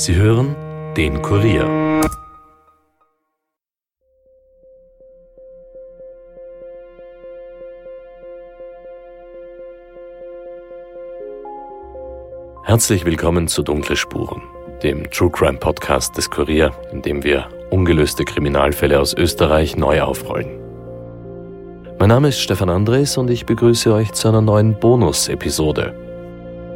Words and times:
Sie 0.00 0.14
hören 0.14 0.56
den 0.96 1.20
Kurier. 1.20 1.66
Herzlich 12.64 13.04
willkommen 13.04 13.46
zu 13.46 13.62
Dunkle 13.62 13.94
Spuren, 13.94 14.40
dem 14.82 15.10
True 15.10 15.30
Crime 15.30 15.58
Podcast 15.58 16.16
des 16.16 16.30
Kurier, 16.30 16.70
in 16.92 17.02
dem 17.02 17.22
wir 17.22 17.50
ungelöste 17.68 18.24
Kriminalfälle 18.24 18.98
aus 18.98 19.12
Österreich 19.12 19.76
neu 19.76 20.00
aufrollen. 20.00 20.48
Mein 21.98 22.08
Name 22.08 22.28
ist 22.28 22.40
Stefan 22.40 22.70
Andres 22.70 23.18
und 23.18 23.28
ich 23.28 23.44
begrüße 23.44 23.92
euch 23.92 24.12
zu 24.12 24.28
einer 24.28 24.40
neuen 24.40 24.80
Bonus-Episode. 24.80 26.09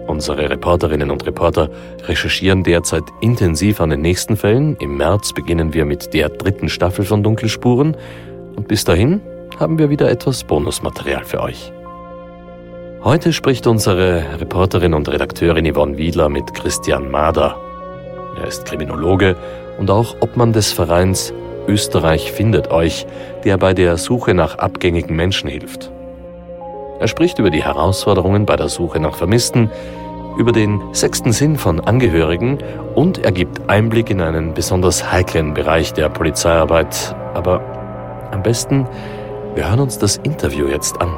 Unsere 0.06 0.50
Reporterinnen 0.50 1.10
und 1.10 1.26
Reporter 1.26 1.70
recherchieren 2.06 2.62
derzeit 2.62 3.04
intensiv 3.20 3.80
an 3.80 3.90
den 3.90 4.02
nächsten 4.02 4.36
Fällen. 4.36 4.76
Im 4.80 4.96
März 4.96 5.32
beginnen 5.32 5.72
wir 5.72 5.84
mit 5.84 6.12
der 6.12 6.28
dritten 6.28 6.68
Staffel 6.68 7.04
von 7.04 7.22
Dunkelspuren 7.22 7.96
und 8.56 8.68
bis 8.68 8.84
dahin 8.84 9.20
haben 9.58 9.78
wir 9.78 9.90
wieder 9.90 10.10
etwas 10.10 10.44
Bonusmaterial 10.44 11.24
für 11.24 11.40
euch. 11.40 11.72
Heute 13.02 13.32
spricht 13.32 13.66
unsere 13.66 14.40
Reporterin 14.40 14.94
und 14.94 15.08
Redakteurin 15.08 15.70
Yvonne 15.72 15.98
Wiedler 15.98 16.28
mit 16.28 16.54
Christian 16.54 17.10
Mader. 17.10 17.56
Er 18.40 18.46
ist 18.46 18.64
Kriminologe 18.66 19.36
und 19.78 19.90
auch 19.90 20.16
Obmann 20.20 20.52
des 20.52 20.72
Vereins 20.72 21.32
Österreich 21.66 22.30
findet 22.32 22.70
euch, 22.70 23.06
der 23.44 23.56
bei 23.56 23.72
der 23.74 23.96
Suche 23.96 24.34
nach 24.34 24.58
abgängigen 24.58 25.16
Menschen 25.16 25.48
hilft. 25.48 25.90
Er 27.00 27.08
spricht 27.08 27.38
über 27.38 27.50
die 27.50 27.62
Herausforderungen 27.62 28.46
bei 28.46 28.56
der 28.56 28.68
Suche 28.68 29.00
nach 29.00 29.16
Vermissten, 29.16 29.70
über 30.36 30.52
den 30.52 30.80
sechsten 30.92 31.32
Sinn 31.32 31.56
von 31.56 31.80
Angehörigen 31.80 32.58
und 32.94 33.18
er 33.18 33.32
gibt 33.32 33.68
Einblick 33.68 34.10
in 34.10 34.20
einen 34.20 34.54
besonders 34.54 35.12
heiklen 35.12 35.54
Bereich 35.54 35.92
der 35.92 36.08
Polizeiarbeit. 36.08 37.14
Aber 37.34 37.60
am 38.30 38.42
besten, 38.42 38.86
wir 39.54 39.68
hören 39.68 39.80
uns 39.80 39.98
das 39.98 40.16
Interview 40.18 40.66
jetzt 40.66 41.00
an. 41.00 41.16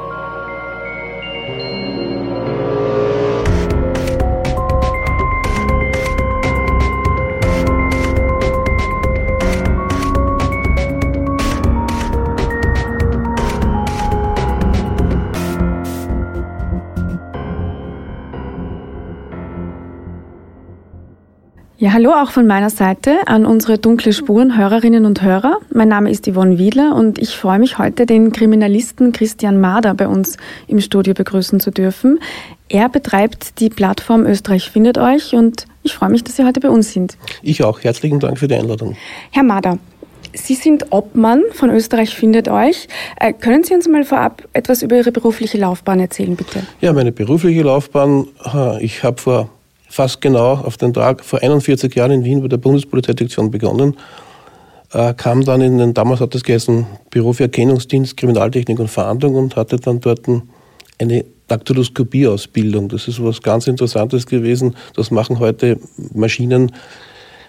Hallo 21.97 22.13
auch 22.13 22.31
von 22.31 22.47
meiner 22.47 22.69
Seite 22.69 23.27
an 23.27 23.47
unsere 23.47 23.79
dunkle 23.79 24.13
Spuren 24.13 24.59
Hörerinnen 24.59 25.07
und 25.07 25.23
Hörer. 25.23 25.57
Mein 25.73 25.89
Name 25.89 26.11
ist 26.11 26.31
Yvonne 26.31 26.59
Wiedler 26.59 26.95
und 26.95 27.19
ich 27.19 27.39
freue 27.39 27.59
mich 27.59 27.79
heute, 27.79 28.05
den 28.05 28.33
Kriminalisten 28.33 29.13
Christian 29.13 29.63
Mader 29.63 29.95
bei 29.95 30.07
uns 30.07 30.37
im 30.67 30.79
Studio 30.83 31.15
begrüßen 31.15 31.59
zu 31.59 31.71
dürfen. 31.71 32.21
Er 32.69 32.91
betreibt 32.91 33.61
die 33.61 33.71
Plattform 33.71 34.27
Österreich 34.27 34.69
findet 34.71 34.99
euch 34.99 35.33
und 35.35 35.65
ich 35.85 35.95
freue 35.95 36.11
mich, 36.11 36.23
dass 36.23 36.37
Sie 36.37 36.45
heute 36.45 36.61
bei 36.61 36.69
uns 36.69 36.93
sind. 36.93 37.17
Ich 37.41 37.65
auch. 37.65 37.83
Herzlichen 37.83 38.21
Dank 38.21 38.39
für 38.39 38.47
die 38.47 38.57
Einladung. 38.57 38.95
Herr 39.31 39.45
Mader, 39.45 39.79
Sie 40.35 40.55
sind 40.55 40.93
Obmann 40.93 41.45
von 41.55 41.71
Österreich 41.71 42.15
findet 42.15 42.49
euch. 42.49 42.89
Äh, 43.19 43.33
können 43.33 43.65
Sie 43.65 43.73
uns 43.73 43.89
mal 43.89 44.05
vorab 44.05 44.47
etwas 44.53 44.83
über 44.83 44.99
Ihre 44.99 45.13
berufliche 45.13 45.57
Laufbahn 45.57 46.01
erzählen, 46.01 46.37
bitte? 46.37 46.61
Ja, 46.83 46.93
meine 46.93 47.13
berufliche 47.13 47.63
Laufbahn, 47.63 48.27
ich 48.81 49.03
habe 49.03 49.19
vor 49.19 49.49
fast 49.97 50.21
genau 50.21 50.53
auf 50.53 50.77
den 50.77 50.93
Tag 50.93 51.25
vor 51.25 51.43
41 51.43 51.95
Jahren 51.95 52.11
in 52.11 52.25
Wien 52.25 52.43
bei 52.43 52.49
der 52.49 52.59
Bundespolizeidirektion 52.59 53.51
begonnen, 53.51 53.97
äh, 54.93 55.15
kam 55.15 55.43
dann 55.43 55.63
in 55.63 55.79
den, 55.79 55.95
damals 55.95 56.21
hat 56.21 56.35
das 56.35 56.45
geheißen, 56.45 56.87
Büro 57.09 57.33
für 57.33 57.45
Erkennungsdienst, 57.45 58.15
Kriminaltechnik 58.15 58.79
und 58.79 58.89
Verhandlung 58.89 59.37
und 59.37 59.57
hatte 59.57 59.77
dann 59.77 60.01
dort 60.01 60.21
eine 60.99 61.25
Daktyloskopie-Ausbildung. 61.49 62.91
Das 62.91 63.09
ist 63.09 63.25
was 63.25 63.41
ganz 63.41 63.69
Interessantes 63.69 64.27
gewesen. 64.27 64.77
Das 64.95 65.11
machen 65.11 65.39
heute 65.39 65.79
Maschinen, 66.13 66.73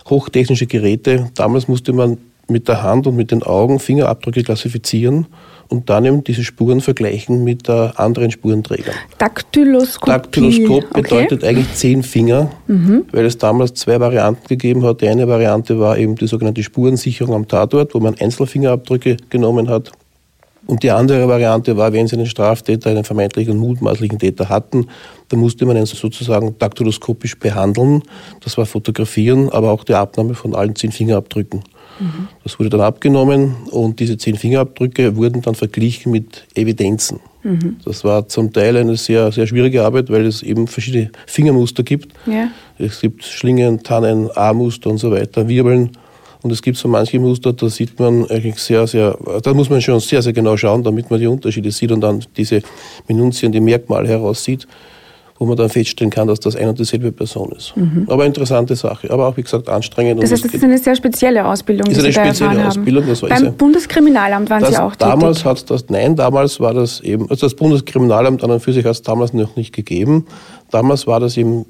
hochtechnische 0.10 0.68
Geräte. 0.68 1.30
Damals 1.36 1.68
musste 1.68 1.92
man 1.92 2.18
mit 2.50 2.68
der 2.68 2.84
Hand 2.84 3.08
und 3.08 3.16
mit 3.16 3.32
den 3.32 3.44
Augen 3.44 3.80
Fingerabdrücke 3.80 4.44
klassifizieren 4.44 5.28
und 5.70 5.90
dann 5.90 6.06
eben 6.06 6.24
diese 6.24 6.44
Spuren 6.44 6.82
vergleichen 6.82 7.44
mit 7.44 7.68
äh, 7.68 7.90
anderen 7.96 8.32
Spurenträgern. 8.32 8.96
Daktyloskopie. 9.18 10.12
Daktyloskop 10.12 10.94
bedeutet 10.94 11.44
okay. 11.44 11.50
eigentlich 11.50 11.74
zehn 11.74 12.04
Finger, 12.04 12.52
mhm. 12.68 13.06
weil 13.12 13.26
es 13.26 13.38
damals 13.38 13.74
zwei 13.74 14.00
Varianten 14.00 14.48
gegeben 14.48 14.84
hat. 14.84 15.02
Die 15.02 15.10
eine 15.10 15.28
Variante 15.28 15.80
war 15.80 15.98
eben 15.98 16.16
die 16.16 16.28
sogenannte 16.28 16.64
Spurensicherung 16.64 17.36
am 17.36 17.48
Tatort, 17.48 17.94
wo 17.94 18.00
man 18.00 18.16
Einzelfingerabdrücke 18.16 19.18
genommen 19.30 19.70
hat. 19.70 19.92
Und 20.68 20.84
die 20.84 20.92
andere 20.92 21.28
Variante 21.30 21.78
war, 21.78 21.94
wenn 21.94 22.08
Sie 22.08 22.18
einen 22.18 22.26
Straftäter, 22.26 22.90
einen 22.90 23.06
vermeintlichen 23.06 23.58
mutmaßlichen 23.58 24.20
Täter 24.20 24.50
hatten, 24.50 24.88
dann 25.30 25.40
musste 25.40 25.66
man 25.66 25.78
ihn 25.78 25.86
sozusagen 25.86 26.58
daktyloskopisch 26.60 27.40
behandeln. 27.40 28.04
Das 28.42 28.58
war 28.58 28.66
Fotografieren, 28.66 29.50
aber 29.50 29.72
auch 29.72 29.86
die 29.86 29.94
Abnahme 29.94 30.34
von 30.34 30.56
allen 30.56 30.76
zehn 30.76 30.92
Fingerabdrücken. 30.92 31.64
Mhm. 32.00 32.28
Das 32.44 32.60
wurde 32.60 32.70
dann 32.70 32.82
abgenommen 32.82 33.56
und 33.72 34.00
diese 34.00 34.18
zehn 34.18 34.36
Fingerabdrücke 34.36 35.16
wurden 35.16 35.42
dann 35.42 35.56
verglichen 35.56 36.12
mit 36.12 36.46
Evidenzen. 36.56 37.20
Mhm. 37.44 37.78
Das 37.86 38.04
war 38.04 38.28
zum 38.28 38.52
Teil 38.52 38.78
eine 38.78 38.96
sehr, 38.98 39.32
sehr 39.32 39.48
schwierige 39.48 39.84
Arbeit, 39.84 40.10
weil 40.10 40.26
es 40.26 40.44
eben 40.44 40.68
verschiedene 40.68 41.12
Fingermuster 41.26 41.84
gibt. 41.84 42.14
Ja. 42.26 42.50
Es 42.78 43.02
gibt 43.02 43.24
Schlingen, 43.24 43.84
Tannen, 43.84 44.30
A-Muster 44.36 44.90
und 44.90 44.98
so 44.98 45.12
weiter, 45.12 45.48
Wirbeln. 45.48 45.92
Und 46.44 46.52
es 46.52 46.62
gibt 46.62 46.78
so 46.78 46.88
manche 46.88 47.20
Muster, 47.20 47.52
da 47.52 47.68
sieht 47.68 48.00
man 48.00 48.30
eigentlich 48.30 48.58
sehr, 48.58 48.86
sehr, 48.86 49.18
da 49.42 49.54
muss 49.54 49.70
man 49.70 49.82
schon 49.82 50.00
sehr, 50.00 50.22
sehr 50.22 50.34
genau 50.34 50.56
schauen, 50.56 50.84
damit 50.84 51.10
man 51.10 51.20
die 51.20 51.28
Unterschiede 51.28 51.72
sieht 51.72 51.92
und 51.92 52.02
dann 52.02 52.24
diese 52.38 52.62
Minutien, 53.08 53.52
die 53.52 53.60
Merkmale 53.60 54.08
heraussieht 54.08 54.68
wo 55.40 55.46
man 55.46 55.56
dann 55.56 55.70
feststellen 55.70 56.10
kann, 56.10 56.28
dass 56.28 56.40
das 56.40 56.56
eine 56.56 56.70
und 56.70 56.80
dieselbe 56.80 57.12
Person 57.12 57.52
ist. 57.52 57.76
Mhm. 57.76 58.08
Aber 58.10 58.26
interessante 58.26 58.76
Sache, 58.76 59.12
aber 59.12 59.28
auch 59.28 59.38
wie 59.38 59.44
gesagt 59.44 59.70
anstrengend. 59.70 60.22
Das 60.22 60.32
heißt, 60.32 60.46
das 60.46 60.54
ist 60.54 60.64
eine 60.64 60.78
sehr 60.78 60.96
spezielle 60.96 61.46
Ausbildung, 61.46 61.88
ist 61.88 61.98
die 61.98 62.12
Sie 62.12 62.20
eine 62.20 62.34
spezielle 62.34 62.68
Ausbildung, 62.68 63.06
das 63.08 63.22
war 63.22 63.30
Beim 63.30 63.54
Bundeskriminalamt 63.56 64.50
waren 64.50 64.62
das 64.62 64.72
Sie 64.72 64.82
auch 64.82 64.96
damals 64.96 65.38
tätig? 65.38 65.46
Hat 65.46 65.70
das, 65.70 65.86
nein, 65.90 66.16
damals 66.16 66.60
war 66.60 66.74
das 66.74 67.00
eben, 67.02 67.30
also 67.30 67.46
das 67.46 67.56
Bundeskriminalamt 67.56 68.44
an 68.44 68.52
und 68.52 68.60
für 68.62 68.74
sich 68.74 68.86
hat 68.86 68.92
es 68.92 69.02
damals 69.02 69.34
noch 69.34 69.56
nicht 69.56 69.74
gegeben. 69.74 70.26
Damals 70.72 71.08
war 71.08 71.20
das 71.20 71.38
eben 71.38 71.66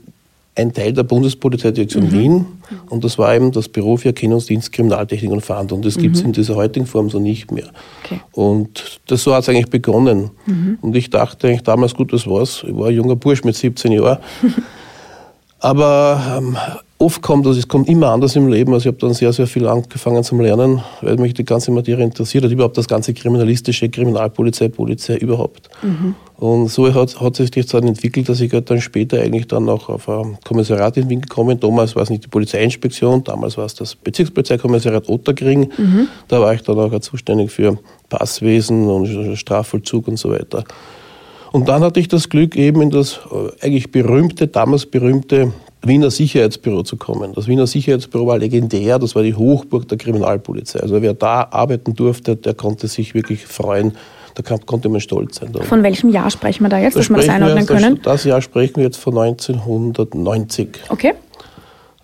ein 0.57 0.73
Teil 0.73 0.91
der 0.91 1.03
Bundespolizeidirektion 1.03 2.05
mhm. 2.05 2.11
Wien 2.11 2.45
und 2.89 3.03
das 3.03 3.17
war 3.17 3.35
eben 3.35 3.51
das 3.51 3.69
Büro 3.69 3.95
für 3.95 4.09
Erkennungsdienst, 4.09 4.71
Kriminaltechnik 4.71 5.31
und 5.31 5.41
Verhandlung. 5.41 5.83
Das 5.83 5.97
mhm. 5.97 6.01
gibt 6.01 6.15
es 6.15 6.21
in 6.23 6.33
dieser 6.33 6.55
heutigen 6.55 6.87
Form 6.87 7.09
so 7.09 7.19
nicht 7.19 7.51
mehr. 7.51 7.67
Okay. 8.03 8.19
Und 8.31 8.99
das 9.07 9.23
so 9.23 9.33
hat 9.33 9.43
es 9.43 9.49
eigentlich 9.49 9.69
begonnen. 9.69 10.31
Mhm. 10.45 10.79
Und 10.81 10.95
ich 10.95 11.09
dachte 11.09 11.47
eigentlich 11.47 11.63
damals, 11.63 11.93
gut, 11.93 12.11
das 12.11 12.25
war's. 12.27 12.63
Ich 12.67 12.75
war 12.75 12.87
ein 12.87 12.95
junger 12.95 13.15
Bursch 13.15 13.43
mit 13.43 13.55
17 13.55 13.91
Jahren. 13.91 14.17
Aber 15.59 16.37
ähm, 16.37 16.57
oft 16.99 17.21
kommt 17.21 17.45
das, 17.45 17.57
es 17.57 17.67
kommt 17.67 17.87
immer 17.87 18.07
anders 18.07 18.35
im 18.35 18.47
Leben. 18.47 18.73
Also 18.73 18.89
ich 18.89 18.95
habe 18.95 18.97
dann 18.97 19.13
sehr, 19.13 19.31
sehr 19.33 19.47
viel 19.47 19.67
angefangen 19.67 20.23
zu 20.23 20.35
lernen, 20.39 20.81
weil 21.01 21.17
mich 21.17 21.33
die 21.33 21.45
ganze 21.45 21.71
Materie 21.71 22.03
interessiert 22.03 22.43
hat, 22.43 22.51
überhaupt 22.51 22.77
das 22.77 22.87
ganze 22.87 23.13
kriminalistische, 23.13 23.89
Kriminalpolizei, 23.89 24.69
Polizei 24.69 25.17
überhaupt. 25.17 25.69
Mhm. 25.83 26.15
Und 26.37 26.67
so 26.67 26.93
hat, 26.93 27.19
hat 27.19 27.35
sich 27.35 27.51
das 27.51 27.67
dann 27.67 27.87
entwickelt, 27.87 28.29
dass 28.29 28.41
ich 28.41 28.53
halt 28.53 28.69
dann 28.69 28.79
später 28.79 29.19
eigentlich 29.19 29.47
dann 29.47 29.67
auch 29.69 29.89
auf 29.89 30.07
ein 30.07 30.37
Kommissariat 30.43 30.97
in 30.97 31.09
Wien 31.09 31.21
gekommen. 31.21 31.59
Damals 31.59 31.95
war 31.95 32.03
es 32.03 32.09
nicht 32.09 32.25
die 32.25 32.29
Polizeiinspektion, 32.29 33.23
damals 33.23 33.57
war 33.57 33.65
es 33.65 33.73
das 33.73 33.95
Bezirkspolizeikommissariat 33.95 35.09
Otterkring. 35.09 35.71
Mhm. 35.77 36.07
Da 36.27 36.39
war 36.39 36.53
ich 36.53 36.61
dann 36.61 36.77
auch 36.77 36.99
zuständig 36.99 37.51
für 37.51 37.77
Passwesen 38.09 38.87
und 38.87 39.37
Strafvollzug 39.37 40.07
und 40.07 40.17
so 40.17 40.29
weiter. 40.29 40.63
Und 41.51 41.67
dann 41.69 41.81
hatte 41.81 41.99
ich 41.99 42.07
das 42.07 42.29
Glück, 42.29 42.55
eben 42.55 42.81
in 42.81 42.89
das 42.91 43.19
äh, 43.31 43.65
eigentlich 43.65 43.91
berühmte, 43.91 44.47
damals 44.47 44.85
berühmte 44.85 45.53
Wiener 45.87 46.11
Sicherheitsbüro 46.11 46.83
zu 46.83 46.97
kommen. 46.97 47.33
Das 47.33 47.47
Wiener 47.47 47.67
Sicherheitsbüro 47.67 48.27
war 48.27 48.37
legendär, 48.37 48.99
das 48.99 49.15
war 49.15 49.23
die 49.23 49.35
Hochburg 49.35 49.87
der 49.87 49.97
Kriminalpolizei. 49.97 50.79
Also 50.79 51.01
wer 51.01 51.13
da 51.13 51.47
arbeiten 51.51 51.93
durfte, 51.93 52.35
der 52.35 52.53
konnte 52.53 52.87
sich 52.87 53.13
wirklich 53.13 53.45
freuen. 53.45 53.93
Da 54.35 54.43
konnte 54.57 54.87
man 54.89 55.01
stolz 55.01 55.37
sein. 55.37 55.51
Von 55.51 55.81
welchem 55.81 56.09
Jahr 56.09 56.29
sprechen 56.29 56.63
wir 56.63 56.69
da 56.69 56.77
jetzt, 56.77 56.95
da 56.95 56.99
dass 56.99 57.09
wir 57.09 57.17
das 57.17 57.29
einordnen 57.29 57.67
wir, 57.67 57.75
können? 57.75 57.99
Das 58.03 58.23
Jahr 58.23 58.39
sprechen 58.41 58.75
wir 58.75 58.83
jetzt 58.83 58.97
von 58.97 59.17
1990. 59.17 60.69
Okay. 60.89 61.13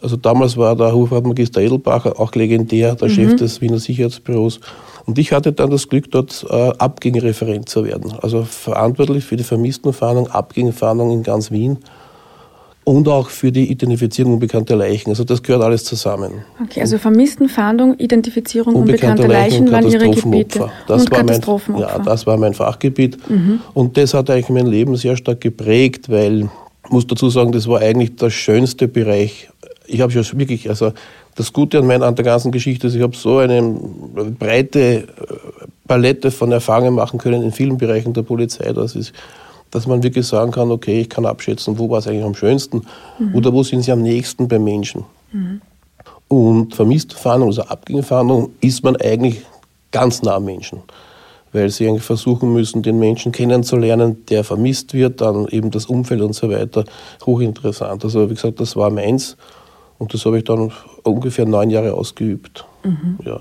Also 0.02 0.18
damals 0.18 0.58
war 0.58 0.76
der 0.76 0.94
Hofratmagister 0.94 1.62
Edelbacher 1.62 2.20
auch 2.20 2.34
legendär, 2.34 2.96
der 2.96 3.08
mhm. 3.08 3.14
Chef 3.14 3.36
des 3.36 3.62
Wiener 3.62 3.78
Sicherheitsbüros. 3.78 4.60
Und 5.06 5.20
ich 5.20 5.32
hatte 5.32 5.54
dann 5.54 5.70
das 5.70 5.88
Glück, 5.88 6.10
dort 6.12 6.46
äh, 6.50 6.72
Abgängereferent 6.78 7.70
zu 7.70 7.86
werden. 7.86 8.14
Also 8.22 8.44
verantwortlich 8.44 9.24
für 9.24 9.38
die 9.38 9.44
Vermisstenfahndung, 9.44 10.28
Abgängerfahndung 10.28 11.12
in 11.12 11.24
ganz 11.24 11.52
Wien 11.52 11.78
und 12.84 13.08
auch 13.08 13.30
für 13.30 13.52
die 13.52 13.72
Identifizierung 13.72 14.34
unbekannter 14.34 14.76
Leichen. 14.76 15.10
Also 15.10 15.24
das 15.24 15.42
gehört 15.42 15.64
alles 15.64 15.86
zusammen. 15.86 16.44
Okay, 16.62 16.82
also 16.82 16.98
Vermisstenfahndung, 16.98 17.98
Identifizierung 17.98 18.76
unbekannter 18.76 19.28
Leichen, 19.28 19.72
waren 19.72 19.88
Ihre 19.88 20.10
Gebiete. 20.10 20.70
Das 20.88 21.04
und 21.04 21.12
war 21.12 21.24
mein, 21.24 21.80
ja, 21.80 22.00
das 22.00 22.28
war 22.28 22.38
mein 22.38 22.54
Fachgebiet. 22.54 23.18
Mhm. 23.30 23.62
Und 23.74 23.98
das 23.98 24.14
hat 24.14 24.30
eigentlich 24.30 24.50
mein 24.50 24.68
Leben 24.68 24.96
sehr 24.96 25.16
stark 25.16 25.42
geprägt, 25.42 26.10
weil, 26.10 26.50
ich 26.86 26.92
muss 26.92 27.08
dazu 27.08 27.30
sagen, 27.30 27.52
das 27.52 27.68
war 27.68 27.80
eigentlich 27.80 28.16
der 28.18 28.30
schönste 28.30 28.88
Bereich 28.88 29.50
ich 29.86 30.02
habe 30.02 30.12
schon 30.12 30.40
wirklich, 30.40 30.70
also 30.70 30.94
das 31.36 31.52
Gute 31.52 31.80
an, 31.80 31.88
meiner, 31.88 32.06
an 32.06 32.16
der 32.16 32.26
ganzen 32.26 32.52
Geschichte 32.52 32.88
ist, 32.88 32.96
ich 32.96 33.02
habe 33.02 33.16
so 33.16 33.40
eine 33.40 33.62
breite 34.40 34.80
äh, 34.80 35.04
Palette 35.88 36.32
von 36.32 36.52
Erfahrungen 36.52 36.94
machen 36.94 37.20
können 37.20 37.42
in 37.42 37.52
vielen 37.52 37.78
Bereichen 37.78 38.14
der 38.14 38.22
Polizei, 38.22 38.72
dass, 38.72 38.96
ist, 38.96 39.14
dass 39.74 39.88
man 39.88 40.04
wirklich 40.04 40.28
sagen 40.28 40.52
kann, 40.52 40.72
okay, 40.72 41.02
ich 41.02 41.10
kann 41.10 41.26
abschätzen, 41.26 41.78
wo 41.80 41.90
war 41.90 42.00
es 42.00 42.08
eigentlich 42.08 42.24
am 42.24 42.36
schönsten 42.36 42.84
mhm. 43.20 43.36
oder 43.36 43.54
wo 43.54 43.64
sind 43.64 43.82
sie 43.82 43.92
am 43.92 44.02
nächsten 44.02 44.48
beim 44.48 44.64
Menschen. 44.64 45.06
Mhm. 45.32 45.62
Und 46.28 46.76
vermisste 46.76 47.16
Fahndung, 47.16 47.50
also 47.50 47.64
Abgängefahndung, 47.64 48.52
ist 48.62 48.84
man 48.84 48.96
eigentlich 48.98 49.42
ganz 49.92 50.22
nah 50.22 50.36
am 50.36 50.46
Menschen 50.46 50.82
weil 51.54 51.70
sie 51.70 51.88
eigentlich 51.88 52.04
versuchen 52.04 52.52
müssen, 52.52 52.82
den 52.82 53.00
Menschen 53.00 53.32
kennenzulernen, 53.32 54.26
der 54.26 54.44
vermisst 54.44 54.94
wird, 54.94 55.22
dann 55.22 55.48
eben 55.48 55.72
das 55.72 55.86
Umfeld 55.86 56.22
und 56.22 56.34
so 56.34 56.50
weiter. 56.50 56.84
Hochinteressant. 57.26 58.04
Also 58.04 58.30
wie 58.30 58.34
gesagt, 58.34 58.60
das 58.60 58.76
war 58.76 58.90
meins 58.90 59.38
und 60.00 60.14
das 60.14 60.26
habe 60.26 60.40
ich 60.40 60.44
dann 60.44 60.72
ungefähr 61.04 61.46
neun 61.46 61.70
Jahre 61.70 61.94
ausgeübt. 61.94 62.66
Mhm. 62.84 63.20
Ja. 63.24 63.40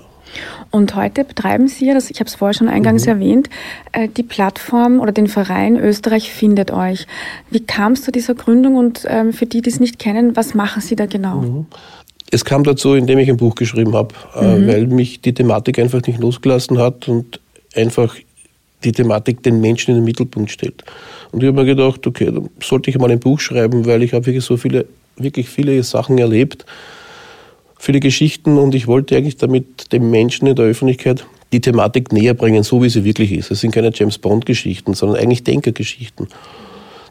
Und 0.71 0.95
heute 0.95 1.23
betreiben 1.23 1.67
Sie 1.67 1.87
ja, 1.87 1.93
das, 1.93 2.09
ich 2.09 2.19
habe 2.19 2.27
es 2.27 2.35
vorher 2.35 2.53
schon 2.53 2.69
eingangs 2.69 3.05
mhm. 3.05 3.11
erwähnt, 3.11 3.49
äh, 3.91 4.07
die 4.07 4.23
Plattform 4.23 4.99
oder 4.99 5.11
den 5.11 5.27
Verein 5.27 5.77
Österreich 5.77 6.31
findet 6.31 6.71
euch. 6.71 7.07
Wie 7.49 7.59
kam 7.59 7.93
es 7.93 8.03
zu 8.03 8.11
dieser 8.11 8.35
Gründung 8.35 8.75
und 8.75 9.05
ähm, 9.07 9.33
für 9.33 9.45
die, 9.45 9.61
die 9.61 9.69
es 9.69 9.79
nicht 9.79 9.99
kennen, 9.99 10.35
was 10.35 10.53
machen 10.53 10.81
Sie 10.81 10.95
da 10.95 11.05
genau? 11.05 11.41
Mhm. 11.41 11.65
Es 12.31 12.43
kam 12.45 12.63
dazu, 12.63 12.95
indem 12.95 13.19
ich 13.19 13.29
ein 13.29 13.37
Buch 13.37 13.53
geschrieben 13.53 13.93
habe, 13.93 14.15
äh, 14.35 14.57
mhm. 14.57 14.67
weil 14.67 14.87
mich 14.87 15.21
die 15.21 15.33
Thematik 15.33 15.77
einfach 15.77 16.01
nicht 16.07 16.19
losgelassen 16.19 16.79
hat 16.79 17.07
und 17.07 17.39
einfach 17.75 18.15
die 18.83 18.91
Thematik 18.91 19.43
den 19.43 19.61
Menschen 19.61 19.91
in 19.91 19.97
den 19.97 20.03
Mittelpunkt 20.03 20.51
stellt. 20.51 20.83
Und 21.31 21.41
ich 21.41 21.47
habe 21.47 21.59
mir 21.61 21.65
gedacht, 21.65 22.05
okay, 22.05 22.25
dann 22.25 22.49
sollte 22.61 22.89
ich 22.89 22.97
mal 22.97 23.11
ein 23.11 23.19
Buch 23.19 23.39
schreiben, 23.39 23.85
weil 23.85 24.03
ich 24.03 24.13
habe 24.13 24.25
wirklich 24.25 24.43
so 24.43 24.57
viele, 24.57 24.85
wirklich 25.15 25.49
viele 25.49 25.81
Sachen 25.83 26.17
erlebt, 26.17 26.65
viele 27.83 27.99
Geschichten 27.99 28.57
und 28.57 28.73
ich 28.75 28.87
wollte 28.87 29.17
eigentlich 29.17 29.35
damit 29.35 29.91
dem 29.91 30.09
Menschen 30.09 30.47
in 30.47 30.55
der 30.55 30.65
Öffentlichkeit 30.65 31.25
die 31.51 31.59
Thematik 31.59 32.13
näher 32.13 32.33
bringen, 32.33 32.63
so 32.63 32.81
wie 32.81 32.89
sie 32.89 33.03
wirklich 33.03 33.33
ist. 33.33 33.51
Es 33.51 33.59
sind 33.59 33.71
keine 33.71 33.91
James 33.93 34.17
Bond-Geschichten, 34.17 34.93
sondern 34.93 35.19
eigentlich 35.19 35.43
Denkergeschichten. 35.43 36.27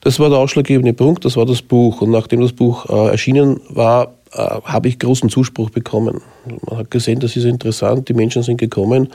Das 0.00 0.19
war 0.19 0.30
der 0.30 0.38
ausschlaggebende 0.38 0.94
Punkt, 0.94 1.26
das 1.26 1.36
war 1.36 1.44
das 1.44 1.60
Buch. 1.60 2.00
Und 2.00 2.10
nachdem 2.10 2.40
das 2.40 2.54
Buch 2.54 2.88
äh, 2.88 3.10
erschienen 3.10 3.60
war, 3.69 4.14
äh, 4.32 4.38
habe 4.38 4.88
ich 4.88 4.98
großen 4.98 5.28
Zuspruch 5.28 5.69
bekommen. 5.69 6.22
Man 6.66 6.78
hat 6.78 6.90
gesehen, 6.90 7.20
das 7.20 7.36
ist 7.36 7.44
interessant, 7.44 8.08
die 8.08 8.14
Menschen 8.14 8.42
sind 8.42 8.56
gekommen 8.56 9.08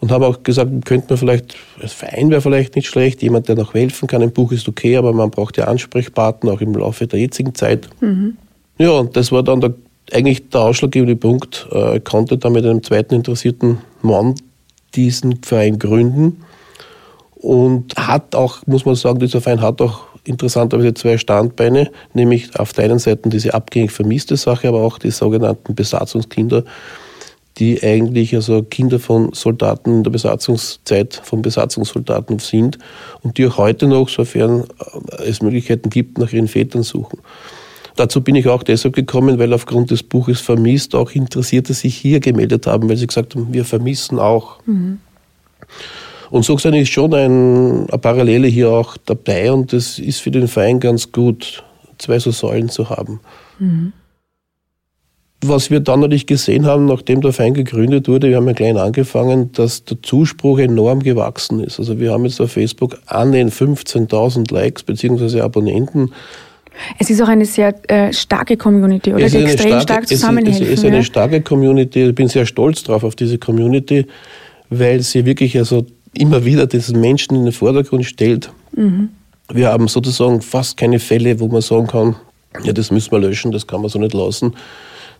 und 0.00 0.10
habe 0.10 0.26
auch 0.26 0.42
gesagt, 0.42 0.84
könnte 0.84 1.06
man 1.10 1.18
vielleicht, 1.18 1.54
als 1.80 1.92
Verein 1.92 2.30
wäre 2.30 2.40
vielleicht 2.40 2.74
nicht 2.74 2.88
schlecht, 2.88 3.22
jemand, 3.22 3.46
der 3.48 3.54
noch 3.54 3.72
helfen 3.72 4.08
kann. 4.08 4.20
Ein 4.20 4.32
Buch 4.32 4.50
ist 4.50 4.68
okay, 4.68 4.96
aber 4.96 5.12
man 5.12 5.30
braucht 5.30 5.56
ja 5.58 5.66
Ansprechpartner, 5.66 6.52
auch 6.52 6.60
im 6.60 6.74
Laufe 6.74 7.06
der 7.06 7.20
jetzigen 7.20 7.54
Zeit. 7.54 7.88
Mhm. 8.00 8.36
Ja, 8.78 8.90
und 8.90 9.16
das 9.16 9.30
war 9.30 9.44
dann 9.44 9.60
der, 9.60 9.74
eigentlich 10.12 10.48
der 10.50 10.62
ausschlaggebende 10.62 11.16
Punkt. 11.16 11.66
Äh, 11.72 11.98
ich 11.98 12.04
konnte 12.04 12.38
dann 12.38 12.52
mit 12.52 12.64
einem 12.64 12.82
zweiten 12.82 13.14
interessierten 13.14 13.78
Mann 14.02 14.34
diesen 14.94 15.42
Verein 15.42 15.78
gründen 15.78 16.44
und 17.34 17.96
hat 17.96 18.34
auch, 18.34 18.58
muss 18.66 18.84
man 18.84 18.94
sagen, 18.94 19.18
dieser 19.18 19.40
Verein 19.40 19.60
hat 19.60 19.80
auch 19.80 20.02
interessanterweise 20.24 20.94
zwei 20.94 21.18
Standbeine, 21.18 21.90
nämlich 22.14 22.58
auf 22.58 22.72
der 22.72 22.84
einen 22.84 22.98
Seite 22.98 23.28
diese 23.28 23.54
abgängig 23.54 23.90
vermisste 23.90 24.36
Sache, 24.36 24.68
aber 24.68 24.82
auch 24.82 24.98
die 24.98 25.10
sogenannten 25.10 25.74
Besatzungskinder, 25.74 26.64
die 27.58 27.82
eigentlich 27.82 28.34
also 28.34 28.62
Kinder 28.62 28.98
von 28.98 29.32
Soldaten 29.32 29.98
in 29.98 30.04
der 30.04 30.10
Besatzungszeit 30.10 31.20
von 31.24 31.42
Besatzungssoldaten 31.42 32.38
sind 32.38 32.78
und 33.22 33.36
die 33.36 33.46
auch 33.46 33.58
heute 33.58 33.88
noch, 33.88 34.08
sofern 34.08 34.64
äh, 35.18 35.24
es 35.24 35.42
Möglichkeiten 35.42 35.90
gibt, 35.90 36.18
nach 36.18 36.32
ihren 36.32 36.48
Vätern 36.48 36.82
suchen. 36.82 37.18
Dazu 37.96 38.22
bin 38.22 38.34
ich 38.34 38.48
auch 38.48 38.62
deshalb 38.62 38.94
gekommen, 38.94 39.38
weil 39.38 39.52
aufgrund 39.52 39.90
des 39.90 40.02
Buches 40.02 40.40
Vermisst 40.40 40.94
auch 40.94 41.10
Interessierte 41.12 41.74
sich 41.74 41.96
hier 41.96 42.20
gemeldet 42.20 42.66
haben, 42.66 42.88
weil 42.88 42.96
sie 42.96 43.06
gesagt 43.06 43.34
haben, 43.34 43.52
wir 43.52 43.64
vermissen 43.64 44.18
auch. 44.18 44.58
Mhm. 44.66 44.98
Und 46.30 46.44
so 46.44 46.56
gesehen 46.56 46.74
ist 46.74 46.90
schon 46.90 47.12
ein, 47.12 47.90
eine 47.90 47.98
Parallele 47.98 48.48
hier 48.48 48.70
auch 48.70 48.96
dabei 49.04 49.52
und 49.52 49.74
es 49.74 49.98
ist 49.98 50.20
für 50.20 50.30
den 50.30 50.48
Verein 50.48 50.80
ganz 50.80 51.12
gut, 51.12 51.62
zwei 51.98 52.18
so 52.18 52.30
Säulen 52.30 52.70
zu 52.70 52.88
haben. 52.88 53.20
Mhm. 53.58 53.92
Was 55.44 55.70
wir 55.70 55.80
dann 55.80 56.00
natürlich 56.00 56.26
gesehen 56.26 56.66
haben, 56.66 56.86
nachdem 56.86 57.20
der 57.20 57.32
Verein 57.32 57.52
gegründet 57.52 58.08
wurde, 58.08 58.30
wir 58.30 58.36
haben 58.36 58.46
ja 58.46 58.54
klein 58.54 58.78
angefangen, 58.78 59.50
dass 59.52 59.84
der 59.84 60.00
Zuspruch 60.00 60.60
enorm 60.60 61.00
gewachsen 61.00 61.60
ist. 61.60 61.80
Also 61.80 61.98
wir 61.98 62.12
haben 62.12 62.24
jetzt 62.24 62.40
auf 62.40 62.52
Facebook 62.52 62.98
an 63.06 63.32
den 63.32 63.50
15.000 63.50 64.54
Likes 64.54 64.84
bzw. 64.84 65.40
Abonnenten. 65.40 66.12
Es 66.98 67.10
ist 67.10 67.20
auch 67.22 67.28
eine 67.28 67.44
sehr 67.44 67.74
äh, 67.90 68.12
starke 68.12 68.56
Community, 68.56 69.12
oder? 69.12 69.28
Die 69.28 69.36
extrem 69.36 69.68
starke, 69.68 69.82
stark 69.82 70.08
zusammenhält. 70.08 70.60
Es, 70.60 70.68
es 70.68 70.78
ist 70.78 70.84
eine 70.84 70.96
ja? 70.96 71.02
starke 71.02 71.40
Community. 71.40 72.08
Ich 72.08 72.14
bin 72.14 72.28
sehr 72.28 72.46
stolz 72.46 72.82
drauf 72.82 73.04
auf 73.04 73.14
diese 73.14 73.38
Community, 73.38 74.06
weil 74.70 75.00
sie 75.00 75.24
wirklich 75.24 75.56
also 75.56 75.86
immer 76.14 76.44
wieder 76.44 76.66
diesen 76.66 77.00
Menschen 77.00 77.36
in 77.36 77.44
den 77.44 77.52
Vordergrund 77.52 78.04
stellt. 78.04 78.50
Mhm. 78.74 79.10
Wir 79.52 79.68
haben 79.68 79.88
sozusagen 79.88 80.40
fast 80.40 80.76
keine 80.76 80.98
Fälle, 80.98 81.38
wo 81.40 81.48
man 81.48 81.62
sagen 81.62 81.86
kann, 81.86 82.16
ja, 82.64 82.72
das 82.72 82.90
müssen 82.90 83.12
wir 83.12 83.18
löschen, 83.18 83.52
das 83.52 83.66
kann 83.66 83.80
man 83.80 83.90
so 83.90 83.98
nicht 83.98 84.14
lassen 84.14 84.54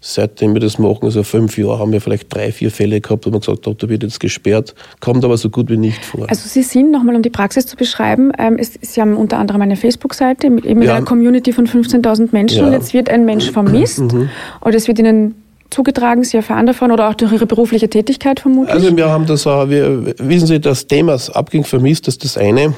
seitdem 0.05 0.53
wir 0.53 0.61
das 0.61 0.79
machen, 0.79 1.05
also 1.05 1.23
fünf 1.23 1.57
Jahre, 1.57 1.79
haben 1.79 1.93
wir 1.93 2.01
vielleicht 2.01 2.35
drei, 2.35 2.51
vier 2.51 2.73
Fälle 2.73 3.01
gehabt, 3.01 3.25
wo 3.25 3.31
man 3.31 3.39
gesagt 3.41 3.67
hat, 3.67 3.83
da 3.83 3.89
wird 3.89 4.03
jetzt 4.03 4.19
gesperrt, 4.19 4.75
kommt 5.01 5.25
aber 5.25 5.37
so 5.37 5.49
gut 5.49 5.71
wie 5.71 5.77
nicht 5.77 6.05
vor. 6.05 6.29
Also 6.29 6.49
Sie 6.49 6.63
sind, 6.63 6.91
nochmal 6.91 7.15
um 7.15 7.23
die 7.23 7.31
Praxis 7.31 7.67
zu 7.67 7.77
beschreiben, 7.77 8.33
ähm, 8.37 8.57
es, 8.59 8.73
Sie 8.81 9.01
haben 9.01 9.17
unter 9.17 9.39
anderem 9.39 9.63
eine 9.63 9.77
Facebook-Seite 9.77 10.51
mit 10.51 10.67
eben 10.67 10.83
ja. 10.83 10.97
einer 10.97 11.07
Community 11.07 11.53
von 11.53 11.69
15.000 11.69 12.31
Menschen 12.33 12.59
ja. 12.59 12.67
und 12.67 12.73
jetzt 12.73 12.93
wird 12.93 13.09
ein 13.09 13.25
Mensch 13.25 13.53
vermisst 13.53 14.13
mhm. 14.13 14.29
oder 14.61 14.75
es 14.75 14.89
wird 14.89 14.99
Ihnen 14.99 15.37
zugetragen, 15.71 16.25
Sie 16.25 16.37
erfahren 16.37 16.67
davon 16.67 16.91
oder 16.91 17.09
auch 17.09 17.15
durch 17.15 17.33
Ihre 17.33 17.47
berufliche 17.47 17.89
Tätigkeit 17.89 18.41
vermutlich? 18.41 18.75
Also 18.75 18.95
wir 18.97 19.09
haben 19.09 19.27
das, 19.27 19.47
wir, 19.47 20.15
wissen 20.19 20.49
Sie, 20.49 20.61
das 20.61 20.89
Thema 20.89 21.17
Abging 21.33 21.63
vermisst, 21.63 22.09
das 22.09 22.15
ist 22.15 22.25
das 22.25 22.37
eine. 22.37 22.75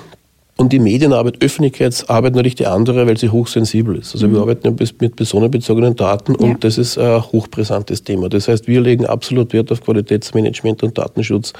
Und 0.57 0.73
die 0.73 0.79
Medienarbeit, 0.79 1.43
Öffentlichkeitsarbeit 1.43 2.35
natürlich 2.35 2.55
die 2.55 2.67
andere, 2.67 3.09
weil 3.09 3.17
sie 3.17 3.31
hochsensibel 3.31 3.97
ist. 3.97 4.15
Also 4.15 4.29
mhm. 4.29 4.35
wir 4.35 4.41
arbeiten 4.41 4.69
ja 4.69 4.87
mit 5.01 5.17
personenbezogenen 5.17 5.97
Daten 5.97 6.37
und 6.37 6.49
ja. 6.49 6.57
das 6.61 6.79
ist 6.79 6.97
ein 6.97 7.23
hochbrisantes 7.33 8.05
Thema. 8.05 8.29
Das 8.29 8.47
heißt, 8.47 8.69
wir 8.69 8.81
legen 8.81 9.05
absolut 9.05 9.53
Wert 9.53 9.73
auf 9.73 9.81
Qualitätsmanagement 9.83 10.85
und 10.85 10.97
Datenschutz 10.97 11.55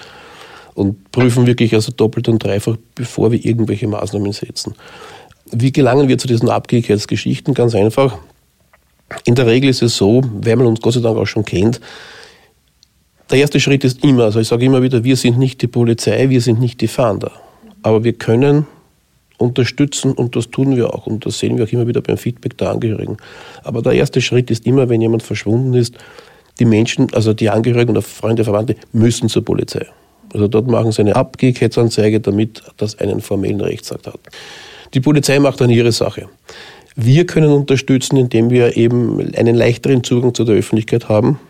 und 0.75 1.11
prüfen 1.11 1.47
wirklich 1.47 1.75
also 1.75 1.91
doppelt 1.91 2.29
und 2.29 2.43
dreifach, 2.43 2.77
bevor 2.95 3.33
wir 3.33 3.45
irgendwelche 3.45 3.89
Maßnahmen 3.89 4.33
setzen. 4.33 4.75
Wie 5.51 5.73
gelangen 5.73 6.09
wir 6.09 6.19
zu 6.19 6.29
diesen 6.29 6.49
Abgehigkeitsgeschichten? 6.49 7.53
Ganz 7.55 7.75
einfach. 7.75 8.19
In 9.25 9.35
der 9.35 9.47
Regel 9.47 9.71
ist 9.71 9.83
es 9.83 9.97
so, 9.97 10.23
wenn 10.41 10.59
man 10.59 10.69
uns 10.69 10.81
Gott 10.81 10.95
sei 10.95 11.01
Dank 11.01 11.19
auch 11.19 11.27
schon 11.27 11.45
kennt, 11.45 11.81
der 13.31 13.39
erste 13.39 13.59
Schritt 13.59 13.85
ist 13.85 14.05
immer, 14.05 14.25
also 14.25 14.39
ich 14.39 14.49
sage 14.49 14.65
immer 14.65 14.83
wieder, 14.83 15.03
wir 15.03 15.17
sind 15.17 15.39
nicht 15.39 15.63
die 15.63 15.67
Polizei, 15.67 16.29
wir 16.29 16.41
sind 16.41 16.61
nicht 16.61 16.81
die 16.81 16.89
Fahnder. 16.89 17.33
Aber 17.83 18.05
wir 18.05 18.13
können 18.13 18.67
unterstützen 19.39 20.13
und 20.13 20.37
das 20.37 20.51
tun 20.51 20.77
wir 20.77 20.95
auch 20.95 21.07
und 21.07 21.27
das 21.27 21.39
sehen 21.39 21.59
wir 21.59 21.65
auch 21.65 21.73
immer 21.73 21.87
wieder 21.87 22.01
beim 22.01 22.17
Feedback 22.17 22.57
der 22.59 22.71
Angehörigen. 22.71 23.17
Aber 23.63 23.83
der 23.83 23.93
erste 23.93 24.21
Schritt 24.21 24.51
ist 24.51 24.67
immer, 24.67 24.89
wenn 24.89 25.01
jemand 25.01 25.23
verschwunden 25.23 25.75
ist, 25.75 25.97
die 26.59 26.65
Menschen, 26.65 27.13
also 27.15 27.33
die 27.33 27.51
Angehörigen 27.51 27.91
oder 27.91 28.03
Freunde, 28.03 28.45
Verwandte 28.45 28.77
müssen 28.93 29.29
zur 29.29 29.45
Polizei. 29.45 29.87
Also 30.33 30.49
dort 30.49 30.69
machen 30.69 30.93
sie 30.93 31.03
eine 31.03 31.17
Abgehkeitsanzeige, 31.17 32.21
damit 32.21 32.63
das 32.77 32.99
einen 32.99 33.21
formellen 33.21 33.61
Rechtsakt 33.61 34.07
hat. 34.07 34.21
Die 34.93 35.01
Polizei 35.01 35.39
macht 35.39 35.61
dann 35.61 35.71
ihre 35.71 35.93
Sache. 35.93 36.29
Wir 36.97 37.27
können 37.27 37.51
unterstützen, 37.51 38.17
indem 38.17 38.51
wir 38.51 38.77
eben 38.77 39.35
einen 39.35 39.57
leichteren 39.57 40.05
Zugang 40.05 40.33
zu 40.35 40.45
der 40.45 40.55
Öffentlichkeit 40.55 41.09
haben. 41.09 41.41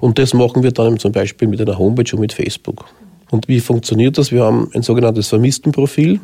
Und 0.00 0.18
das 0.18 0.34
machen 0.34 0.62
wir 0.62 0.72
dann 0.72 0.98
zum 0.98 1.12
Beispiel 1.12 1.46
mit 1.46 1.60
einer 1.60 1.78
Homepage 1.78 2.12
und 2.14 2.20
mit 2.20 2.32
Facebook. 2.32 2.86
Und 3.30 3.46
wie 3.46 3.60
funktioniert 3.60 4.18
das? 4.18 4.32
Wir 4.32 4.42
haben 4.42 4.68
ein 4.74 4.82
sogenanntes 4.82 5.28
Vermisstenprofil. 5.28 6.20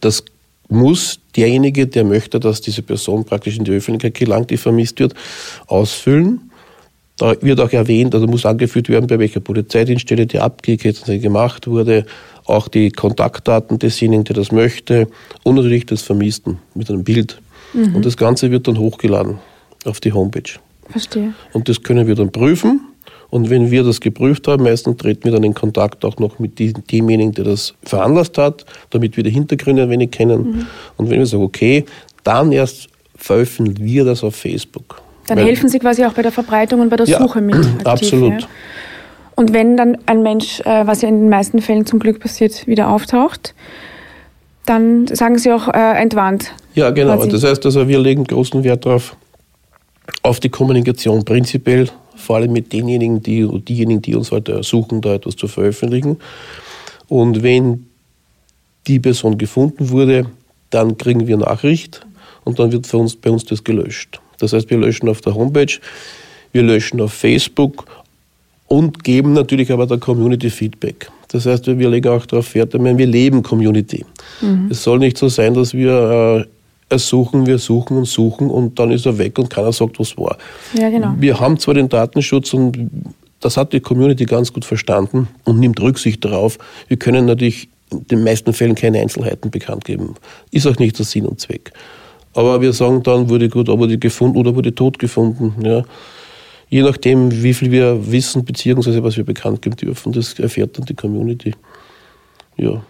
Das 0.00 0.24
muss 0.68 1.20
derjenige, 1.36 1.86
der 1.86 2.04
möchte, 2.04 2.40
dass 2.40 2.60
diese 2.60 2.82
Person 2.82 3.24
praktisch 3.24 3.58
in 3.58 3.64
die 3.64 3.72
Öffentlichkeit 3.72 4.14
gelangt, 4.14 4.50
die 4.50 4.56
vermisst 4.56 4.98
wird, 5.00 5.14
ausfüllen. 5.66 6.50
Da 7.16 7.40
wird 7.42 7.60
auch 7.60 7.70
erwähnt, 7.70 8.14
also 8.14 8.26
muss 8.26 8.44
angeführt 8.44 8.88
werden, 8.88 9.06
bei 9.06 9.18
welcher 9.18 9.40
Polizeidienststelle 9.40 10.26
die 10.26 10.40
Abgehkette 10.40 11.18
gemacht 11.20 11.66
wurde, 11.68 12.06
auch 12.44 12.66
die 12.66 12.90
Kontaktdaten 12.90 13.78
desjenigen, 13.78 14.24
der 14.24 14.34
das 14.34 14.50
möchte 14.50 15.06
und 15.44 15.54
natürlich 15.54 15.86
des 15.86 16.02
Vermissten 16.02 16.58
mit 16.74 16.90
einem 16.90 17.04
Bild. 17.04 17.40
Mhm. 17.72 17.94
Und 17.94 18.04
das 18.04 18.16
Ganze 18.16 18.50
wird 18.50 18.66
dann 18.66 18.78
hochgeladen 18.78 19.38
auf 19.84 20.00
die 20.00 20.12
Homepage. 20.12 20.58
Verstehe. 20.90 21.34
Und 21.52 21.68
das 21.68 21.82
können 21.82 22.06
wir 22.06 22.14
dann 22.14 22.32
prüfen 22.32 22.80
und 23.34 23.50
wenn 23.50 23.72
wir 23.72 23.82
das 23.82 24.00
geprüft 24.00 24.46
haben, 24.46 24.62
meistens 24.62 24.96
treten 24.96 25.24
wir 25.24 25.32
dann 25.32 25.42
in 25.42 25.54
Kontakt 25.54 26.04
auch 26.04 26.18
noch 26.18 26.38
mit 26.38 26.56
demjenigen, 26.60 27.32
der 27.32 27.44
das 27.44 27.74
veranlasst 27.82 28.38
hat, 28.38 28.64
damit 28.90 29.16
wir 29.16 29.24
die 29.24 29.32
Hintergründe 29.32 29.82
ein 29.82 29.90
wenig 29.90 30.12
kennen. 30.12 30.42
Mhm. 30.42 30.66
Und 30.98 31.10
wenn 31.10 31.18
wir 31.18 31.26
sagen, 31.26 31.42
okay, 31.42 31.84
dann 32.22 32.52
erst 32.52 32.86
veröffentlichen 33.16 33.84
wir 33.84 34.04
das 34.04 34.22
auf 34.22 34.36
Facebook. 34.36 35.02
Dann 35.26 35.38
Weil, 35.38 35.46
helfen 35.46 35.68
Sie 35.68 35.80
quasi 35.80 36.04
auch 36.04 36.12
bei 36.12 36.22
der 36.22 36.30
Verbreitung 36.30 36.78
und 36.78 36.90
bei 36.90 36.96
der 36.96 37.06
ja, 37.06 37.18
Suche 37.18 37.40
mit. 37.40 37.56
Aktiv, 37.56 37.86
absolut. 37.86 38.42
Ja. 38.42 38.46
Und 39.34 39.52
wenn 39.52 39.76
dann 39.76 39.98
ein 40.06 40.22
Mensch, 40.22 40.60
äh, 40.60 40.86
was 40.86 41.02
ja 41.02 41.08
in 41.08 41.22
den 41.22 41.28
meisten 41.28 41.60
Fällen 41.60 41.86
zum 41.86 41.98
Glück 41.98 42.20
passiert, 42.20 42.68
wieder 42.68 42.88
auftaucht, 42.88 43.52
dann 44.64 45.08
sagen 45.08 45.38
Sie 45.38 45.50
auch 45.50 45.66
äh, 45.66 46.00
entwarnt. 46.00 46.52
Ja, 46.76 46.90
genau. 46.90 47.16
Quasi. 47.16 47.30
Das 47.30 47.42
heißt 47.42 47.66
also, 47.66 47.88
wir 47.88 47.98
legen 47.98 48.22
großen 48.22 48.62
Wert 48.62 48.86
darauf, 48.86 49.16
auf 50.22 50.38
die 50.38 50.50
Kommunikation 50.50 51.24
prinzipiell, 51.24 51.88
vor 52.16 52.36
allem 52.36 52.52
mit 52.52 52.72
denjenigen, 52.72 53.22
die, 53.22 53.46
diejenigen, 53.62 54.02
die 54.02 54.14
uns 54.14 54.32
halt 54.32 54.48
ersuchen, 54.48 55.00
da 55.00 55.14
etwas 55.14 55.36
zu 55.36 55.48
veröffentlichen. 55.48 56.18
Und 57.08 57.42
wenn 57.42 57.86
die 58.86 59.00
Person 59.00 59.38
gefunden 59.38 59.90
wurde, 59.90 60.26
dann 60.70 60.96
kriegen 60.98 61.26
wir 61.26 61.36
Nachricht 61.36 62.06
und 62.44 62.58
dann 62.58 62.72
wird 62.72 62.86
für 62.86 62.98
uns, 62.98 63.16
bei 63.16 63.30
uns 63.30 63.44
das 63.44 63.64
gelöscht. 63.64 64.20
Das 64.38 64.52
heißt, 64.52 64.70
wir 64.70 64.78
löschen 64.78 65.08
auf 65.08 65.20
der 65.20 65.34
Homepage, 65.34 65.78
wir 66.52 66.62
löschen 66.62 67.00
auf 67.00 67.12
Facebook 67.12 67.86
und 68.66 69.04
geben 69.04 69.32
natürlich 69.32 69.70
aber 69.72 69.86
der 69.86 69.98
Community 69.98 70.50
Feedback. 70.50 71.10
Das 71.28 71.46
heißt, 71.46 71.66
wir 71.66 71.90
legen 71.90 72.08
auch 72.08 72.26
darauf 72.26 72.54
Wert, 72.54 72.74
wir 72.74 73.06
leben 73.06 73.42
Community. 73.42 74.04
Mhm. 74.40 74.68
Es 74.70 74.82
soll 74.82 74.98
nicht 74.98 75.18
so 75.18 75.28
sein, 75.28 75.54
dass 75.54 75.74
wir 75.74 76.46
ersuchen, 76.94 77.46
wir 77.46 77.58
suchen 77.58 77.96
und 77.96 78.06
suchen 78.06 78.50
und 78.50 78.78
dann 78.78 78.90
ist 78.90 79.06
er 79.06 79.18
weg 79.18 79.38
und 79.38 79.50
keiner 79.50 79.72
sagt, 79.72 79.98
was 79.98 80.16
war. 80.16 80.36
Ja, 80.72 80.88
genau. 80.90 81.14
Wir 81.18 81.38
haben 81.38 81.58
zwar 81.58 81.74
den 81.74 81.88
Datenschutz 81.88 82.54
und 82.54 82.90
das 83.40 83.56
hat 83.56 83.72
die 83.72 83.80
Community 83.80 84.24
ganz 84.24 84.52
gut 84.52 84.64
verstanden 84.64 85.28
und 85.44 85.60
nimmt 85.60 85.80
Rücksicht 85.80 86.24
darauf. 86.24 86.58
Wir 86.88 86.96
können 86.96 87.26
natürlich 87.26 87.68
in 87.90 88.06
den 88.06 88.24
meisten 88.24 88.52
Fällen 88.52 88.74
keine 88.74 89.00
Einzelheiten 89.00 89.50
bekannt 89.50 89.84
geben. 89.84 90.14
Ist 90.50 90.66
auch 90.66 90.78
nicht 90.78 90.98
der 90.98 91.04
Sinn 91.04 91.26
und 91.26 91.40
Zweck. 91.40 91.72
Aber 92.32 92.60
wir 92.60 92.72
sagen 92.72 93.02
dann, 93.02 93.28
wurde 93.28 93.48
gut, 93.48 93.68
aber 93.68 93.86
die 93.86 94.00
gefunden 94.00 94.38
oder 94.38 94.54
wurde 94.54 94.74
tot 94.74 94.98
gefunden. 94.98 95.54
Ja. 95.64 95.84
Je 96.68 96.82
nachdem, 96.82 97.30
wie 97.42 97.54
viel 97.54 97.70
wir 97.70 98.10
wissen, 98.10 98.44
beziehungsweise 98.44 99.02
was 99.04 99.16
wir 99.16 99.24
bekannt 99.24 99.62
geben 99.62 99.76
dürfen, 99.76 100.12
das 100.12 100.38
erfährt 100.38 100.76
dann 100.76 100.86
die 100.86 100.94
Community. 100.94 101.54
Ja. 102.56 102.82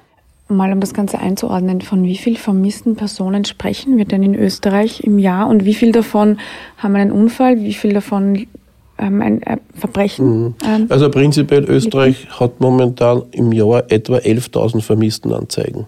Mal 0.57 0.73
um 0.73 0.81
das 0.81 0.95
Ganze 0.95 1.19
einzuordnen, 1.19 1.81
von 1.81 2.05
wie 2.05 2.17
vielen 2.17 2.37
vermissten 2.37 2.97
Personen 2.97 3.45
sprechen 3.45 3.97
wir 3.97 4.05
denn 4.05 4.23
in 4.23 4.35
Österreich 4.35 5.05
im 5.05 5.19
Jahr 5.19 5.49
und 5.49 5.65
wie 5.65 5.75
viel 5.75 5.93
davon 5.93 6.39
haben 6.79 6.97
einen 6.97 7.13
Unfall, 7.13 7.61
wie 7.61 7.75
viel 7.75 7.93
davon 7.93 8.47
ähm, 8.99 9.23
ein 9.23 9.43
äh, 9.43 9.59
Verbrechen? 9.75 10.27
Mhm. 10.27 10.55
Ähm, 10.67 10.87
also 10.89 11.11
prinzipiell 11.11 11.65
Österreich 11.65 12.29
hat 12.39 12.61
momentan 12.61 13.23
im 13.33 13.53
Jahr 13.53 13.85
etwa 13.89 14.17
11.000 14.17 14.83
Vermisstenanzeigen. 14.83 15.87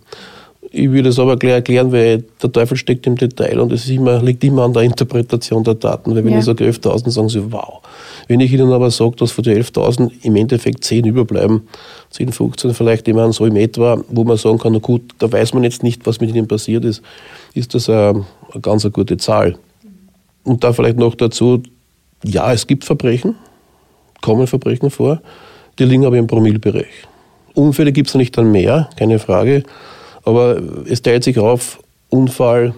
Ich 0.70 0.90
würde 0.90 1.11
es 1.11 1.18
aber 1.18 1.37
gleich 1.37 1.52
erklären, 1.52 1.92
weil 1.92 2.25
der 2.42 2.50
Teufel 2.50 2.76
steckt 2.76 3.06
im 3.06 3.16
Detail 3.16 3.61
und 3.61 3.73
es 3.73 3.88
immer, 3.88 4.23
liegt 4.23 4.42
immer 4.42 4.64
an 4.64 4.73
der 4.73 4.82
Interpretation 4.82 5.62
der 5.62 5.75
Daten. 5.75 6.14
Weil 6.14 6.25
wenn 6.25 6.32
ja. 6.32 6.38
ich 6.40 6.44
sage 6.44 6.64
11.000, 6.64 7.11
sagen 7.11 7.28
sie, 7.28 7.52
wow. 7.52 7.80
Wenn 8.28 8.40
ich 8.40 8.52
Ihnen 8.52 8.73
aber 8.73 8.90
sage, 8.90 9.16
dass 9.16 9.30
von 9.30 9.44
den 9.44 9.62
11.000 9.62 10.11
im 10.23 10.37
Endeffekt 10.37 10.82
10 10.85 11.04
überbleiben, 11.04 11.62
10, 12.11 12.32
15 12.32 12.75
vielleicht 12.75 13.06
immer 13.06 13.32
so 13.32 13.46
im 13.46 13.56
etwa, 13.56 14.02
wo 14.08 14.25
man 14.25 14.37
sagen 14.37 14.58
kann, 14.58 14.73
na 14.73 14.80
gut, 14.80 15.02
da 15.18 15.30
weiß 15.30 15.54
man 15.54 15.62
jetzt 15.62 15.82
nicht, 15.82 16.06
was 16.06 16.20
mit 16.20 16.35
ihnen 16.35 16.49
passiert 16.49 16.85
ist, 16.85 17.02
ist 17.54 17.75
das 17.75 17.88
eine, 17.88 18.25
eine 18.52 18.61
ganz 18.61 18.85
eine 18.85 18.92
gute 18.92 19.16
Zahl. 19.16 19.56
Und 20.42 20.64
da 20.64 20.73
vielleicht 20.73 20.99
noch 20.99 21.14
dazu, 21.14 21.62
ja, 22.25 22.52
es 22.52 22.66
gibt 22.66 22.85
Verbrechen, 22.85 23.37
kommen 24.23 24.46
Verbrechen 24.46 24.90
vor, 24.90 25.20
die 25.78 25.85
liegen 25.85 26.04
aber 26.04 26.18
im 26.18 26.26
Promillbereich. 26.26 26.87
Unfälle 27.54 27.92
gibt 27.92 28.08
es 28.08 28.14
nicht 28.14 28.37
dann 28.37 28.50
mehr, 28.50 28.90
keine 28.96 29.18
Frage. 29.18 29.62
Aber 30.26 30.61
es 30.87 31.00
teilt 31.00 31.25
sich 31.25 31.38
auf, 31.38 31.78
Unfall, 32.11 32.75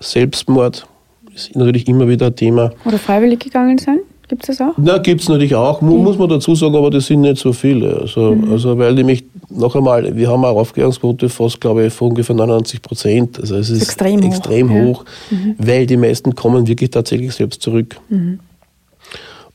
Selbstmord 0.00 0.86
ist 1.34 1.56
natürlich 1.56 1.88
immer 1.88 2.08
wieder 2.08 2.26
ein 2.26 2.36
Thema. 2.36 2.72
Oder 2.84 2.98
freiwillig 2.98 3.38
gegangen 3.38 3.78
sein? 3.78 4.00
Gibt 4.28 4.42
es 4.48 4.58
das 4.58 4.66
auch? 4.66 4.74
Na, 4.76 4.98
gibt 4.98 5.20
es 5.20 5.28
natürlich 5.28 5.54
auch, 5.54 5.80
mhm. 5.80 6.02
muss 6.02 6.18
man 6.18 6.28
dazu 6.28 6.54
sagen, 6.54 6.74
aber 6.74 6.90
das 6.90 7.06
sind 7.06 7.20
nicht 7.20 7.38
so 7.38 7.52
viele. 7.52 8.00
Also, 8.00 8.34
mhm. 8.34 8.50
also 8.50 8.76
weil 8.78 8.94
nämlich, 8.94 9.24
noch 9.48 9.76
einmal, 9.76 10.14
wir 10.16 10.28
haben 10.28 10.44
eine 10.44 10.54
Aufklärungsquote 10.54 11.28
fast, 11.28 11.60
glaube 11.60 11.86
ich, 11.86 11.92
von 11.92 12.08
ungefähr 12.08 12.34
99 12.34 12.82
Prozent. 12.82 13.40
Also 13.40 13.56
es 13.56 13.70
ist, 13.70 13.82
extrem, 13.82 14.20
extrem 14.20 14.70
hoch, 14.70 15.00
hoch 15.00 15.04
ja. 15.30 15.36
mhm. 15.36 15.54
weil 15.58 15.86
die 15.86 15.96
meisten 15.96 16.34
kommen 16.34 16.66
wirklich 16.66 16.90
tatsächlich 16.90 17.32
selbst 17.32 17.62
zurück. 17.62 17.96
Mhm 18.08 18.40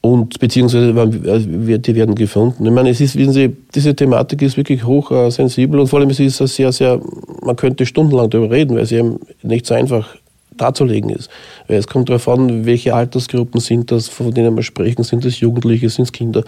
und 0.01 0.39
beziehungsweise 0.39 0.93
die 0.93 1.95
werden 1.95 2.15
gefunden. 2.15 2.65
Ich 2.65 2.71
meine, 2.71 2.89
es 2.89 3.01
ist, 3.01 3.15
wissen 3.15 3.33
Sie, 3.33 3.55
diese 3.73 3.95
Thematik 3.95 4.41
ist 4.41 4.57
wirklich 4.57 4.85
hoch 4.85 5.11
äh, 5.11 5.41
und 5.41 5.87
vor 5.87 5.99
allem 5.99 6.09
es 6.09 6.19
ist 6.19 6.39
es 6.39 6.55
sehr, 6.55 6.71
sehr, 6.71 7.01
man 7.41 7.55
könnte 7.55 7.85
stundenlang 7.85 8.29
darüber 8.29 8.53
reden, 8.53 8.77
weil 8.77 8.85
sie 8.85 8.97
eben 8.97 9.19
nicht 9.43 9.65
so 9.65 9.73
einfach 9.73 10.15
darzulegen 10.57 11.09
ist. 11.11 11.29
Weil 11.67 11.77
es 11.77 11.87
kommt 11.87 12.09
darauf 12.09 12.27
an, 12.27 12.65
welche 12.65 12.93
Altersgruppen 12.93 13.61
sind 13.61 13.91
das, 13.91 14.07
von 14.07 14.33
denen 14.33 14.55
wir 14.55 14.63
sprechen. 14.63 15.03
Sind 15.03 15.23
das 15.23 15.39
Jugendliche, 15.39 15.89
sind 15.89 16.05
es 16.05 16.11
Kinder? 16.11 16.43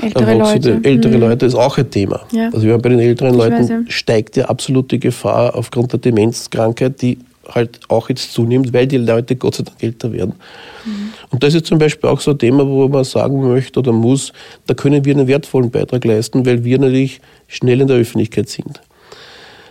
Ältere 0.00 0.34
Leute. 0.38 0.80
Ältere 0.82 1.14
mhm. 1.14 1.20
Leute 1.20 1.46
ist 1.46 1.54
auch 1.54 1.76
ein 1.78 1.90
Thema. 1.90 2.20
Ja. 2.32 2.46
Also 2.46 2.62
wir 2.62 2.72
haben 2.72 2.82
bei 2.82 2.88
den 2.88 3.00
älteren 3.00 3.32
ich 3.32 3.38
Leuten 3.38 3.86
steigt 3.88 4.36
die 4.36 4.44
Gefahr 4.98 5.54
aufgrund 5.54 5.92
der 5.92 6.00
Demenzkrankheit, 6.00 7.02
die 7.02 7.18
halt 7.48 7.80
auch 7.88 8.08
jetzt 8.08 8.32
zunimmt, 8.32 8.72
weil 8.72 8.86
die 8.86 8.98
Leute 8.98 9.36
Gott 9.36 9.56
sei 9.56 9.64
Dank 9.64 9.82
älter 9.82 10.12
werden. 10.12 10.34
Mhm. 10.84 11.12
Und 11.30 11.42
das 11.42 11.54
ist 11.54 11.66
zum 11.66 11.78
Beispiel 11.78 12.08
auch 12.10 12.20
so 12.20 12.32
ein 12.32 12.38
Thema, 12.38 12.66
wo 12.66 12.88
man 12.88 13.04
sagen 13.04 13.42
möchte 13.48 13.80
oder 13.80 13.92
muss, 13.92 14.32
da 14.66 14.74
können 14.74 15.04
wir 15.04 15.14
einen 15.14 15.26
wertvollen 15.26 15.70
Beitrag 15.70 16.04
leisten, 16.04 16.44
weil 16.44 16.64
wir 16.64 16.78
natürlich 16.78 17.20
schnell 17.48 17.80
in 17.80 17.88
der 17.88 17.96
Öffentlichkeit 17.96 18.48
sind. 18.48 18.80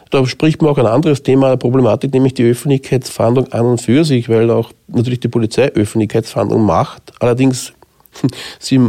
Da 0.10 0.26
spricht 0.26 0.62
man 0.62 0.72
auch 0.72 0.78
ein 0.80 0.88
anderes 0.88 1.22
Thema, 1.22 1.48
eine 1.48 1.58
Problematik, 1.58 2.12
nämlich 2.14 2.34
die 2.34 2.44
Öffentlichkeitsfahndung 2.44 3.52
an 3.52 3.66
und 3.66 3.82
für 3.82 4.04
sich, 4.04 4.28
weil 4.28 4.50
auch 4.50 4.72
natürlich 4.88 5.20
die 5.20 5.28
Polizei 5.28 5.68
Öffentlichkeitsfahndung 5.68 6.66
macht. 6.66 7.14
Allerdings 7.20 7.74
sie, 8.60 8.80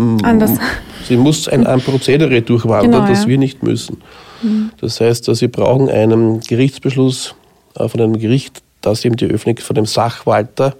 sie 1.06 1.16
muss 1.16 1.46
ein, 1.46 1.66
ein 1.66 1.80
Prozedere 1.82 2.40
durchwandern, 2.40 3.02
genau, 3.02 3.06
das 3.06 3.24
ja. 3.24 3.28
wir 3.28 3.38
nicht 3.38 3.62
müssen. 3.62 3.98
Mhm. 4.42 4.70
Das 4.80 5.00
heißt, 5.00 5.26
sie 5.34 5.48
brauchen 5.48 5.90
einen 5.90 6.40
Gerichtsbeschluss 6.40 7.34
äh, 7.76 7.86
von 7.86 8.00
einem 8.00 8.18
Gericht, 8.18 8.62
dass 8.80 9.04
eben 9.04 9.16
die 9.16 9.26
Öffentlichkeit 9.26 9.66
von 9.66 9.74
dem 9.76 9.86
Sachwalter 9.86 10.74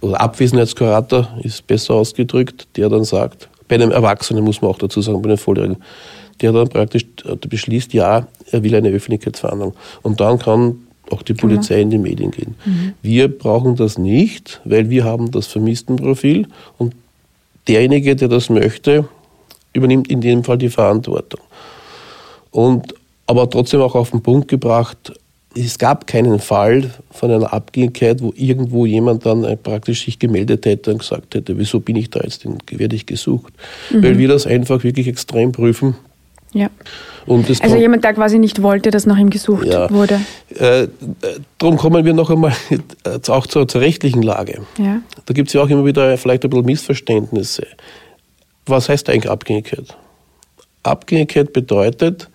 oder 0.00 0.20
Abwesenheitskurator 0.20 1.28
ist 1.42 1.66
besser 1.66 1.94
ausgedrückt, 1.94 2.66
der 2.76 2.88
dann 2.88 3.04
sagt, 3.04 3.48
bei 3.68 3.76
einem 3.76 3.90
Erwachsenen 3.90 4.44
muss 4.44 4.62
man 4.62 4.70
auch 4.70 4.78
dazu 4.78 5.00
sagen, 5.00 5.20
bei 5.22 5.28
einem 5.28 5.38
Volljährigen, 5.38 5.82
der 6.40 6.52
dann 6.52 6.68
praktisch 6.68 7.06
beschließt, 7.48 7.92
ja, 7.94 8.26
er 8.50 8.62
will 8.62 8.74
eine 8.74 8.90
Öffentlichkeitsverhandlung. 8.90 9.74
Und 10.02 10.20
dann 10.20 10.38
kann 10.38 10.86
auch 11.10 11.22
die 11.22 11.34
Polizei 11.34 11.80
in 11.80 11.90
die 11.90 11.98
Medien 11.98 12.30
gehen. 12.30 12.56
Mhm. 12.64 12.94
Wir 13.02 13.28
brauchen 13.28 13.76
das 13.76 13.96
nicht, 13.96 14.60
weil 14.64 14.90
wir 14.90 15.04
haben 15.04 15.30
das 15.30 15.46
Vermisstenprofil 15.46 16.48
und 16.78 16.94
derjenige, 17.68 18.16
der 18.16 18.28
das 18.28 18.50
möchte, 18.50 19.08
übernimmt 19.72 20.08
in 20.08 20.20
dem 20.20 20.44
Fall 20.44 20.58
die 20.58 20.68
Verantwortung. 20.68 21.40
Und 22.50 22.94
aber 23.26 23.50
trotzdem 23.50 23.80
auch 23.80 23.94
auf 23.94 24.10
den 24.10 24.22
Punkt 24.22 24.48
gebracht, 24.48 25.12
es 25.56 25.78
gab 25.78 26.06
keinen 26.06 26.38
Fall 26.38 26.90
von 27.10 27.30
einer 27.30 27.52
Abgängigkeit, 27.52 28.20
wo 28.22 28.32
irgendwo 28.36 28.86
jemand 28.86 29.24
dann 29.26 29.44
äh, 29.44 29.56
praktisch 29.56 30.04
sich 30.04 30.18
gemeldet 30.18 30.66
hätte 30.66 30.92
und 30.92 30.98
gesagt 30.98 31.34
hätte, 31.34 31.56
wieso 31.58 31.80
bin 31.80 31.96
ich 31.96 32.10
da 32.10 32.20
jetzt, 32.20 32.46
werde 32.70 32.94
ich 32.94 33.06
gesucht. 33.06 33.52
Mhm. 33.90 34.02
Weil 34.02 34.18
wir 34.18 34.28
das 34.28 34.46
einfach 34.46 34.84
wirklich 34.84 35.08
extrem 35.08 35.52
prüfen. 35.52 35.96
Ja. 36.52 36.70
also 37.26 37.76
jemand, 37.76 38.04
der 38.04 38.14
quasi 38.14 38.38
nicht 38.38 38.62
wollte, 38.62 38.90
dass 38.90 39.04
nach 39.04 39.18
ihm 39.18 39.30
gesucht 39.30 39.66
ja. 39.66 39.90
wurde. 39.90 40.20
Äh, 40.54 40.88
darum 41.58 41.76
kommen 41.76 42.04
wir 42.04 42.14
noch 42.14 42.30
einmal 42.30 42.52
äh, 43.04 43.30
auch 43.30 43.46
zur, 43.46 43.68
zur 43.68 43.80
rechtlichen 43.80 44.22
Lage. 44.22 44.62
Ja. 44.78 45.02
Da 45.26 45.34
gibt 45.34 45.48
es 45.48 45.54
ja 45.54 45.62
auch 45.62 45.68
immer 45.68 45.84
wieder 45.84 46.16
vielleicht 46.16 46.44
ein 46.44 46.50
bisschen 46.50 46.66
Missverständnisse. 46.66 47.66
Was 48.64 48.88
heißt 48.88 49.10
eigentlich 49.10 49.30
Abgängigkeit? 49.30 49.96
Abgängigkeit 50.82 51.52
bedeutet, 51.52 52.30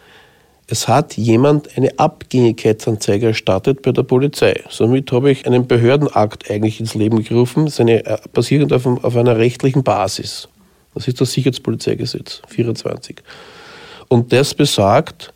es 0.68 0.88
hat 0.88 1.18
jemand 1.18 1.78
eine 1.78 2.00
Abgängigkeitsanzeige 2.00 3.28
erstattet 3.28 3.82
bei 3.82 3.92
der 3.92 4.04
Polizei. 4.04 4.64
Somit 4.70 5.12
habe 5.12 5.32
ich 5.32 5.46
einen 5.46 5.68
Behördenakt 5.68 6.50
eigentlich 6.50 6.80
ins 6.80 6.96
Leben 6.96 7.24
gerufen, 7.24 7.68
seine, 7.68 8.06
äh, 8.06 8.18
basierend 8.32 8.72
auf, 8.72 8.86
auf 8.86 9.16
einer 9.16 9.38
rechtlichen 9.38 9.84
Basis. 9.84 10.48
Das 10.94 11.08
ist 11.08 11.20
das 11.20 11.34
Sicherheitspolizeigesetz 11.34 12.42
24. 12.48 13.18
Und 14.08 14.34
das 14.34 14.54
besagt, 14.54 15.34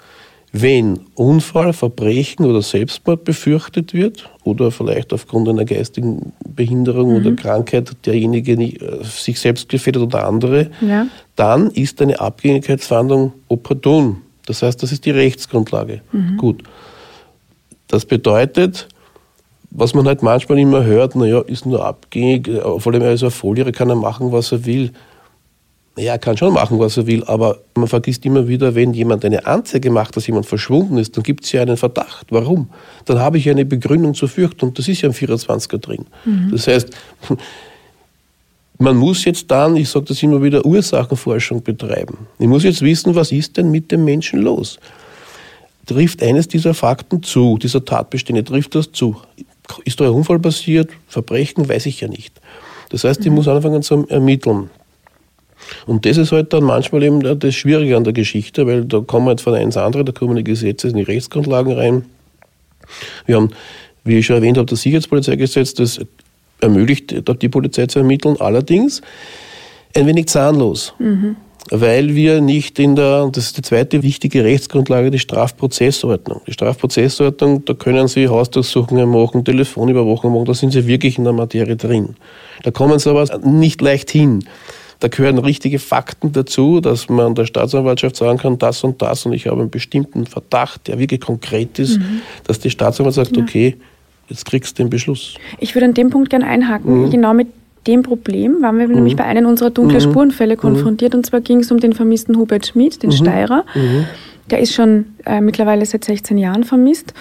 wenn 0.57 1.01
Unfall, 1.15 1.73
Verbrechen 1.73 2.45
oder 2.45 2.61
Selbstmord 2.61 3.25
befürchtet 3.25 3.93
wird 3.93 4.29
oder 4.45 4.71
vielleicht 4.71 5.11
aufgrund 5.11 5.49
einer 5.49 5.65
geistigen 5.65 6.31
Behinderung 6.47 7.09
mhm. 7.09 7.15
oder 7.17 7.35
Krankheit 7.35 7.91
derjenige 8.05 8.53
äh, 8.53 9.03
sich 9.03 9.37
selbst 9.37 9.67
gefährdet 9.67 10.03
oder 10.03 10.25
andere, 10.25 10.71
ja. 10.79 11.07
dann 11.35 11.71
ist 11.71 12.01
eine 12.01 12.21
Abgängigkeitsverhandlung 12.21 13.33
opportun. 13.49 14.21
Das 14.45 14.61
heißt, 14.61 14.81
das 14.81 14.91
ist 14.91 15.05
die 15.05 15.11
Rechtsgrundlage. 15.11 16.01
Mhm. 16.11 16.37
Gut. 16.37 16.63
Das 17.87 18.05
bedeutet, 18.05 18.87
was 19.71 19.93
man 19.93 20.07
halt 20.07 20.23
manchmal 20.23 20.59
immer 20.59 20.83
hört, 20.83 21.15
naja, 21.15 21.41
ist 21.41 21.65
nur 21.65 21.85
abgängig, 21.85 22.49
vor 22.77 22.93
allem 22.93 23.01
er 23.01 23.13
ist 23.13 23.23
ein 23.23 23.31
Volljähriger, 23.31 23.77
kann 23.77 23.89
er 23.89 23.95
machen, 23.95 24.31
was 24.31 24.51
er 24.51 24.65
will. 24.65 24.91
Naja, 25.97 26.13
er 26.13 26.19
kann 26.19 26.35
schon 26.35 26.53
machen, 26.53 26.77
was 26.79 26.97
er 26.97 27.07
will, 27.07 27.23
aber 27.25 27.59
man 27.75 27.87
vergisst 27.87 28.25
immer 28.25 28.47
wieder, 28.47 28.75
wenn 28.75 28.93
jemand 28.93 29.23
eine 29.23 29.45
Anzeige 29.45 29.89
macht, 29.89 30.17
dass 30.17 30.27
jemand 30.27 30.45
verschwunden 30.45 30.97
ist, 30.97 31.15
dann 31.15 31.23
gibt 31.23 31.45
es 31.45 31.51
ja 31.51 31.61
einen 31.61 31.77
Verdacht. 31.77 32.27
Warum? 32.31 32.69
Dann 33.05 33.19
habe 33.19 33.37
ich 33.37 33.49
eine 33.49 33.65
Begründung 33.65 34.13
zur 34.13 34.27
Fürchtung, 34.27 34.73
das 34.73 34.87
ist 34.87 35.01
ja 35.01 35.09
im 35.09 35.15
24er 35.15 35.77
drin. 35.77 36.05
Mhm. 36.25 36.51
Das 36.51 36.67
heißt, 36.67 36.89
man 38.77 38.97
muss 38.97 39.25
jetzt 39.25 39.49
dann, 39.49 39.75
ich 39.75 39.89
sage 39.89 40.05
das 40.05 40.21
immer 40.23 40.41
wieder, 40.43 40.65
Ursachenforschung 40.65 41.63
betreiben. 41.63 42.27
Ich 42.39 42.47
muss 42.47 42.63
jetzt 42.63 42.81
wissen, 42.81 43.15
was 43.15 43.31
ist 43.31 43.57
denn 43.57 43.71
mit 43.71 43.91
dem 43.91 44.03
Menschen 44.03 44.41
los? 44.41 44.79
Trifft 45.85 46.23
eines 46.23 46.47
dieser 46.47 46.73
Fakten 46.73 47.23
zu, 47.23 47.57
dieser 47.57 47.85
Tatbestände, 47.85 48.43
trifft 48.43 48.75
das 48.75 48.91
zu? 48.91 49.15
Ist 49.83 49.99
da 49.99 50.05
ein 50.05 50.11
Unfall 50.11 50.39
passiert? 50.39 50.89
Verbrechen? 51.07 51.69
Weiß 51.69 51.85
ich 51.85 52.01
ja 52.01 52.07
nicht. 52.07 52.33
Das 52.89 53.03
heißt, 53.03 53.23
die 53.23 53.29
mhm. 53.29 53.35
muss 53.35 53.47
anfangen 53.47 53.81
zu 53.81 54.05
ermitteln. 54.07 54.69
Und 55.85 56.05
das 56.05 56.17
ist 56.17 56.31
halt 56.31 56.53
dann 56.53 56.63
manchmal 56.63 57.03
eben 57.03 57.39
das 57.39 57.55
Schwierige 57.55 57.97
an 57.97 58.03
der 58.03 58.13
Geschichte, 58.13 58.67
weil 58.67 58.85
da 58.85 58.99
kommen 58.99 59.25
wir 59.25 59.31
jetzt 59.31 59.41
von 59.41 59.55
eins 59.55 59.77
andere, 59.77 60.05
da 60.05 60.11
kommen 60.11 60.35
die 60.35 60.43
Gesetze 60.43 60.89
in 60.89 60.95
die 60.95 61.03
Rechtsgrundlagen 61.03 61.73
rein. 61.73 62.05
Wir 63.25 63.37
haben, 63.37 63.49
wie 64.03 64.17
ich 64.17 64.25
schon 64.25 64.35
erwähnt 64.35 64.57
habe, 64.57 64.67
das 64.67 64.81
Sicherheitspolizeigesetz, 64.81 65.73
das 65.73 65.99
ermöglicht 66.61 67.13
die 67.41 67.49
Polizei 67.49 67.85
zu 67.87 67.99
ermitteln, 67.99 68.37
allerdings 68.39 69.01
ein 69.95 70.07
wenig 70.07 70.27
zahnlos. 70.27 70.93
Mhm 70.99 71.37
weil 71.71 72.13
wir 72.13 72.41
nicht 72.41 72.77
in 72.79 72.95
der, 72.95 73.29
das 73.31 73.45
ist 73.45 73.57
die 73.57 73.61
zweite 73.61 74.03
wichtige 74.03 74.43
Rechtsgrundlage, 74.43 75.09
die 75.09 75.19
Strafprozessordnung. 75.19 76.41
Die 76.45 76.53
Strafprozessordnung, 76.53 77.65
da 77.65 77.73
können 77.73 78.07
Sie 78.07 78.27
Hausdurchsuchungen 78.27 79.09
machen, 79.09 79.43
Telefonüberwachung 79.43 80.33
machen, 80.33 80.45
da 80.45 80.53
sind 80.53 80.73
Sie 80.73 80.85
wirklich 80.85 81.17
in 81.17 81.23
der 81.23 81.33
Materie 81.33 81.75
drin. 81.75 82.15
Da 82.63 82.71
kommen 82.71 82.99
Sie 82.99 83.09
aber 83.09 83.39
nicht 83.39 83.81
leicht 83.81 84.11
hin. 84.11 84.45
Da 84.99 85.07
gehören 85.07 85.39
richtige 85.39 85.79
Fakten 85.79 86.31
dazu, 86.31 86.79
dass 86.79 87.09
man 87.09 87.35
der 87.35 87.45
Staatsanwaltschaft 87.45 88.15
sagen 88.15 88.37
kann, 88.37 88.57
das 88.57 88.83
und 88.83 89.01
das 89.01 89.25
und 89.25 89.33
ich 89.33 89.47
habe 89.47 89.61
einen 89.61 89.69
bestimmten 89.69 90.25
Verdacht, 90.25 90.87
der 90.87 90.99
wirklich 90.99 91.21
konkret 91.21 91.79
ist, 91.79 91.97
mhm. 91.97 92.21
dass 92.45 92.59
die 92.59 92.69
Staatsanwalt 92.69 93.15
sagt, 93.15 93.35
ja. 93.35 93.43
okay, 93.43 93.75
jetzt 94.29 94.45
kriegst 94.45 94.77
du 94.77 94.83
den 94.83 94.89
Beschluss. 94.89 95.35
Ich 95.59 95.75
würde 95.75 95.85
an 95.85 95.93
dem 95.93 96.09
Punkt 96.09 96.29
gerne 96.29 96.47
einhaken, 96.47 97.05
mhm. 97.05 97.09
genau 97.11 97.33
mit 97.33 97.47
dem 97.87 98.03
Problem 98.03 98.61
waren 98.61 98.79
wir 98.79 98.87
mhm. 98.87 98.95
nämlich 98.95 99.15
bei 99.15 99.25
einem 99.25 99.45
unserer 99.45 99.69
dunklen 99.69 100.03
mhm. 100.03 100.11
Spurenfälle 100.11 100.55
mhm. 100.55 100.59
konfrontiert. 100.59 101.15
Und 101.15 101.25
zwar 101.25 101.41
ging 101.41 101.59
es 101.59 101.71
um 101.71 101.79
den 101.79 101.93
vermissten 101.93 102.37
Hubert 102.37 102.67
Schmid, 102.67 103.03
den 103.03 103.11
mhm. 103.11 103.15
Steirer. 103.15 103.65
Mhm. 103.75 104.05
Der 104.49 104.59
ist 104.59 104.73
schon 104.73 105.05
äh, 105.25 105.41
mittlerweile 105.41 105.85
seit 105.85 106.03
16 106.03 106.37
Jahren 106.37 106.63
vermisst. 106.63 107.13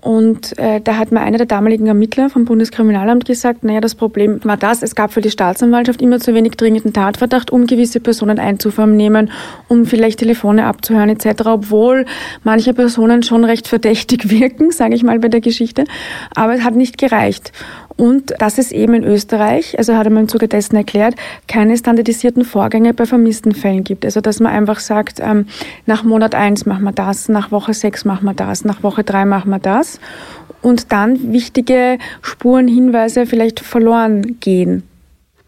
Und 0.00 0.58
äh, 0.58 0.80
da 0.80 0.96
hat 0.96 1.12
mir 1.12 1.20
einer 1.20 1.36
der 1.36 1.46
damaligen 1.46 1.86
Ermittler 1.86 2.30
vom 2.30 2.46
Bundeskriminalamt 2.46 3.26
gesagt, 3.26 3.64
naja, 3.64 3.80
das 3.80 3.94
Problem 3.94 4.40
war 4.44 4.56
das, 4.56 4.82
es 4.82 4.94
gab 4.94 5.12
für 5.12 5.20
die 5.20 5.30
Staatsanwaltschaft 5.30 6.00
immer 6.00 6.18
zu 6.20 6.34
wenig 6.34 6.52
dringenden 6.52 6.94
Tatverdacht, 6.94 7.50
um 7.50 7.66
gewisse 7.66 8.00
Personen 8.00 8.38
einzuvernehmen, 8.38 9.30
um 9.68 9.84
vielleicht 9.84 10.20
Telefone 10.20 10.64
abzuhören 10.64 11.10
etc., 11.10 11.42
obwohl 11.46 12.06
manche 12.44 12.72
Personen 12.72 13.22
schon 13.22 13.44
recht 13.44 13.68
verdächtig 13.68 14.30
wirken, 14.40 14.70
sage 14.70 14.94
ich 14.94 15.02
mal 15.02 15.18
bei 15.18 15.28
der 15.28 15.42
Geschichte. 15.42 15.84
Aber 16.34 16.54
es 16.54 16.62
hat 16.62 16.76
nicht 16.76 16.96
gereicht. 16.96 17.52
Und 18.00 18.32
dass 18.38 18.56
es 18.56 18.72
eben 18.72 18.94
in 18.94 19.04
Österreich, 19.04 19.76
also 19.76 19.94
hat 19.94 20.06
er 20.06 20.10
mir 20.10 20.20
im 20.20 20.28
Zuge 20.28 20.48
dessen 20.48 20.74
erklärt, 20.74 21.16
keine 21.48 21.76
standardisierten 21.76 22.46
Vorgänge 22.46 22.94
bei 22.94 23.04
vermissten 23.04 23.52
Fällen 23.52 23.84
gibt. 23.84 24.06
Also 24.06 24.22
dass 24.22 24.40
man 24.40 24.52
einfach 24.52 24.80
sagt, 24.80 25.20
ähm, 25.20 25.44
nach 25.84 26.02
Monat 26.02 26.34
eins 26.34 26.64
machen 26.64 26.84
wir 26.84 26.92
das, 26.92 27.28
nach 27.28 27.52
Woche 27.52 27.74
sechs 27.74 28.06
machen 28.06 28.24
wir 28.24 28.32
das, 28.32 28.64
nach 28.64 28.82
Woche 28.82 29.04
drei 29.04 29.26
machen 29.26 29.50
wir 29.50 29.58
das. 29.58 30.00
Und 30.62 30.92
dann 30.92 31.34
wichtige 31.34 31.98
Spuren, 32.22 32.68
Hinweise 32.68 33.26
vielleicht 33.26 33.60
verloren 33.60 34.40
gehen. 34.40 34.82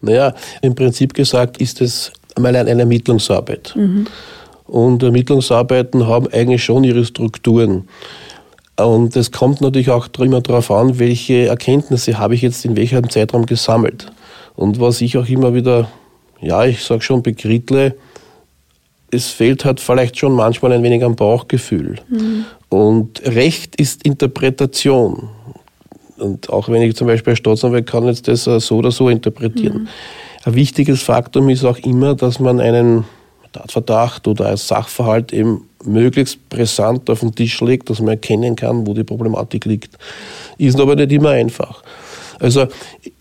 Naja, 0.01 0.35
im 0.61 0.75
Prinzip 0.75 1.15
gesagt 1.15 1.57
ist 1.57 1.81
es 1.81 2.11
einmal 2.35 2.55
eine 2.55 2.69
Ermittlungsarbeit. 2.69 3.73
Mhm. 3.75 4.05
Und 4.67 5.01
Ermittlungsarbeiten 5.01 6.05
haben 6.05 6.27
eigentlich 6.31 6.63
schon 6.63 6.83
ihre 6.83 7.03
Strukturen. 7.03 7.87
Und 8.75 9.15
es 9.15 9.31
kommt 9.31 9.61
natürlich 9.61 9.91
auch 9.91 10.07
immer 10.17 10.41
darauf 10.41 10.71
an, 10.71 10.97
welche 10.97 11.47
Erkenntnisse 11.47 12.17
habe 12.17 12.35
ich 12.35 12.41
jetzt 12.41 12.65
in 12.65 12.75
welchem 12.75 13.09
Zeitraum 13.09 13.45
gesammelt. 13.45 14.11
Und 14.55 14.79
was 14.79 15.01
ich 15.01 15.17
auch 15.17 15.27
immer 15.27 15.53
wieder, 15.53 15.89
ja, 16.41 16.65
ich 16.65 16.83
sage 16.83 17.01
schon, 17.01 17.21
bekrittle, 17.21 17.95
es 19.11 19.27
fehlt 19.27 19.63
halt 19.63 19.79
vielleicht 19.79 20.17
schon 20.17 20.33
manchmal 20.33 20.73
ein 20.73 20.81
wenig 20.81 21.03
am 21.03 21.15
Bauchgefühl. 21.15 21.99
Mhm. 22.09 22.45
Und 22.69 23.21
Recht 23.25 23.75
ist 23.75 24.03
Interpretation. 24.05 25.29
Und 26.17 26.49
auch 26.49 26.69
wenn 26.69 26.81
ich 26.81 26.95
zum 26.95 27.07
Beispiel 27.07 27.31
als 27.31 27.39
Staatsanwalt 27.39 27.85
kann 27.85 28.05
jetzt 28.05 28.27
das 28.27 28.43
so 28.43 28.77
oder 28.77 28.91
so 28.91 29.09
interpretieren. 29.09 29.83
Mhm. 29.83 29.87
Ein 30.45 30.55
wichtiges 30.55 31.03
Faktum 31.03 31.49
ist 31.49 31.63
auch 31.63 31.77
immer, 31.79 32.15
dass 32.15 32.39
man 32.39 32.59
einen 32.59 33.05
Tatverdacht 33.53 34.27
oder 34.27 34.49
ein 34.49 34.57
Sachverhalt 34.57 35.31
eben 35.31 35.67
möglichst 35.85 36.49
brisant 36.49 37.09
auf 37.09 37.21
den 37.21 37.33
Tisch 37.33 37.61
legt, 37.61 37.89
dass 37.89 37.99
man 37.99 38.09
erkennen 38.09 38.55
kann, 38.55 38.85
wo 38.85 38.93
die 38.93 39.03
Problematik 39.03 39.65
liegt. 39.65 39.97
Ist 40.57 40.79
aber 40.79 40.95
nicht 40.95 41.11
immer 41.11 41.29
einfach. 41.29 41.83
Also 42.39 42.67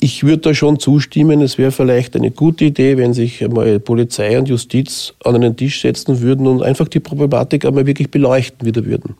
ich 0.00 0.24
würde 0.24 0.38
da 0.38 0.54
schon 0.54 0.80
zustimmen, 0.80 1.42
es 1.42 1.58
wäre 1.58 1.70
vielleicht 1.70 2.16
eine 2.16 2.30
gute 2.30 2.64
Idee, 2.64 2.96
wenn 2.96 3.14
sich 3.14 3.44
einmal 3.44 3.78
Polizei 3.78 4.36
und 4.38 4.48
Justiz 4.48 5.14
an 5.22 5.36
einen 5.36 5.56
Tisch 5.56 5.80
setzen 5.80 6.20
würden 6.20 6.46
und 6.46 6.62
einfach 6.62 6.88
die 6.88 7.00
Problematik 7.00 7.64
einmal 7.64 7.86
wirklich 7.86 8.10
beleuchten 8.10 8.66
wieder 8.66 8.84
würden. 8.84 9.14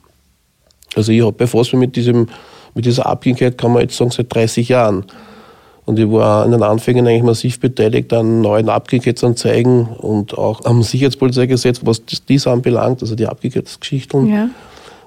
Also 0.94 1.12
ich 1.12 1.22
habe 1.22 1.32
befasst 1.32 1.72
mich 1.72 1.80
mit, 1.80 1.96
diesem, 1.96 2.28
mit 2.74 2.84
dieser 2.84 3.06
Abhängigkeit, 3.06 3.56
kann 3.56 3.72
man 3.72 3.82
jetzt 3.82 3.96
sagen, 3.96 4.10
seit 4.10 4.34
30 4.34 4.68
Jahren. 4.68 5.04
Und 5.84 5.98
ich 5.98 6.10
war 6.10 6.44
in 6.44 6.52
den 6.52 6.62
Anfängen 6.62 7.06
eigentlich 7.06 7.24
massiv 7.24 7.58
beteiligt 7.58 8.12
an 8.12 8.40
neuen 8.40 8.68
Abgekehrtsanzeigen 8.68 9.86
und 9.86 10.38
auch 10.38 10.64
am 10.64 10.82
Sicherheitspolizeigesetz, 10.82 11.80
was 11.84 12.02
dies 12.04 12.46
anbelangt, 12.46 13.02
also 13.02 13.16
die 13.16 13.26
Abgekehrtsgeschichten. 13.26 14.28
Ja. 14.28 14.48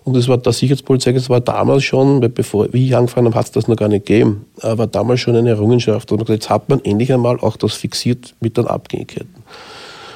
Und 0.04 0.16
es 0.18 0.28
war 0.28 0.38
das 0.38 0.60
Sicherheitspolizeigesetz 0.60 1.30
war 1.30 1.42
damals 1.42 1.84
schon, 1.84 2.20
bevor 2.34 2.72
wie 2.74 2.88
ich 2.88 2.96
angefangen 2.96 3.28
habe, 3.28 3.40
hat 3.40 3.46
es 3.46 3.52
das 3.52 3.68
noch 3.68 3.78
gar 3.78 3.88
nicht 3.88 4.06
gegeben, 4.06 4.46
war 4.62 4.86
damals 4.86 5.22
schon 5.22 5.36
eine 5.36 5.50
Errungenschaft. 5.50 6.12
Und 6.12 6.28
jetzt 6.30 6.50
hat 6.50 6.70
man 6.70 6.84
endlich 6.84 7.12
einmal 7.12 7.40
auch 7.40 7.58
das 7.58 7.74
fixiert 7.74 8.36
mit 8.40 8.58
den 8.58 8.68
Abgängigkeiten. 8.68 9.34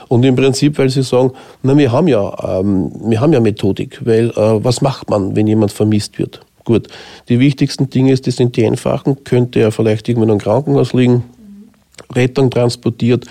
Und 0.09 0.25
im 0.25 0.35
Prinzip, 0.35 0.77
weil 0.77 0.89
Sie 0.89 1.03
sagen, 1.03 1.31
na, 1.63 1.77
wir 1.77 1.91
haben 1.91 2.07
ja, 2.07 2.59
ähm, 2.59 2.91
wir 3.05 3.21
haben 3.21 3.31
ja 3.31 3.39
Methodik, 3.39 4.01
weil 4.03 4.31
äh, 4.31 4.63
was 4.63 4.81
macht 4.81 5.09
man, 5.09 5.35
wenn 5.35 5.47
jemand 5.47 5.71
vermisst 5.71 6.17
wird? 6.19 6.41
Gut, 6.69 6.87
die 7.29 7.39
wichtigsten 7.39 7.89
Dinge 7.89 8.13
die 8.13 8.29
sind 8.29 8.55
die 8.55 8.63
einfachen. 8.63 9.23
Könnte 9.23 9.59
er 9.59 9.71
vielleicht 9.71 10.07
irgendwo 10.07 10.31
im 10.31 10.37
Krankenhaus 10.37 10.93
liegen, 10.93 11.23
Rettung 12.13 12.51
transportiert, 12.51 13.25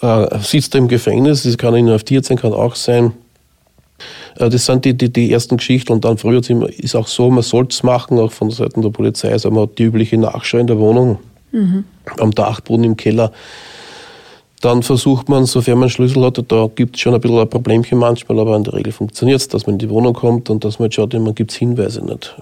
äh, 0.00 0.26
sitzt 0.40 0.74
er 0.74 0.80
im 0.80 0.88
Gefängnis, 0.88 1.44
das 1.44 1.56
kann 1.56 1.76
inhaftiert 1.76 2.24
sein, 2.24 2.38
kann 2.38 2.52
auch 2.52 2.74
sein. 2.74 3.12
Äh, 4.36 4.50
das 4.50 4.66
sind 4.66 4.84
die, 4.84 4.94
die, 4.94 5.12
die 5.12 5.30
ersten 5.30 5.58
Geschichten 5.58 5.92
und 5.92 6.04
dann 6.04 6.18
früher 6.18 6.40
ist 6.76 6.96
auch 6.96 7.06
so, 7.06 7.30
man 7.30 7.44
sollte 7.44 7.72
es 7.72 7.84
machen, 7.84 8.18
auch 8.18 8.32
von 8.32 8.50
Seiten 8.50 8.82
der 8.82 8.90
Polizei. 8.90 9.30
Also 9.30 9.52
man 9.52 9.62
hat 9.62 9.78
die 9.78 9.84
übliche 9.84 10.18
Nachschau 10.18 10.58
in 10.58 10.66
der 10.66 10.80
Wohnung, 10.80 11.20
mhm. 11.52 11.84
am 12.18 12.32
Dachboden 12.32 12.82
im 12.82 12.96
Keller 12.96 13.30
dann 14.62 14.82
versucht 14.84 15.28
man, 15.28 15.44
sofern 15.44 15.80
man 15.80 15.90
Schlüssel 15.90 16.24
hat, 16.24 16.42
da 16.46 16.70
gibt 16.72 16.94
es 16.94 17.02
schon 17.02 17.14
ein 17.14 17.20
bisschen 17.20 17.38
ein 17.38 17.50
Problemchen 17.50 17.98
manchmal, 17.98 18.38
aber 18.38 18.56
in 18.56 18.62
der 18.62 18.74
Regel 18.74 18.92
funktioniert 18.92 19.40
es, 19.40 19.48
dass 19.48 19.66
man 19.66 19.74
in 19.74 19.78
die 19.80 19.90
Wohnung 19.90 20.14
kommt 20.14 20.50
und 20.50 20.64
dass 20.64 20.78
man 20.78 20.90
schaut, 20.90 21.12
immer 21.14 21.32
gibt 21.32 21.50
es 21.50 21.56
Hinweise 21.56 22.04
nicht. 22.04 22.36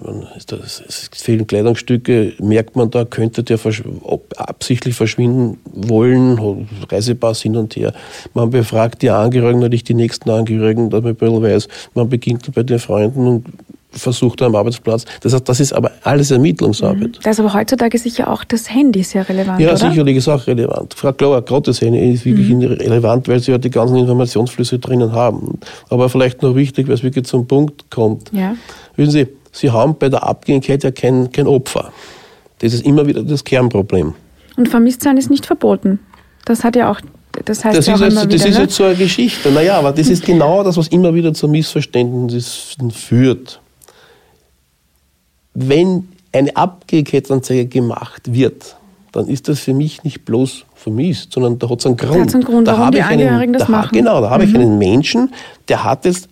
Es 0.87 1.09
fehlen 1.13 1.47
Kleidungsstücke, 1.47 2.33
merkt 2.39 2.75
man 2.75 2.91
da, 2.91 3.05
könnte 3.05 3.43
der 3.43 3.57
absichtlich 4.37 4.95
verschwinden 4.95 5.57
wollen, 5.65 6.67
Reisepass 6.89 7.41
hin 7.41 7.57
und 7.57 7.75
her. 7.75 7.91
Man 8.35 8.51
befragt 8.51 9.01
die 9.01 9.09
Angehörigen, 9.09 9.59
natürlich 9.59 9.83
die 9.83 9.95
nächsten 9.95 10.29
Angehörigen, 10.29 10.91
dass 10.91 11.01
man 11.01 11.13
ein 11.13 11.15
bisschen 11.15 11.41
weiß, 11.41 11.67
man 11.95 12.07
beginnt 12.07 12.53
bei 12.53 12.61
den 12.61 12.77
Freunden 12.77 13.27
und 13.27 13.45
versucht 13.91 14.41
am 14.41 14.55
Arbeitsplatz. 14.55 15.05
Das 15.21 15.33
heißt, 15.33 15.47
das 15.47 15.59
ist 15.59 15.73
aber 15.73 15.91
alles 16.03 16.31
Ermittlungsarbeit. 16.31 17.01
Mhm. 17.01 17.21
Da 17.23 17.29
ist 17.31 17.39
aber 17.39 17.53
heutzutage 17.53 17.97
sicher 17.97 18.31
auch 18.31 18.43
das 18.43 18.73
Handy 18.73 19.03
sehr 19.03 19.27
relevant, 19.27 19.59
Ja, 19.59 19.69
oder? 19.69 19.77
sicherlich 19.77 20.17
ist 20.17 20.27
auch 20.27 20.47
relevant. 20.47 20.95
Klar, 21.17 21.41
gerade 21.41 21.61
das 21.61 21.81
Handy 21.81 22.13
ist 22.13 22.25
wirklich 22.25 22.49
mhm. 22.49 22.63
relevant, 22.63 23.27
weil 23.27 23.39
sie 23.39 23.51
ja 23.51 23.57
die 23.57 23.69
ganzen 23.69 23.97
Informationsflüsse 23.97 24.79
drinnen 24.79 25.11
haben. 25.11 25.59
Aber 25.89 26.09
vielleicht 26.09 26.41
noch 26.41 26.55
wichtig, 26.55 26.87
weil 26.87 26.95
es 26.95 27.03
wirklich 27.03 27.25
zum 27.25 27.47
Punkt 27.47 27.89
kommt. 27.89 28.31
Ja. 28.31 28.55
Wissen 28.95 29.11
Sie, 29.11 29.27
Sie 29.51 29.69
haben 29.69 29.95
bei 29.97 30.09
der 30.09 30.23
Abgängigkeit 30.23 30.83
ja 30.83 30.91
kein, 30.91 31.31
kein 31.31 31.47
Opfer. 31.47 31.91
Das 32.59 32.73
ist 32.73 32.85
immer 32.85 33.05
wieder 33.05 33.23
das 33.23 33.43
Kernproblem. 33.43 34.13
Und 34.55 34.69
vermisst 34.69 35.03
sein 35.03 35.17
ist 35.17 35.29
nicht 35.29 35.45
verboten. 35.45 35.99
Das 36.45 36.63
hat 36.63 36.75
ja 36.75 36.91
auch 36.91 37.01
das 37.45 37.63
heißt 37.63 37.77
das 37.77 37.85
ja 37.87 37.95
ist, 37.95 38.01
jetzt, 38.01 38.15
das 38.15 38.23
wieder, 38.25 38.35
ist 38.35 38.55
ne? 38.55 38.61
jetzt 38.63 38.75
so 38.75 38.83
eine 38.83 38.95
Geschichte. 38.95 39.51
Naja, 39.51 39.79
aber 39.79 39.93
das 39.93 40.09
ist 40.09 40.25
genau 40.25 40.63
das, 40.63 40.75
was 40.77 40.89
immer 40.89 41.13
wieder 41.13 41.33
zu 41.33 41.47
Missverständnissen 41.47 42.91
führt 42.91 43.60
wenn 45.53 46.07
eine 46.31 46.55
Abgekettanzeige 46.55 47.65
gemacht 47.65 48.33
wird, 48.33 48.75
dann 49.11 49.27
ist 49.27 49.49
das 49.49 49.59
für 49.59 49.73
mich 49.73 50.03
nicht 50.03 50.23
bloß 50.25 50.65
vermisst, 50.75 51.33
sondern 51.33 51.59
da 51.59 51.69
hat 51.69 51.79
es 51.79 51.85
einen 51.85 51.97
Grund. 51.97 52.29
Da 52.29 52.33
einen 52.33 52.43
Grund, 52.43 52.67
da 52.67 52.91
die 52.91 53.01
Angehörigen 53.01 53.55
einen, 53.55 53.65
da, 53.65 53.69
machen. 53.69 53.89
Genau, 53.93 54.21
da 54.21 54.29
habe 54.29 54.45
mhm. 54.45 54.49
ich 54.49 54.55
einen 54.55 54.77
Menschen, 54.77 55.33
der 55.67 55.83
hat 55.83 56.05
jetzt 56.05 56.29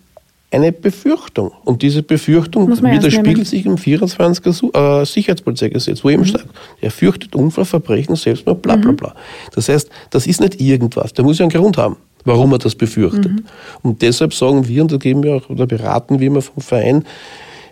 eine 0.50 0.72
Befürchtung. 0.72 1.52
Und 1.64 1.82
diese 1.82 2.02
Befürchtung 2.02 2.68
widerspiegelt 2.68 3.46
sich 3.46 3.66
im 3.66 3.78
24. 3.78 4.74
Äh, 4.74 5.04
Sicherheitspolizeigesetz, 5.04 6.02
wo 6.02 6.10
eben 6.10 6.22
mhm. 6.22 6.26
sagt, 6.26 6.46
er 6.80 6.90
fürchtet 6.90 7.36
Unfall, 7.36 7.64
Verbrechen, 7.64 8.16
Selbstmord, 8.16 8.62
bla 8.62 8.76
bla 8.76 8.92
mhm. 8.92 8.96
bla. 8.96 9.14
Das 9.54 9.68
heißt, 9.68 9.88
das 10.10 10.26
ist 10.26 10.40
nicht 10.40 10.60
irgendwas, 10.60 11.12
der 11.12 11.24
muss 11.24 11.38
ja 11.38 11.44
einen 11.44 11.52
Grund 11.52 11.76
haben, 11.76 11.96
warum 12.24 12.52
er 12.52 12.58
das 12.58 12.74
befürchtet. 12.74 13.30
Mhm. 13.30 13.44
Und 13.82 14.02
deshalb 14.02 14.34
sagen 14.34 14.66
wir, 14.66 14.82
und 14.82 14.90
da 14.90 14.96
geben 14.96 15.22
wir 15.22 15.36
auch, 15.36 15.50
oder 15.50 15.66
beraten 15.66 16.18
wir 16.18 16.26
immer 16.26 16.42
vom 16.42 16.62
Verein, 16.62 17.04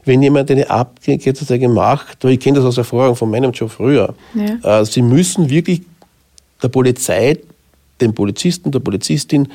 wenn 0.08 0.22
jemand 0.22 0.50
eine 0.50 0.68
Abgekehrte 0.68 1.68
macht, 1.68 2.24
ich 2.24 2.40
kenne 2.40 2.56
das 2.56 2.64
aus 2.64 2.78
Erfahrung 2.78 3.14
von 3.14 3.30
meinem 3.30 3.52
Job 3.52 3.70
früher, 3.70 4.14
ja. 4.34 4.80
äh, 4.80 4.84
sie 4.84 5.02
müssen 5.02 5.48
wirklich 5.48 5.82
der 6.62 6.68
Polizei, 6.68 7.38
dem 8.00 8.14
Polizisten, 8.14 8.72
der 8.72 8.80
Polizistin 8.80 9.48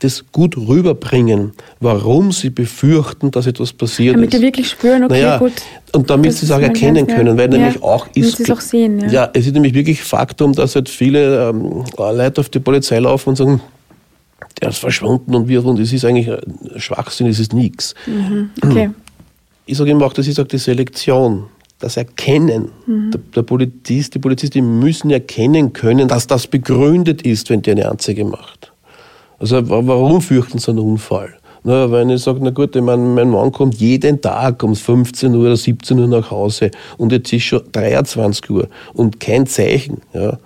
das 0.00 0.22
gut 0.30 0.56
rüberbringen, 0.58 1.52
warum 1.80 2.30
sie 2.30 2.50
befürchten, 2.50 3.30
dass 3.30 3.46
etwas 3.46 3.72
passiert 3.72 4.14
damit 4.14 4.28
ist. 4.28 4.34
Damit 4.34 4.42
die 4.42 4.46
wirklich 4.46 4.68
spüren, 4.68 5.04
okay, 5.04 5.22
naja, 5.22 5.38
gut. 5.38 5.52
Und 5.92 6.10
damit 6.10 6.34
sie 6.34 6.44
es 6.44 6.52
auch 6.52 6.60
erkennen 6.60 7.06
können, 7.06 7.38
weil 7.38 7.50
ja, 7.50 7.58
nämlich 7.58 7.82
auch 7.82 8.06
ist. 8.14 8.38
es 8.38 8.50
auch 8.50 8.60
sehen, 8.60 9.00
ja. 9.00 9.08
ja. 9.08 9.30
es 9.32 9.46
ist 9.46 9.54
nämlich 9.54 9.72
wirklich 9.72 10.02
Faktum, 10.02 10.52
dass 10.52 10.74
halt 10.74 10.90
viele 10.90 11.48
ähm, 11.48 11.84
Leute 11.96 12.42
auf 12.42 12.50
die 12.50 12.58
Polizei 12.58 12.98
laufen 12.98 13.30
und 13.30 13.36
sagen, 13.36 13.60
der 14.60 14.68
ist 14.68 14.78
verschwunden 14.78 15.34
und 15.34 15.48
wir 15.48 15.64
und 15.64 15.78
es 15.78 15.92
ist 15.92 16.04
eigentlich 16.04 16.30
ein 16.30 16.40
Schwachsinn, 16.76 17.26
es 17.26 17.38
ist 17.38 17.54
nichts. 17.54 17.94
Mhm. 18.06 18.50
Okay. 18.62 18.90
Ich 19.66 19.76
sage 19.76 19.90
immer 19.90 20.06
auch, 20.06 20.12
das 20.12 20.28
ist 20.28 20.40
auch 20.40 20.46
die 20.46 20.58
Selektion 20.58 21.44
das 21.78 21.96
Erkennen. 21.96 22.70
Mhm. 22.86 23.10
Der, 23.10 23.20
der, 23.34 23.42
Polizist, 23.42 24.14
die 24.14 24.18
Polizisten 24.18 24.78
müssen 24.78 25.10
erkennen 25.10 25.72
können, 25.72 26.08
dass 26.08 26.26
das 26.26 26.46
begründet 26.46 27.22
ist, 27.22 27.50
wenn 27.50 27.62
der 27.62 27.72
eine 27.72 27.90
Anzeige 27.90 28.24
macht. 28.24 28.72
Also 29.38 29.60
warum 29.68 30.22
fürchten 30.22 30.58
sie 30.58 30.70
einen 30.70 30.78
Unfall? 30.78 31.34
Na, 31.62 31.90
wenn 31.90 32.10
ich 32.10 32.22
sage, 32.22 32.38
na 32.40 32.50
gut, 32.50 32.76
ich 32.76 32.82
mein, 32.82 33.14
mein 33.14 33.28
Mann 33.28 33.52
kommt 33.52 33.74
jeden 33.74 34.20
Tag 34.20 34.62
um 34.62 34.74
15 34.74 35.34
Uhr 35.34 35.46
oder 35.46 35.56
17 35.56 35.98
Uhr 35.98 36.06
nach 36.06 36.30
Hause 36.30 36.70
und 36.96 37.12
jetzt 37.12 37.32
ist 37.32 37.42
schon 37.42 37.62
23 37.72 38.48
Uhr 38.50 38.68
und 38.94 39.18
kein 39.18 39.46
Zeichen, 39.46 40.00
ja, 40.14 40.38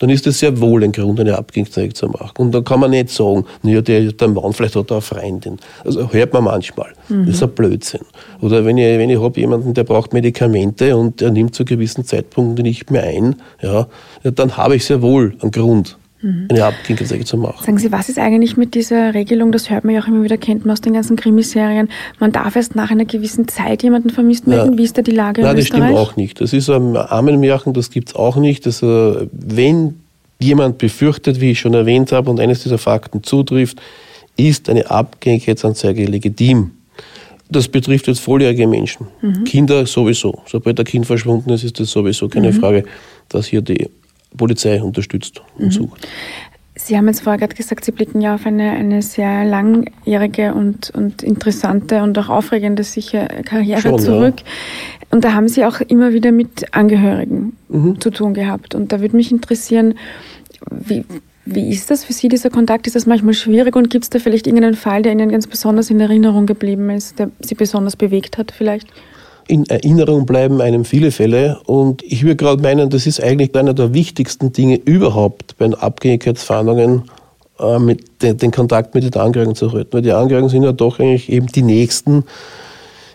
dann 0.00 0.10
ist 0.10 0.26
das 0.26 0.38
sehr 0.38 0.60
wohl 0.60 0.82
ein 0.82 0.92
Grund, 0.92 1.20
eine 1.20 1.36
Abgängigkeit 1.36 1.96
zu 1.96 2.08
machen. 2.08 2.32
Und 2.38 2.52
dann 2.52 2.64
kann 2.64 2.80
man 2.80 2.90
nicht 2.90 3.10
sagen, 3.10 3.44
naja, 3.62 3.82
der, 3.82 4.12
der 4.12 4.28
Mann, 4.28 4.52
vielleicht 4.52 4.74
hat 4.74 4.90
er 4.90 4.96
eine 4.96 5.02
Freundin. 5.02 5.58
Also 5.84 6.10
hört 6.12 6.32
man 6.32 6.44
manchmal. 6.44 6.92
Mhm. 7.08 7.26
Das 7.26 7.36
ist 7.36 7.42
ein 7.42 7.50
Blödsinn. 7.50 8.00
Oder 8.40 8.64
wenn 8.64 8.78
ich, 8.78 8.98
wenn 8.98 9.10
ich 9.10 9.20
habe 9.20 9.38
jemanden, 9.38 9.74
der 9.74 9.84
braucht 9.84 10.14
Medikamente 10.14 10.96
und 10.96 11.20
der 11.20 11.30
nimmt 11.30 11.54
zu 11.54 11.66
gewissen 11.66 12.04
Zeitpunkten 12.04 12.64
nicht 12.64 12.90
mehr 12.90 13.04
ein, 13.04 13.36
ja, 13.62 13.86
dann 14.22 14.56
habe 14.56 14.76
ich 14.76 14.86
sehr 14.86 15.02
wohl 15.02 15.36
einen 15.42 15.50
Grund, 15.50 15.98
mhm. 16.22 16.48
eine 16.50 16.64
Abgängigkeit 16.64 17.26
zu 17.26 17.36
machen. 17.36 17.64
Sagen 17.64 17.78
Sie, 17.78 17.92
was 17.92 18.08
ist 18.08 18.18
eigentlich 18.18 18.56
mit 18.56 18.74
dieser 18.74 19.14
Regelung, 19.14 19.52
das 19.52 19.70
hört 19.70 19.84
man 19.84 19.94
ja 19.94 20.02
auch 20.02 20.08
immer 20.08 20.22
wieder, 20.22 20.36
kennt 20.36 20.64
man 20.64 20.72
aus 20.72 20.80
den 20.80 20.92
ganzen 20.92 21.16
Krimiserien, 21.16 21.88
man 22.18 22.32
darf 22.32 22.56
erst 22.56 22.74
nach 22.74 22.90
einer 22.90 23.04
gewissen 23.04 23.48
Zeit 23.48 23.82
jemanden 23.82 24.10
vermisst 24.10 24.46
melden. 24.46 24.72
Ja. 24.72 24.78
Wie 24.78 24.84
ist 24.84 24.98
da 24.98 25.02
die 25.02 25.10
Lage 25.10 25.42
Nein, 25.42 25.52
in 25.52 25.62
Österreich? 25.62 25.80
Nein, 25.80 25.92
das 25.92 25.98
stimmt 25.98 26.10
auch 26.10 26.16
nicht. 26.16 26.40
Das 26.40 26.52
ist 26.52 26.70
ein 26.70 26.96
Armenmärchen, 26.96 27.72
das 27.72 27.90
gibt 27.90 28.10
es 28.10 28.14
auch 28.14 28.36
nicht. 28.36 28.66
Das, 28.66 28.82
wenn 28.82 30.00
jemand 30.38 30.78
befürchtet, 30.78 31.40
wie 31.40 31.52
ich 31.52 31.60
schon 31.60 31.74
erwähnt 31.74 32.12
habe, 32.12 32.30
und 32.30 32.40
eines 32.40 32.62
dieser 32.62 32.78
Fakten 32.78 33.22
zutrifft, 33.22 33.80
ist 34.36 34.68
eine 34.70 34.90
Abgängigkeitsanzeige 34.90 36.06
legitim. 36.06 36.72
Das 37.50 37.68
betrifft 37.68 38.06
jetzt 38.06 38.20
volljährige 38.20 38.66
Menschen. 38.66 39.08
Mhm. 39.20 39.44
Kinder 39.44 39.84
sowieso. 39.84 40.40
Sobald 40.46 40.78
ein 40.78 40.86
Kind 40.86 41.06
verschwunden 41.06 41.50
ist, 41.50 41.64
ist 41.64 41.80
das 41.80 41.90
sowieso 41.90 42.28
keine 42.28 42.52
mhm. 42.52 42.60
Frage, 42.60 42.84
dass 43.28 43.46
hier 43.46 43.60
die 43.60 43.88
Polizei 44.36 44.82
unterstützt 44.82 45.42
und 45.56 45.66
mhm. 45.66 45.70
sucht. 45.70 46.08
Sie 46.76 46.96
haben 46.96 47.08
jetzt 47.08 47.20
vorher 47.20 47.38
gerade 47.38 47.54
gesagt, 47.54 47.84
Sie 47.84 47.92
blicken 47.92 48.20
ja 48.20 48.34
auf 48.34 48.46
eine, 48.46 48.70
eine 48.70 49.02
sehr 49.02 49.44
langjährige 49.44 50.54
und, 50.54 50.90
und 50.90 51.22
interessante 51.22 52.02
und 52.02 52.18
auch 52.18 52.28
aufregende 52.30 52.84
sicher 52.84 53.26
Karriere 53.26 53.80
Schon, 53.80 53.98
zurück. 53.98 54.36
Ja. 54.38 55.06
Und 55.10 55.24
da 55.24 55.34
haben 55.34 55.48
Sie 55.48 55.64
auch 55.64 55.80
immer 55.80 56.12
wieder 56.12 56.32
mit 56.32 56.74
Angehörigen 56.74 57.56
mhm. 57.68 58.00
zu 58.00 58.10
tun 58.10 58.32
gehabt. 58.32 58.74
Und 58.74 58.92
da 58.92 59.00
würde 59.00 59.16
mich 59.16 59.30
interessieren, 59.30 59.94
wie, 60.70 61.04
wie 61.44 61.70
ist 61.70 61.90
das 61.90 62.04
für 62.04 62.12
Sie, 62.12 62.28
dieser 62.28 62.50
Kontakt? 62.50 62.86
Ist 62.86 62.96
das 62.96 63.06
manchmal 63.06 63.34
schwierig 63.34 63.76
und 63.76 63.90
gibt 63.90 64.04
es 64.04 64.10
da 64.10 64.18
vielleicht 64.18 64.46
irgendeinen 64.46 64.74
Fall, 64.74 65.02
der 65.02 65.12
Ihnen 65.12 65.30
ganz 65.30 65.46
besonders 65.46 65.90
in 65.90 66.00
Erinnerung 66.00 66.46
geblieben 66.46 66.88
ist, 66.90 67.18
der 67.18 67.30
Sie 67.40 67.54
besonders 67.54 67.96
bewegt 67.96 68.38
hat 68.38 68.52
vielleicht? 68.52 68.88
In 69.50 69.66
Erinnerung 69.66 70.26
bleiben 70.26 70.60
einem 70.60 70.84
viele 70.84 71.10
Fälle 71.10 71.58
und 71.66 72.04
ich 72.04 72.22
würde 72.22 72.36
gerade 72.36 72.62
meinen, 72.62 72.88
das 72.88 73.08
ist 73.08 73.20
eigentlich 73.20 73.52
einer 73.56 73.74
der 73.74 73.92
wichtigsten 73.92 74.52
Dinge 74.52 74.76
überhaupt 74.76 75.58
bei 75.58 75.66
Abgängigkeitsfahndungen, 75.66 77.10
äh, 77.58 77.96
den, 78.22 78.36
den, 78.36 78.50
Kontakt 78.52 78.94
mit 78.94 79.02
den 79.02 79.20
Angehörigen 79.20 79.56
zu 79.56 79.72
halten. 79.72 79.88
Weil 79.90 80.02
die 80.02 80.12
Angehörigen 80.12 80.50
sind 80.50 80.62
ja 80.62 80.70
doch 80.70 81.00
eigentlich 81.00 81.28
eben 81.32 81.48
die 81.48 81.64
Nächsten 81.64 82.22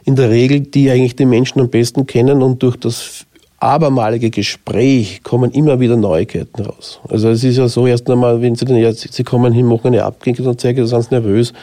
in 0.03 0.17
der 0.17 0.29
Regel, 0.29 0.59
die 0.59 0.91
eigentlich 0.91 1.15
den 1.15 1.29
Menschen 1.29 1.61
am 1.61 1.69
besten 1.69 2.05
kennen 2.05 2.43
und 2.43 2.61
durch 2.61 2.75
das 2.75 3.25
abermalige 3.59 4.29
Gespräch 4.29 5.23
kommen 5.23 5.51
immer 5.51 5.79
wieder 5.79 5.95
Neuigkeiten 5.95 6.63
raus. 6.63 6.99
Also 7.07 7.29
es 7.29 7.45
ist 7.45 7.55
ja 7.55 7.69
so, 7.69 7.87
erst 7.87 8.09
einmal, 8.09 8.41
wenn 8.41 8.55
Sie, 8.55 8.65
dann, 8.65 8.93
Sie 8.93 9.23
kommen 9.23 9.53
hin, 9.53 9.67
machen 9.67 9.87
eine 9.87 10.03
Abgängigkeit 10.03 10.47
und 10.47 10.59
zeigen, 10.59 10.85
Sie 10.85 10.93
sind 10.93 11.11
nervös, 11.11 11.53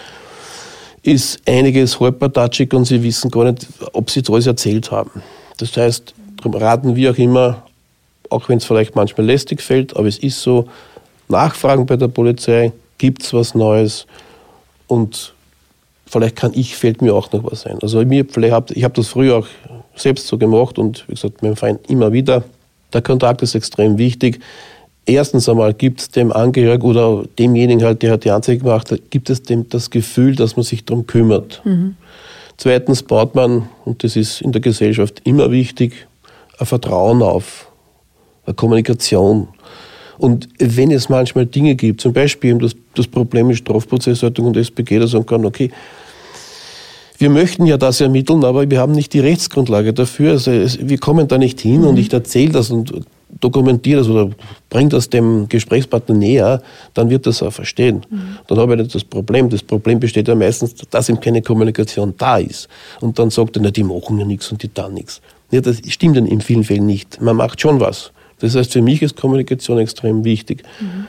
ist 1.02 1.40
einiges 1.46 1.98
halbpartatschig 1.98 2.72
und 2.74 2.84
Sie 2.84 3.02
wissen 3.02 3.30
gar 3.30 3.50
nicht, 3.50 3.66
ob 3.92 4.10
Sie 4.10 4.22
alles 4.28 4.46
erzählt 4.46 4.90
haben. 4.90 5.22
Das 5.58 5.76
heißt, 5.76 6.14
darum 6.36 6.54
raten 6.54 6.96
wir 6.96 7.10
auch 7.10 7.18
immer, 7.18 7.62
auch 8.30 8.48
wenn 8.48 8.58
es 8.58 8.64
vielleicht 8.64 8.94
manchmal 8.94 9.26
lästig 9.26 9.60
fällt, 9.60 9.96
aber 9.96 10.08
es 10.08 10.18
ist 10.18 10.40
so, 10.40 10.68
nachfragen 11.28 11.86
bei 11.86 11.96
der 11.96 12.08
Polizei, 12.08 12.72
gibt 12.98 13.22
es 13.22 13.32
was 13.32 13.54
Neues 13.54 14.06
und 14.86 15.34
vielleicht 16.06 16.36
kann 16.36 16.52
ich, 16.54 16.76
fällt 16.76 17.02
mir 17.02 17.14
auch 17.14 17.32
noch 17.32 17.50
was 17.50 17.66
ein. 17.66 17.78
Also 17.82 18.04
mir, 18.04 18.24
vielleicht, 18.28 18.70
ich 18.70 18.84
habe 18.84 18.94
das 18.94 19.08
früher 19.08 19.38
auch 19.38 19.46
selbst 19.96 20.26
so 20.26 20.38
gemacht 20.38 20.78
und 20.78 21.04
wie 21.08 21.14
gesagt, 21.14 21.42
mein 21.42 21.56
Feind 21.56 21.88
immer 21.90 22.12
wieder. 22.12 22.44
Der 22.92 23.02
Kontakt 23.02 23.42
ist 23.42 23.54
extrem 23.54 23.98
wichtig. 23.98 24.40
Erstens 25.04 25.48
einmal 25.48 25.74
gibt 25.74 26.00
es 26.00 26.10
dem 26.10 26.32
Angehörigen 26.32 26.86
oder 26.86 27.24
demjenigen 27.38 27.82
halt, 27.82 28.02
der 28.02 28.18
die 28.18 28.30
Anzeige 28.30 28.62
gemacht 28.62 28.92
hat, 28.92 29.10
gibt 29.10 29.30
es 29.30 29.42
dem 29.42 29.68
das 29.68 29.90
Gefühl, 29.90 30.36
dass 30.36 30.56
man 30.56 30.62
sich 30.62 30.84
darum 30.84 31.06
kümmert. 31.06 31.60
Mhm. 31.64 31.96
Zweitens 32.56 33.02
baut 33.02 33.34
man, 33.34 33.68
und 33.84 34.04
das 34.04 34.14
ist 34.14 34.40
in 34.40 34.52
der 34.52 34.60
Gesellschaft 34.60 35.20
immer 35.24 35.50
wichtig, 35.50 36.06
ein 36.58 36.66
Vertrauen 36.66 37.22
auf, 37.22 37.68
eine 38.46 38.54
Kommunikation. 38.54 39.48
Und 40.18 40.48
wenn 40.58 40.92
es 40.92 41.08
manchmal 41.08 41.46
Dinge 41.46 41.74
gibt, 41.74 42.00
zum 42.00 42.12
Beispiel 42.12 42.56
das, 42.58 42.76
das 42.94 43.08
Problem 43.08 43.48
mit 43.48 43.56
Strafprozessordnung 43.56 44.48
und 44.48 44.56
SPG, 44.56 45.00
da 45.00 45.08
sagen 45.08 45.26
kann, 45.26 45.44
okay, 45.44 45.72
wir 47.18 47.30
möchten 47.30 47.66
ja 47.66 47.76
das 47.76 48.00
ermitteln, 48.00 48.44
aber 48.44 48.68
wir 48.70 48.78
haben 48.78 48.92
nicht 48.92 49.12
die 49.12 49.20
Rechtsgrundlage 49.20 49.92
dafür. 49.92 50.32
Also 50.32 50.50
wir 50.52 50.98
kommen 50.98 51.26
da 51.26 51.38
nicht 51.38 51.60
hin 51.60 51.80
mhm. 51.80 51.88
und 51.88 51.96
ich 51.96 52.12
erzähle 52.12 52.52
das 52.52 52.70
und 52.70 52.92
dokumentiere 53.40 53.98
das 53.98 54.08
oder 54.08 54.30
bringe 54.68 54.90
das 54.90 55.08
dem 55.08 55.48
Gesprächspartner 55.48 56.14
näher, 56.14 56.62
dann 56.94 57.10
wird 57.10 57.26
das 57.26 57.42
auch 57.42 57.52
verstehen. 57.52 58.04
Mhm. 58.08 58.38
Dann 58.46 58.58
habe 58.58 58.74
ich 58.74 58.80
nicht 58.80 58.94
das 58.94 59.04
Problem. 59.04 59.48
Das 59.48 59.62
Problem 59.62 60.00
besteht 60.00 60.28
ja 60.28 60.34
meistens, 60.34 60.74
dass 60.74 61.08
ihm 61.08 61.20
keine 61.20 61.42
Kommunikation 61.42 62.14
da 62.18 62.38
ist. 62.38 62.68
Und 63.00 63.18
dann 63.18 63.30
sagt 63.30 63.56
er, 63.56 63.62
na, 63.62 63.70
die 63.70 63.84
machen 63.84 64.18
ja 64.18 64.24
nichts 64.24 64.50
und 64.52 64.62
die 64.62 64.72
dann 64.72 64.94
nichts. 64.94 65.20
Ja, 65.50 65.60
das 65.60 65.80
stimmt 65.88 66.16
dann 66.16 66.26
in 66.26 66.40
vielen 66.40 66.64
Fällen 66.64 66.86
nicht. 66.86 67.20
Man 67.20 67.36
macht 67.36 67.60
schon 67.60 67.80
was. 67.80 68.12
Das 68.40 68.54
heißt, 68.54 68.72
für 68.72 68.82
mich 68.82 69.02
ist 69.02 69.16
Kommunikation 69.16 69.78
extrem 69.78 70.24
wichtig. 70.24 70.64
Mhm. 70.80 71.06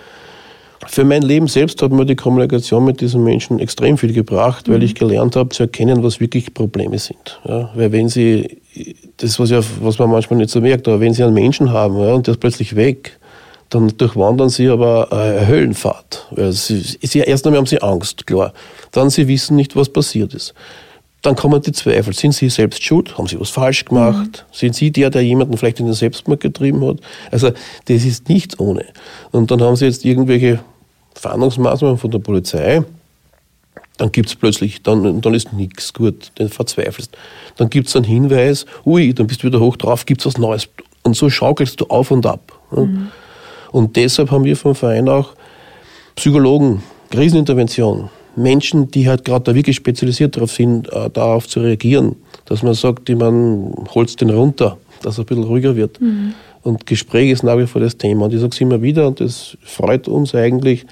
Für 0.88 1.04
mein 1.04 1.22
Leben 1.22 1.48
selbst 1.48 1.82
hat 1.82 1.91
mir 1.91 2.06
die 2.06 2.15
Kommunikation 2.15 2.86
mit 2.86 3.02
diesen 3.02 3.24
Menschen 3.24 3.60
extrem 3.60 3.98
viel 3.98 4.13
gebracht, 4.13 4.69
weil 4.69 4.78
mhm. 4.78 4.86
ich 4.86 4.96
gelernt 4.96 5.36
habe 5.36 5.50
zu 5.50 5.63
erkennen, 5.63 6.04
was 6.04 6.19
wirklich 6.19 6.54
Probleme 6.54 7.00
sind. 7.00 7.39
Ja, 7.46 7.69
weil 7.76 7.91
wenn 7.91 8.10
sie, 8.10 8.62
das 9.17 9.39
was, 9.39 9.50
ja, 9.50 9.62
was 9.82 10.00
man 10.00 10.10
manchmal 10.10 10.39
nicht 10.39 10.50
so 10.50 10.62
merkt, 10.62 10.88
aber 10.88 11.00
wenn 11.00 11.13
sie 11.13 11.24
einen 11.24 11.34
Menschen 11.34 11.72
haben 11.72 11.98
ja, 12.00 12.13
und 12.13 12.28
der 12.28 12.34
ist 12.34 12.39
plötzlich 12.39 12.76
weg, 12.76 13.17
dann 13.69 13.89
durchwandern 13.98 14.50
sie 14.50 14.69
aber 14.69 15.12
eine 15.12 15.48
Höllenfahrt. 15.48 16.28
Weil 16.32 16.52
sie, 16.52 16.80
sie, 16.80 17.19
erst 17.19 17.46
einmal 17.46 17.60
haben 17.60 17.65
sie 17.65 17.82
Angst, 17.82 18.28
klar. 18.28 18.54
Dann 18.91 19.10
sie 19.10 19.28
wissen 19.28 19.56
nicht, 19.56 19.76
was 19.76 19.89
passiert 19.89 20.34
ist. 20.34 20.54
Dann 21.24 21.36
kommen 21.36 21.62
die 21.62 21.72
Zweifel. 21.72 22.13
Sind 22.13 22.34
sie 22.34 22.50
selbst 22.50 22.84
schuld? 22.84 23.17
Haben 23.17 23.28
sie 23.28 23.39
was 23.39 23.50
falsch 23.50 23.86
gemacht? 23.86 24.46
Mhm. 24.46 24.56
Sind 24.56 24.76
sie 24.76 24.91
der, 24.91 25.10
der 25.10 25.24
jemanden 25.24 25.58
vielleicht 25.58 25.80
in 25.80 25.86
den 25.86 25.96
Selbstmord 25.96 26.41
getrieben 26.41 26.86
hat? 26.86 26.98
Also 27.32 27.52
das 27.86 28.04
ist 28.04 28.28
nichts 28.28 28.60
ohne. 28.60 28.86
Und 29.32 29.50
dann 29.50 29.62
haben 29.62 29.78
sie 29.78 29.86
jetzt 29.86 30.04
irgendwelche 30.04 30.60
Fahndungsmaßnahmen 31.24 31.98
von 31.98 32.12
der 32.12 32.20
Polizei, 32.20 32.84
dann 33.98 34.12
gibt 34.12 34.30
es 34.30 34.36
plötzlich, 34.36 34.84
dann, 34.84 35.22
dann 35.22 35.34
ist 35.34 35.54
nichts 35.54 35.94
gut, 35.94 36.32
dann 36.36 36.50
verzweifelst. 36.50 37.16
Dann 37.58 37.70
gibt 37.70 37.88
es 37.88 37.96
einen 37.96 38.06
Hinweis, 38.06 38.66
ui, 38.86 39.14
dann 39.14 39.28
bist 39.28 39.44
du 39.44 39.48
wieder 39.48 39.60
hoch 39.60 39.78
drauf, 39.78 40.06
gibt 40.06 40.22
es 40.22 40.26
was 40.28 40.38
Neues. 40.38 40.68
Und 41.04 41.16
so 41.16 41.30
schaukelst 41.30 41.80
du 41.80 41.86
auf 41.86 42.12
und 42.12 42.26
ab. 42.26 42.60
Mhm. 42.72 43.10
Und 43.72 43.96
deshalb 43.96 44.32
haben 44.32 44.44
wir 44.44 44.58
vom 44.58 44.76
Verein 44.76 45.08
auch 45.08 45.34
Psychologen, 46.16 46.84
Krisenintervention, 47.10 48.10
Menschen, 48.36 48.92
die 48.92 49.08
halt 49.08 49.24
gerade 49.24 49.44
da 49.46 49.56
wirklich 49.56 49.76
spezialisiert 49.76 50.36
darauf 50.36 50.52
sind, 50.52 50.92
äh, 50.92 51.10
darauf 51.10 51.48
zu 51.48 51.62
reagieren, 51.62 52.16
dass 52.46 52.64
man 52.64 52.74
sagt, 52.74 53.10
man 53.10 53.74
holt 53.94 54.20
den 54.20 54.32
runter, 54.32 54.78
dass 55.02 55.18
er 55.18 55.24
ein 55.24 55.26
bisschen 55.28 55.44
ruhiger 55.44 55.76
wird. 55.76 56.02
Mhm. 56.02 56.34
Und 56.63 56.86
Gespräch 56.86 57.30
ist 57.30 57.43
nach 57.43 57.58
wie 57.58 57.67
vor 57.67 57.82
das 57.82 57.97
Thema. 57.97 58.26
Und 58.26 58.34
ich 58.34 58.39
sage 58.39 58.52
es 58.54 58.62
immer 58.62 58.82
wieder, 58.82 59.08
und 59.08 59.19
das 59.19 59.58
freut 59.63 60.08
uns 60.08 60.34
eigentlich. 60.34 60.86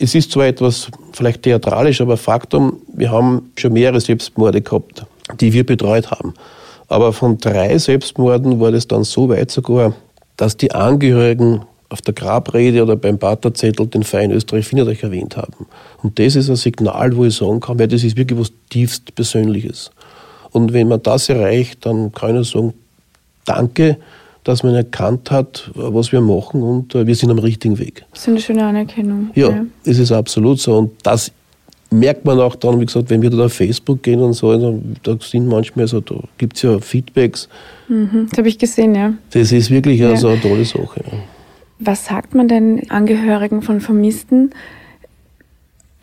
Es 0.00 0.14
ist 0.14 0.32
zwar 0.32 0.46
etwas 0.46 0.88
vielleicht 1.12 1.42
theatralisch, 1.42 2.00
aber 2.00 2.16
Faktum, 2.16 2.80
wir 2.92 3.12
haben 3.12 3.52
schon 3.56 3.74
mehrere 3.74 4.00
Selbstmorde 4.00 4.62
gehabt, 4.62 5.04
die 5.40 5.52
wir 5.52 5.64
betreut 5.64 6.10
haben. 6.10 6.34
Aber 6.88 7.12
von 7.12 7.38
drei 7.38 7.78
Selbstmorden 7.78 8.58
war 8.58 8.72
das 8.72 8.88
dann 8.88 9.04
so 9.04 9.28
weit 9.28 9.50
sogar, 9.50 9.94
dass 10.36 10.56
die 10.56 10.72
Angehörigen 10.72 11.62
auf 11.88 12.02
der 12.02 12.14
Grabrede 12.14 12.82
oder 12.82 12.96
beim 12.96 13.18
Paterzettel 13.18 13.86
den 13.86 14.02
Verein 14.02 14.32
Österreich 14.32 14.66
findet 14.66 14.88
euch 14.88 15.02
erwähnt 15.02 15.36
haben. 15.36 15.66
Und 16.02 16.18
das 16.18 16.34
ist 16.34 16.50
ein 16.50 16.56
Signal, 16.56 17.16
wo 17.16 17.24
ich 17.24 17.36
sagen 17.36 17.60
kann, 17.60 17.78
weil 17.78 17.88
das 17.88 18.02
ist 18.02 18.16
wirklich 18.16 18.38
was 18.38 18.52
tiefst 18.68 19.14
Persönliches. 19.14 19.92
Und 20.50 20.72
wenn 20.72 20.88
man 20.88 21.02
das 21.02 21.28
erreicht, 21.28 21.86
dann 21.86 22.12
kann 22.12 22.40
ich 22.40 22.50
sagen, 22.50 22.74
danke, 23.44 23.98
dass 24.44 24.62
man 24.62 24.74
erkannt 24.74 25.30
hat, 25.30 25.70
was 25.74 26.12
wir 26.12 26.20
machen 26.20 26.62
und 26.62 26.94
äh, 26.94 27.06
wir 27.06 27.14
sind 27.14 27.30
am 27.30 27.38
richtigen 27.38 27.78
Weg. 27.78 28.04
Das 28.12 28.20
ist 28.20 28.28
eine 28.28 28.40
schöne 28.40 28.64
Anerkennung. 28.64 29.30
Ja, 29.34 29.48
ja, 29.48 29.66
es 29.84 29.98
ist 29.98 30.12
absolut 30.12 30.60
so. 30.60 30.76
Und 30.76 30.92
das 31.02 31.32
merkt 31.90 32.24
man 32.24 32.38
auch 32.40 32.54
dann, 32.56 32.78
wie 32.80 32.86
gesagt, 32.86 33.08
wenn 33.10 33.22
wir 33.22 33.30
da 33.30 33.46
auf 33.46 33.54
Facebook 33.54 34.02
gehen 34.02 34.20
und 34.20 34.34
so, 34.34 34.50
also, 34.50 34.80
da 35.02 35.16
sind 35.20 35.48
manchmal 35.48 35.86
so, 35.86 36.00
da 36.00 36.16
gibt 36.38 36.56
es 36.56 36.62
ja 36.62 36.78
Feedbacks. 36.78 37.48
Mhm, 37.88 38.28
das 38.30 38.38
habe 38.38 38.48
ich 38.48 38.58
gesehen, 38.58 38.94
ja. 38.94 39.14
Das 39.30 39.50
ist 39.50 39.70
wirklich 39.70 40.00
ja. 40.00 40.10
also 40.10 40.28
eine 40.28 40.40
tolle 40.40 40.64
Sache. 40.64 41.02
Ja. 41.10 41.18
Was 41.78 42.06
sagt 42.06 42.34
man 42.34 42.48
denn 42.48 42.90
Angehörigen 42.90 43.62
von 43.62 43.80
Vermissten? 43.80 44.50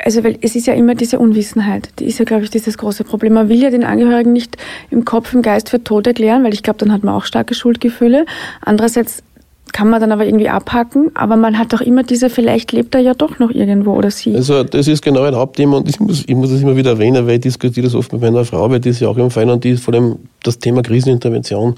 Also, 0.04 0.24
weil 0.24 0.38
es 0.42 0.56
ist 0.56 0.68
ja 0.68 0.74
immer 0.74 0.96
diese 0.96 1.20
Unwissenheit, 1.20 1.90
die 2.00 2.06
ist 2.06 2.20
ja, 2.20 2.26
glaube 2.26 2.44
ich, 2.44 2.50
dieses 2.50 2.78
große 2.78 3.04
Problem. 3.04 3.34
Man 3.34 3.50
will 3.50 3.62
ja 3.62 3.70
den 3.70 3.84
Angehörigen 3.84 4.34
nicht 4.34 4.58
im 4.90 5.06
Kopf, 5.06 5.34
im 5.34 5.42
Geist 5.42 5.70
für 5.70 5.84
tot 5.84 6.08
erklären, 6.08 6.44
weil 6.44 6.54
ich 6.54 6.64
glaube, 6.64 6.80
dann 6.80 6.92
hat 6.92 7.04
man 7.04 7.14
auch 7.14 7.26
starke 7.26 7.54
Schuldgefühle. 7.54 8.26
Andererseits 8.62 9.24
kann 9.72 9.90
man 9.90 10.02
dann 10.02 10.12
aber 10.12 10.26
irgendwie 10.26 10.50
abhacken, 10.50 11.12
aber 11.14 11.38
man 11.38 11.58
hat 11.58 11.74
doch 11.74 11.82
immer 11.82 12.04
diese, 12.04 12.30
vielleicht 12.30 12.72
lebt 12.72 12.94
er 12.96 13.02
ja 13.02 13.14
doch 13.14 13.40
noch 13.40 13.52
irgendwo 13.52 13.94
oder 13.94 14.12
sie. 14.12 14.36
Also 14.36 14.64
das 14.64 14.88
ist 14.88 15.02
genau 15.02 15.24
ein 15.24 15.36
Hauptthema 15.36 15.78
und 15.78 15.88
ich 15.88 16.00
muss, 16.00 16.24
ich 16.28 16.36
muss 16.36 16.52
das 16.52 16.62
immer 16.62 16.76
wieder 16.76 16.92
erwähnen, 16.92 17.26
weil 17.26 17.36
ich 17.36 17.42
diskutiere 17.42 17.86
das 17.86 17.96
oft 17.96 18.12
mit 18.12 18.22
meiner 18.22 18.44
Frau, 18.44 18.70
weil 18.70 18.80
die 18.80 18.90
ist 18.90 19.00
ja 19.00 19.08
auch 19.08 19.18
im 19.18 19.32
Verein 19.32 19.50
und 19.50 19.64
die 19.64 19.72
ist 19.72 19.84
vor 19.84 19.94
allem 19.94 20.18
das 20.44 20.60
Thema 20.60 20.82
Krisenintervention 20.82 21.76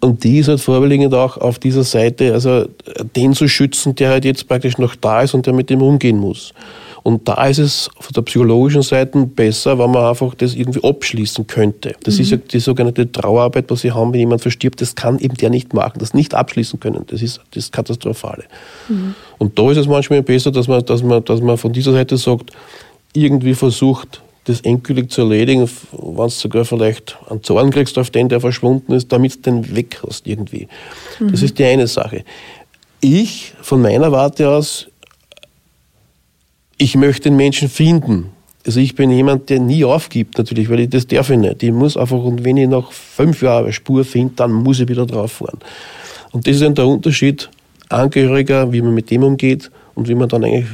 und 0.00 0.24
die 0.24 0.38
ist 0.38 0.48
halt 0.48 0.60
vorwiegend 0.60 1.14
auch 1.14 1.36
auf 1.36 1.58
dieser 1.58 1.84
Seite, 1.84 2.32
also 2.32 2.66
den 3.16 3.34
zu 3.34 3.48
schützen, 3.48 3.94
der 3.94 4.10
halt 4.10 4.24
jetzt 4.24 4.48
praktisch 4.48 4.78
noch 4.78 4.94
da 4.94 5.22
ist 5.22 5.34
und 5.34 5.46
der 5.46 5.52
mit 5.52 5.70
dem 5.70 5.82
umgehen 5.82 6.18
muss. 6.18 6.52
Und 7.02 7.28
da 7.28 7.46
ist 7.46 7.58
es 7.58 7.90
von 7.98 8.12
der 8.12 8.22
psychologischen 8.22 8.82
Seite 8.82 9.18
besser, 9.26 9.78
wenn 9.78 9.90
man 9.90 10.04
einfach 10.04 10.34
das 10.34 10.54
irgendwie 10.54 10.82
abschließen 10.82 11.46
könnte. 11.46 11.94
Das 12.04 12.16
mhm. 12.16 12.20
ist 12.20 12.30
ja 12.30 12.36
die 12.36 12.60
sogenannte 12.60 13.10
Trauerarbeit, 13.10 13.66
was 13.68 13.80
sie 13.80 13.92
haben, 13.92 14.12
wenn 14.12 14.20
jemand 14.20 14.42
verstirbt, 14.42 14.80
das 14.80 14.94
kann 14.94 15.18
eben 15.18 15.34
der 15.34 15.50
nicht 15.50 15.74
machen, 15.74 15.98
das 15.98 16.14
nicht 16.14 16.34
abschließen 16.34 16.80
können. 16.80 17.04
Das 17.06 17.22
ist 17.22 17.40
das 17.52 17.70
Katastrophale. 17.70 18.44
Mhm. 18.88 19.14
Und 19.38 19.58
da 19.58 19.70
ist 19.70 19.78
es 19.78 19.86
manchmal 19.86 20.22
besser, 20.22 20.50
dass 20.50 20.68
man, 20.68 20.84
dass 20.84 21.02
man, 21.02 21.24
dass 21.24 21.40
man 21.40 21.56
von 21.56 21.72
dieser 21.72 21.92
Seite 21.92 22.16
sagt, 22.16 22.50
irgendwie 23.14 23.54
versucht, 23.54 24.20
das 24.44 24.60
endgültig 24.62 25.10
zu 25.10 25.22
erledigen, 25.22 25.68
wenn 25.92 26.16
du 26.16 26.28
sogar 26.28 26.64
vielleicht 26.64 27.18
einen 27.28 27.42
Zorn 27.42 27.70
kriegst 27.70 27.98
auf 27.98 28.10
den, 28.10 28.28
der 28.28 28.40
verschwunden 28.40 28.92
ist, 28.92 29.12
damit 29.12 29.36
du 29.36 29.50
den 29.50 29.76
weg 29.76 30.00
hast 30.06 30.26
irgendwie. 30.26 30.68
Mhm. 31.20 31.32
Das 31.32 31.42
ist 31.42 31.58
die 31.58 31.64
eine 31.64 31.86
Sache. 31.86 32.24
Ich, 33.00 33.52
von 33.60 33.80
meiner 33.82 34.10
Warte 34.10 34.48
aus, 34.48 34.88
ich 36.78 36.96
möchte 36.96 37.24
den 37.24 37.36
Menschen 37.36 37.68
finden. 37.68 38.30
Also 38.64 38.80
ich 38.80 38.94
bin 38.94 39.10
jemand, 39.10 39.50
der 39.50 39.60
nie 39.60 39.84
aufgibt, 39.84 40.38
natürlich, 40.38 40.68
weil 40.68 40.80
ich, 40.80 40.90
das 40.90 41.06
darf 41.06 41.30
ich 41.30 41.38
nicht. 41.38 41.62
Ich 41.62 41.72
muss 41.72 41.96
einfach, 41.96 42.22
und 42.22 42.44
wenn 42.44 42.56
ich 42.56 42.68
nach 42.68 42.92
fünf 42.92 43.42
Jahren 43.42 43.64
eine 43.64 43.72
Spur 43.72 44.04
finde, 44.04 44.34
dann 44.36 44.52
muss 44.52 44.80
ich 44.80 44.88
wieder 44.88 45.06
drauf 45.06 45.32
fahren. 45.32 45.58
Und 46.32 46.46
das 46.46 46.56
ist 46.56 46.62
dann 46.62 46.74
der 46.74 46.86
Unterschied 46.86 47.48
Angehöriger, 47.88 48.70
wie 48.72 48.82
man 48.82 48.94
mit 48.94 49.10
dem 49.10 49.22
umgeht 49.22 49.70
und 49.94 50.08
wie 50.08 50.14
man 50.14 50.28
dann 50.28 50.44
eigentlich, 50.44 50.66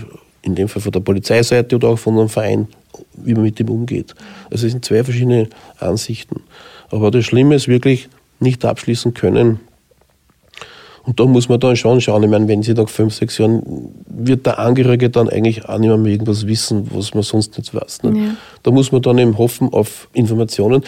in 0.42 0.54
dem 0.54 0.68
Fall 0.68 0.82
von 0.82 0.92
der 0.92 1.00
Polizeiseite 1.00 1.76
oder 1.76 1.88
auch 1.88 1.98
von 1.98 2.18
einem 2.18 2.28
Verein, 2.28 2.68
wie 3.16 3.34
man 3.34 3.44
mit 3.44 3.58
dem 3.58 3.70
umgeht. 3.70 4.14
Also 4.50 4.66
es 4.66 4.72
sind 4.72 4.84
zwei 4.84 5.04
verschiedene 5.04 5.48
Ansichten. 5.78 6.42
Aber 6.90 7.10
das 7.10 7.24
Schlimme 7.24 7.54
ist 7.54 7.68
wirklich 7.68 8.08
nicht 8.40 8.64
abschließen 8.64 9.14
können, 9.14 9.60
und 11.06 11.20
da 11.20 11.26
muss 11.26 11.48
man 11.48 11.60
dann 11.60 11.76
schon 11.76 12.00
schauen, 12.00 12.22
ich 12.22 12.30
meine, 12.30 12.48
wenn 12.48 12.62
sie 12.62 12.72
nach 12.72 12.88
fünf, 12.88 13.14
sechs 13.14 13.36
Jahren, 13.36 13.62
wird 14.06 14.46
der 14.46 14.58
Angehörige 14.58 15.10
dann 15.10 15.28
eigentlich 15.28 15.68
auch 15.68 15.78
nicht 15.78 15.94
mehr 15.96 16.12
irgendwas 16.12 16.46
wissen, 16.46 16.88
was 16.92 17.12
man 17.12 17.22
sonst 17.22 17.58
nicht 17.58 17.74
weiß. 17.74 18.04
Ne? 18.04 18.18
Ja. 18.18 18.36
Da 18.62 18.70
muss 18.70 18.90
man 18.90 19.02
dann 19.02 19.18
eben 19.18 19.36
hoffen 19.36 19.70
auf 19.72 20.08
Informationen. 20.14 20.82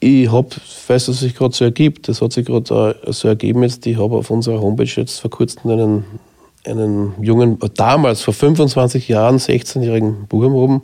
Ich 0.00 0.30
habe, 0.30 0.48
weiß, 0.86 1.06
dass 1.06 1.16
es 1.16 1.20
sich 1.20 1.34
gerade 1.34 1.54
so 1.54 1.64
ergibt, 1.64 2.08
das 2.08 2.22
hat 2.22 2.32
sich 2.32 2.46
gerade 2.46 2.96
so 3.06 3.28
ergeben 3.28 3.62
jetzt, 3.64 3.86
ich 3.86 3.98
habe 3.98 4.16
auf 4.16 4.30
unserer 4.30 4.60
Homepage 4.60 4.88
jetzt 4.94 5.20
vor 5.20 5.30
kurzem 5.30 5.70
einen, 5.70 6.04
einen 6.64 7.12
jungen, 7.20 7.58
damals 7.74 8.22
vor 8.22 8.32
25 8.32 9.08
Jahren, 9.08 9.38
16-jährigen 9.38 10.26
Buben 10.28 10.54
oben, 10.54 10.82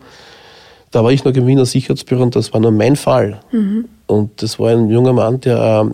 da 0.90 1.02
war 1.02 1.12
ich 1.12 1.24
noch 1.24 1.32
im 1.32 1.46
Wiener 1.46 1.64
Sicherheitsbüro 1.64 2.22
und 2.22 2.36
das 2.36 2.52
war 2.52 2.60
nur 2.60 2.72
mein 2.72 2.96
Fall. 2.96 3.40
Mhm. 3.52 3.86
Und 4.06 4.42
das 4.42 4.58
war 4.58 4.70
ein 4.70 4.90
junger 4.90 5.12
Mann, 5.12 5.40
der 5.40 5.90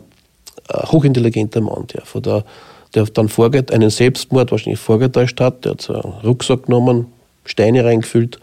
hochintelligenter 0.73 1.61
Mann, 1.61 1.87
der, 1.93 2.05
von 2.05 2.23
der, 2.23 2.45
der 2.95 3.05
dann 3.05 3.31
einen 3.71 3.91
Selbstmord 3.91 4.51
wahrscheinlich 4.51 4.81
vorgetäuscht 4.81 5.41
hat. 5.41 5.65
Der 5.65 5.73
hat 5.73 5.83
so 5.83 5.95
einen 5.95 6.13
Rucksack 6.25 6.67
genommen, 6.67 7.07
Steine 7.45 7.85
reingefüllt 7.85 8.39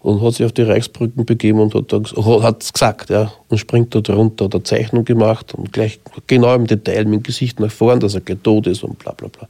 und 0.00 0.22
hat 0.22 0.34
sich 0.34 0.46
auf 0.46 0.52
die 0.52 0.62
Reichsbrücken 0.62 1.24
begeben 1.24 1.60
und 1.60 1.74
hat 1.74 2.62
es 2.62 2.72
gesagt, 2.72 3.10
ja, 3.10 3.32
und 3.48 3.58
springt 3.58 3.94
dort 3.94 4.08
runter, 4.10 4.44
hat 4.44 4.54
eine 4.54 4.62
Zeichnung 4.62 5.04
gemacht 5.04 5.54
und 5.54 5.72
gleich 5.72 5.98
genau 6.26 6.54
im 6.54 6.66
Detail 6.66 7.06
mit 7.06 7.20
dem 7.20 7.22
Gesicht 7.24 7.58
nach 7.60 7.70
vorn, 7.70 8.00
dass 8.00 8.14
er 8.14 8.22
tot 8.42 8.66
ist 8.66 8.84
und 8.84 8.98
bla 8.98 9.12
bla 9.12 9.28
bla. 9.28 9.48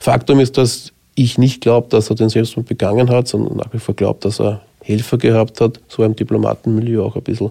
Faktum 0.00 0.40
ist, 0.40 0.56
dass 0.56 0.92
ich 1.14 1.38
nicht 1.38 1.60
glaube, 1.60 1.88
dass 1.90 2.10
er 2.10 2.16
den 2.16 2.28
Selbstmord 2.28 2.68
begangen 2.68 3.10
hat, 3.10 3.28
sondern 3.28 3.56
nach 3.56 3.72
wie 3.72 3.78
vor 3.78 3.94
glaube, 3.94 4.20
dass 4.20 4.40
er 4.40 4.62
Helfer 4.82 5.18
gehabt 5.18 5.60
hat, 5.60 5.80
so 5.88 6.04
im 6.04 6.14
Diplomatenmilieu 6.14 7.04
auch 7.04 7.16
ein 7.16 7.22
bisschen, 7.22 7.50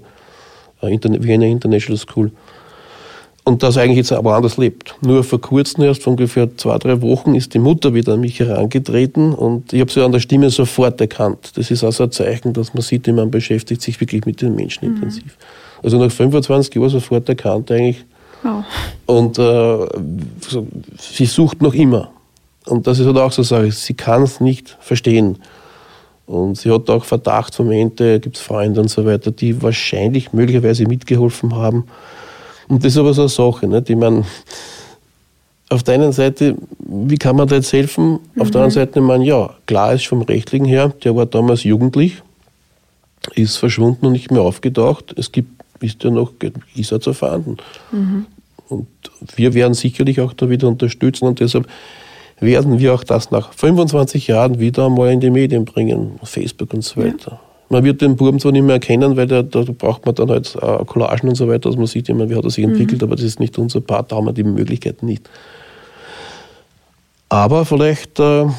äh, 0.81 0.97
wie 1.01 1.33
eine 1.33 1.49
International 1.49 1.97
School 1.97 2.31
und 3.45 3.61
das 3.61 3.77
eigentlich 3.77 3.97
jetzt 3.97 4.11
aber 4.11 4.35
anders 4.35 4.57
lebt. 4.57 4.95
Nur 5.01 5.23
vor 5.23 5.39
kurzem, 5.39 5.83
erst 5.83 6.03
vor 6.03 6.11
ungefähr 6.11 6.57
zwei, 6.57 6.77
drei 6.79 7.01
Wochen, 7.01 7.35
ist 7.35 7.53
die 7.53 7.59
Mutter 7.59 7.93
wieder 7.93 8.13
an 8.13 8.19
mich 8.19 8.39
herangetreten 8.39 9.33
und 9.33 9.71
ich 9.71 9.79
habe 9.79 9.91
sie 9.91 10.01
an 10.03 10.11
der 10.11 10.19
Stimme 10.19 10.49
sofort 10.49 10.99
erkannt. 10.99 11.51
Das 11.55 11.69
ist 11.69 11.83
also 11.83 12.05
ein 12.05 12.11
Zeichen, 12.11 12.53
dass 12.53 12.73
man 12.73 12.81
sieht, 12.81 13.07
man 13.07 13.29
beschäftigt 13.29 13.83
sich 13.83 14.01
wirklich 14.01 14.25
mit 14.25 14.41
den 14.41 14.55
Menschen 14.55 14.89
mhm. 14.89 14.95
intensiv. 14.95 15.37
Also 15.83 15.99
nach 15.99 16.11
25 16.11 16.73
Jahren 16.75 16.89
sofort 16.89 17.29
erkannt 17.29 17.71
eigentlich. 17.71 18.03
Wow. 18.41 18.63
Und 19.05 19.37
äh, 19.37 19.87
sie 20.97 21.25
sucht 21.25 21.61
noch 21.61 21.75
immer. 21.75 22.09
Und 22.65 22.87
das 22.87 22.97
ist 22.97 23.05
halt 23.05 23.17
auch 23.17 23.31
so 23.31 23.41
eine 23.41 23.47
Sache, 23.47 23.71
sie 23.71 23.93
kann 23.93 24.23
es 24.23 24.39
nicht 24.39 24.75
verstehen. 24.79 25.37
Und 26.25 26.57
sie 26.57 26.71
hat 26.71 26.89
auch 26.89 27.05
Verdacht 27.05 27.53
vom 27.53 27.71
Ende, 27.71 28.19
gibt 28.19 28.37
es 28.37 28.41
Freunde 28.41 28.81
und 28.81 28.87
so 28.87 29.05
weiter, 29.05 29.29
die 29.29 29.61
wahrscheinlich 29.61 30.33
möglicherweise 30.33 30.85
mitgeholfen 30.85 31.55
haben. 31.55 31.83
Und 32.67 32.83
das 32.83 32.93
ist 32.93 32.97
aber 32.97 33.13
so 33.13 33.21
eine 33.21 33.29
Sache, 33.29 33.67
nicht? 33.67 33.89
ich 33.89 33.95
meine, 33.95 34.25
auf 35.69 35.83
der 35.83 35.95
einen 35.95 36.11
Seite, 36.11 36.55
wie 36.79 37.17
kann 37.17 37.35
man 37.35 37.47
da 37.47 37.55
jetzt 37.55 37.73
helfen? 37.73 38.19
Auf 38.37 38.51
der 38.51 38.61
anderen 38.61 38.65
mhm. 38.65 38.71
Seite, 38.71 38.99
ich 38.99 39.05
meine, 39.05 39.25
ja, 39.25 39.49
klar 39.65 39.93
ist 39.93 40.07
vom 40.07 40.21
Rechtlichen 40.21 40.65
her, 40.65 40.93
der 41.03 41.15
war 41.15 41.25
damals 41.25 41.63
jugendlich, 41.63 42.21
ist 43.33 43.57
verschwunden 43.57 44.05
und 44.05 44.11
nicht 44.13 44.31
mehr 44.31 44.41
aufgetaucht. 44.41 45.13
Es 45.17 45.31
gibt, 45.31 45.49
ist 45.81 46.03
ja 46.03 46.11
noch, 46.11 46.33
ist 46.75 46.91
er 46.91 47.01
zu 47.01 47.11
erfahren. 47.11 47.57
Mhm. 47.91 48.25
Und 48.69 48.87
wir 49.35 49.53
werden 49.53 49.73
sicherlich 49.73 50.21
auch 50.21 50.33
da 50.33 50.49
wieder 50.49 50.67
unterstützen 50.67 51.25
und 51.25 51.39
deshalb 51.39 51.67
werden 52.39 52.79
wir 52.79 52.93
auch 52.93 53.03
das 53.03 53.31
nach 53.31 53.53
25 53.53 54.27
Jahren 54.27 54.59
wieder 54.59 54.87
einmal 54.87 55.11
in 55.11 55.19
die 55.19 55.29
Medien 55.29 55.65
bringen, 55.65 56.19
Facebook 56.23 56.73
und 56.73 56.83
so 56.83 57.01
weiter. 57.01 57.31
Ja. 57.31 57.39
Man 57.75 57.83
wird 57.83 57.99
den 57.99 58.15
Buben 58.15 58.39
zwar 58.39 58.53
nicht 58.53 58.63
mehr 58.63 58.75
erkennen, 58.75 59.17
weil 59.17 59.27
da, 59.27 59.43
da 59.43 59.65
braucht 59.77 60.05
man 60.05 60.15
dann 60.15 60.29
halt 60.29 60.55
äh, 60.61 60.85
Collagen 60.85 61.27
und 61.27 61.35
so 61.35 61.49
weiter, 61.49 61.67
dass 61.67 61.75
man 61.75 61.87
sieht, 61.87 62.07
immer, 62.07 62.29
wie 62.29 62.35
hat 62.35 62.45
er 62.45 62.49
sich 62.49 62.65
mhm. 62.65 62.71
entwickelt, 62.71 63.03
aber 63.03 63.17
das 63.17 63.25
ist 63.25 63.41
nicht 63.41 63.57
unser 63.57 63.81
Part, 63.81 64.13
da 64.13 64.15
haben 64.15 64.27
wir 64.27 64.31
die 64.31 64.45
Möglichkeiten 64.45 65.05
nicht. 65.05 65.29
Aber 67.27 67.65
vielleicht. 67.65 68.17
Äh, 68.17 68.43
ja, 68.43 68.53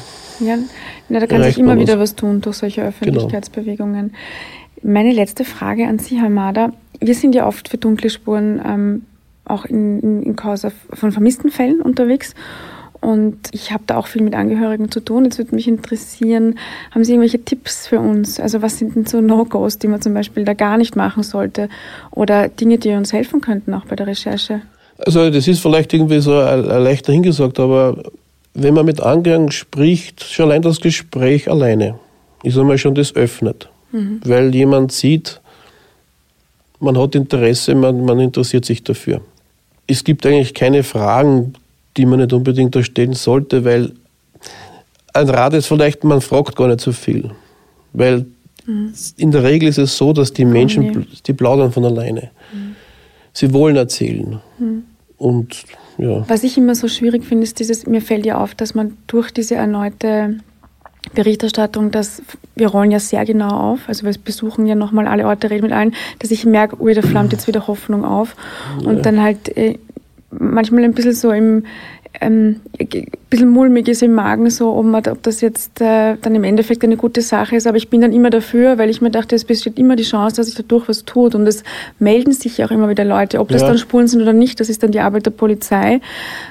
ja, 1.09 1.19
da 1.19 1.25
kann 1.25 1.41
sich 1.41 1.57
immer 1.57 1.79
wieder 1.79 1.97
was 1.97 2.13
tun 2.13 2.41
durch 2.41 2.57
solche 2.57 2.81
genau. 2.81 2.89
Öffentlichkeitsbewegungen. 2.89 4.09
Genau. 4.09 4.93
Meine 4.93 5.11
letzte 5.13 5.45
Frage 5.45 5.87
an 5.87 5.97
Sie, 5.97 6.21
Herr 6.21 6.29
Mader. 6.29 6.73
Wir 6.99 7.15
sind 7.15 7.33
ja 7.33 7.47
oft 7.47 7.69
für 7.69 7.79
dunkle 7.79 8.11
Spuren 8.11 8.61
ähm, 8.63 9.05
auch 9.45 9.65
in, 9.65 9.99
in, 9.99 10.21
in 10.21 10.35
Causa 10.35 10.71
von 10.93 11.11
vermissten 11.11 11.49
Fällen 11.49 11.81
unterwegs. 11.81 12.35
Und 13.07 13.37
ich 13.53 13.71
habe 13.71 13.83
da 13.87 13.95
auch 13.95 14.07
viel 14.07 14.21
mit 14.21 14.35
Angehörigen 14.35 14.91
zu 14.91 14.99
tun. 14.99 15.23
Jetzt 15.23 15.37
würde 15.37 15.55
mich 15.55 15.65
interessieren, 15.65 16.59
haben 16.91 17.05
Sie 17.05 17.13
irgendwelche 17.13 17.41
Tipps 17.41 17.87
für 17.87 18.01
uns? 18.01 18.37
Also 18.37 18.61
was 18.61 18.79
sind 18.79 18.97
denn 18.97 19.05
so 19.05 19.21
No-Gos, 19.21 19.79
die 19.79 19.87
man 19.87 20.01
zum 20.01 20.13
Beispiel 20.13 20.43
da 20.43 20.53
gar 20.53 20.77
nicht 20.77 20.97
machen 20.97 21.23
sollte? 21.23 21.69
Oder 22.11 22.49
Dinge, 22.49 22.79
die 22.79 22.89
uns 22.89 23.13
helfen 23.13 23.39
könnten, 23.39 23.73
auch 23.73 23.85
bei 23.85 23.95
der 23.95 24.07
Recherche? 24.07 24.59
Also 24.97 25.29
das 25.29 25.47
ist 25.47 25.61
vielleicht 25.61 25.93
irgendwie 25.93 26.19
so 26.19 26.33
leichter 26.33 27.13
hingesagt, 27.13 27.61
aber 27.61 28.03
wenn 28.53 28.73
man 28.73 28.85
mit 28.85 28.99
Angehörigen 28.99 29.51
spricht, 29.51 30.25
schon 30.25 30.47
allein 30.47 30.61
das 30.61 30.81
Gespräch 30.81 31.49
alleine 31.49 31.97
ist 32.43 32.57
einmal 32.57 32.77
schon 32.77 32.93
das 32.93 33.15
öffnet. 33.15 33.69
Mhm. 33.93 34.19
Weil 34.25 34.53
jemand 34.53 34.91
sieht, 34.91 35.39
man 36.81 36.97
hat 36.97 37.15
Interesse, 37.15 37.73
man, 37.73 38.03
man 38.03 38.19
interessiert 38.19 38.65
sich 38.65 38.83
dafür. 38.83 39.21
Es 39.87 40.03
gibt 40.03 40.25
eigentlich 40.25 40.53
keine 40.53 40.83
Fragen, 40.83 41.53
die 41.97 42.05
man 42.05 42.19
nicht 42.19 42.33
unbedingt 42.33 42.75
da 42.75 42.83
stellen 42.83 43.13
sollte, 43.13 43.65
weil 43.65 43.91
ein 45.13 45.29
Rat 45.29 45.53
ist 45.53 45.67
vielleicht, 45.67 46.03
man 46.03 46.21
fragt 46.21 46.55
gar 46.55 46.67
nicht 46.67 46.81
so 46.81 46.91
viel. 46.91 47.31
Weil 47.93 48.25
mhm. 48.65 48.93
in 49.17 49.31
der 49.31 49.43
Regel 49.43 49.69
ist 49.69 49.79
es 49.79 49.97
so, 49.97 50.13
dass 50.13 50.31
die 50.31 50.45
Menschen, 50.45 50.89
oh, 50.89 50.99
nee. 50.99 51.05
die 51.25 51.33
plaudern 51.33 51.71
von 51.71 51.85
alleine. 51.85 52.29
Mhm. 52.53 52.75
Sie 53.33 53.51
wollen 53.53 53.75
erzählen. 53.75 54.39
Mhm. 54.59 54.83
Und 55.17 55.63
ja. 55.97 56.23
Was 56.29 56.43
ich 56.43 56.57
immer 56.57 56.75
so 56.75 56.87
schwierig 56.87 57.25
finde, 57.25 57.43
ist 57.43 57.59
dieses, 57.59 57.87
mir 57.87 58.01
fällt 58.01 58.25
ja 58.25 58.37
auf, 58.37 58.53
dass 58.53 58.75
man 58.75 58.97
durch 59.07 59.31
diese 59.31 59.55
erneute 59.55 60.37
Berichterstattung, 61.13 61.89
dass 61.91 62.21
wir 62.55 62.67
rollen 62.67 62.91
ja 62.91 62.99
sehr 62.99 63.25
genau 63.25 63.49
auf, 63.49 63.79
also 63.87 64.05
wir 64.05 64.13
besuchen 64.23 64.65
ja 64.67 64.75
nochmal 64.75 65.07
alle 65.07 65.25
Orte, 65.25 65.49
reden 65.49 65.63
mit 65.63 65.71
allen, 65.71 65.95
dass 66.19 66.31
ich 66.31 66.45
merke, 66.45 66.79
ui, 66.81 66.93
da 66.93 67.01
flammt 67.01 67.31
jetzt 67.31 67.47
wieder 67.47 67.67
Hoffnung 67.67 68.03
auf. 68.03 68.35
Und 68.83 68.97
ja. 68.97 69.01
dann 69.01 69.21
halt 69.21 69.55
äh, 69.57 69.79
manchmal 70.31 70.83
ein 70.83 70.93
bisschen 70.93 71.13
so 71.13 71.31
im, 71.31 71.63
ähm, 72.21 72.61
ein 72.79 73.07
bisschen 73.29 73.49
mulmig 73.49 73.87
ist 73.87 74.01
im 74.01 74.13
Magen, 74.13 74.49
so 74.49 74.73
ob, 74.75 74.85
man, 74.85 75.03
ob 75.07 75.21
das 75.23 75.41
jetzt 75.41 75.81
äh, 75.81 76.15
dann 76.21 76.35
im 76.35 76.43
Endeffekt 76.43 76.83
eine 76.83 76.97
gute 76.97 77.21
Sache 77.21 77.55
ist. 77.55 77.67
Aber 77.67 77.77
ich 77.77 77.89
bin 77.89 78.01
dann 78.01 78.13
immer 78.13 78.29
dafür, 78.29 78.77
weil 78.77 78.89
ich 78.89 79.01
mir 79.01 79.11
dachte, 79.11 79.35
es 79.35 79.45
besteht 79.45 79.77
immer 79.77 79.95
die 79.95 80.03
Chance, 80.03 80.37
dass 80.37 80.47
sich 80.47 80.55
dadurch 80.55 80.87
was 80.87 81.05
tut. 81.05 81.35
Und 81.35 81.47
es 81.47 81.63
melden 81.99 82.31
sich 82.31 82.57
ja 82.57 82.65
auch 82.65 82.71
immer 82.71 82.89
wieder 82.89 83.05
Leute, 83.05 83.39
ob 83.39 83.49
das 83.49 83.61
ja. 83.61 83.67
dann 83.67 83.77
Spuren 83.77 84.07
sind 84.07 84.21
oder 84.21 84.33
nicht, 84.33 84.59
das 84.59 84.69
ist 84.69 84.83
dann 84.83 84.91
die 84.91 84.99
Arbeit 84.99 85.25
der 85.25 85.31
Polizei. 85.31 85.99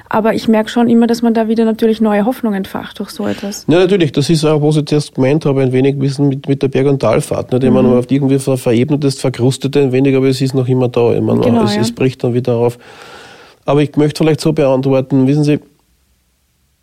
Aber 0.09 0.33
ich 0.33 0.47
merke 0.47 0.69
schon 0.69 0.89
immer, 0.89 1.07
dass 1.07 1.21
man 1.21 1.33
da 1.33 1.47
wieder 1.47 1.65
natürlich 1.65 2.01
neue 2.01 2.25
Hoffnung 2.25 2.53
entfacht 2.53 2.99
durch 2.99 3.09
so 3.09 3.27
etwas. 3.27 3.65
Ja, 3.67 3.79
natürlich. 3.79 4.11
Das 4.11 4.29
ist 4.29 4.45
auch, 4.45 4.61
was 4.61 4.77
ich 4.77 4.85
zuerst 4.85 5.15
gemeint 5.15 5.45
habe, 5.45 5.61
ein 5.61 5.71
wenig 5.71 5.99
Wissen 5.99 6.29
mit, 6.29 6.47
mit 6.47 6.61
der 6.61 6.69
Berg- 6.69 6.87
und 6.87 7.01
Talfahrt. 7.01 7.51
Nicht? 7.51 7.63
Ich 7.63 7.69
mhm. 7.69 7.75
meine, 7.75 7.89
auf 7.89 8.09
irgendwie 8.09 8.39
verebnet 8.39 9.03
ist, 9.03 9.19
verkrustet 9.19 9.75
ein 9.77 9.91
wenig, 9.91 10.15
aber 10.15 10.27
es 10.27 10.41
ist 10.41 10.53
noch 10.53 10.67
immer 10.67 10.87
da. 10.87 11.13
Ich 11.13 11.21
meine, 11.21 11.41
genau, 11.41 11.63
es, 11.63 11.75
ja. 11.75 11.81
es 11.81 11.91
bricht 11.91 12.23
dann 12.23 12.33
wieder 12.33 12.55
auf. 12.55 12.77
Aber 13.67 13.83
ich 13.83 13.97
möchte 13.97 14.23
vielleicht 14.23 14.39
so 14.39 14.53
beantworten, 14.53 15.27
wissen 15.27 15.43
Sie, 15.43 15.59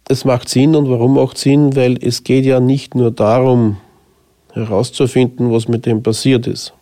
es 0.07 0.27
macht 0.27 0.51
Sinn 0.51 0.77
und 0.77 0.91
warum 0.91 1.15
macht 1.15 1.39
Sinn? 1.39 1.75
Weil 1.75 1.97
es 2.05 2.25
geht 2.25 2.45
ja 2.45 2.61
nicht 2.61 2.95
nur 2.95 3.11
darum, 3.11 3.79
herauszufinden, 4.53 5.51
was 5.51 5.67
mit 5.67 5.87
dem 5.87 6.03
passiert 6.03 6.47
ist. 6.47 6.75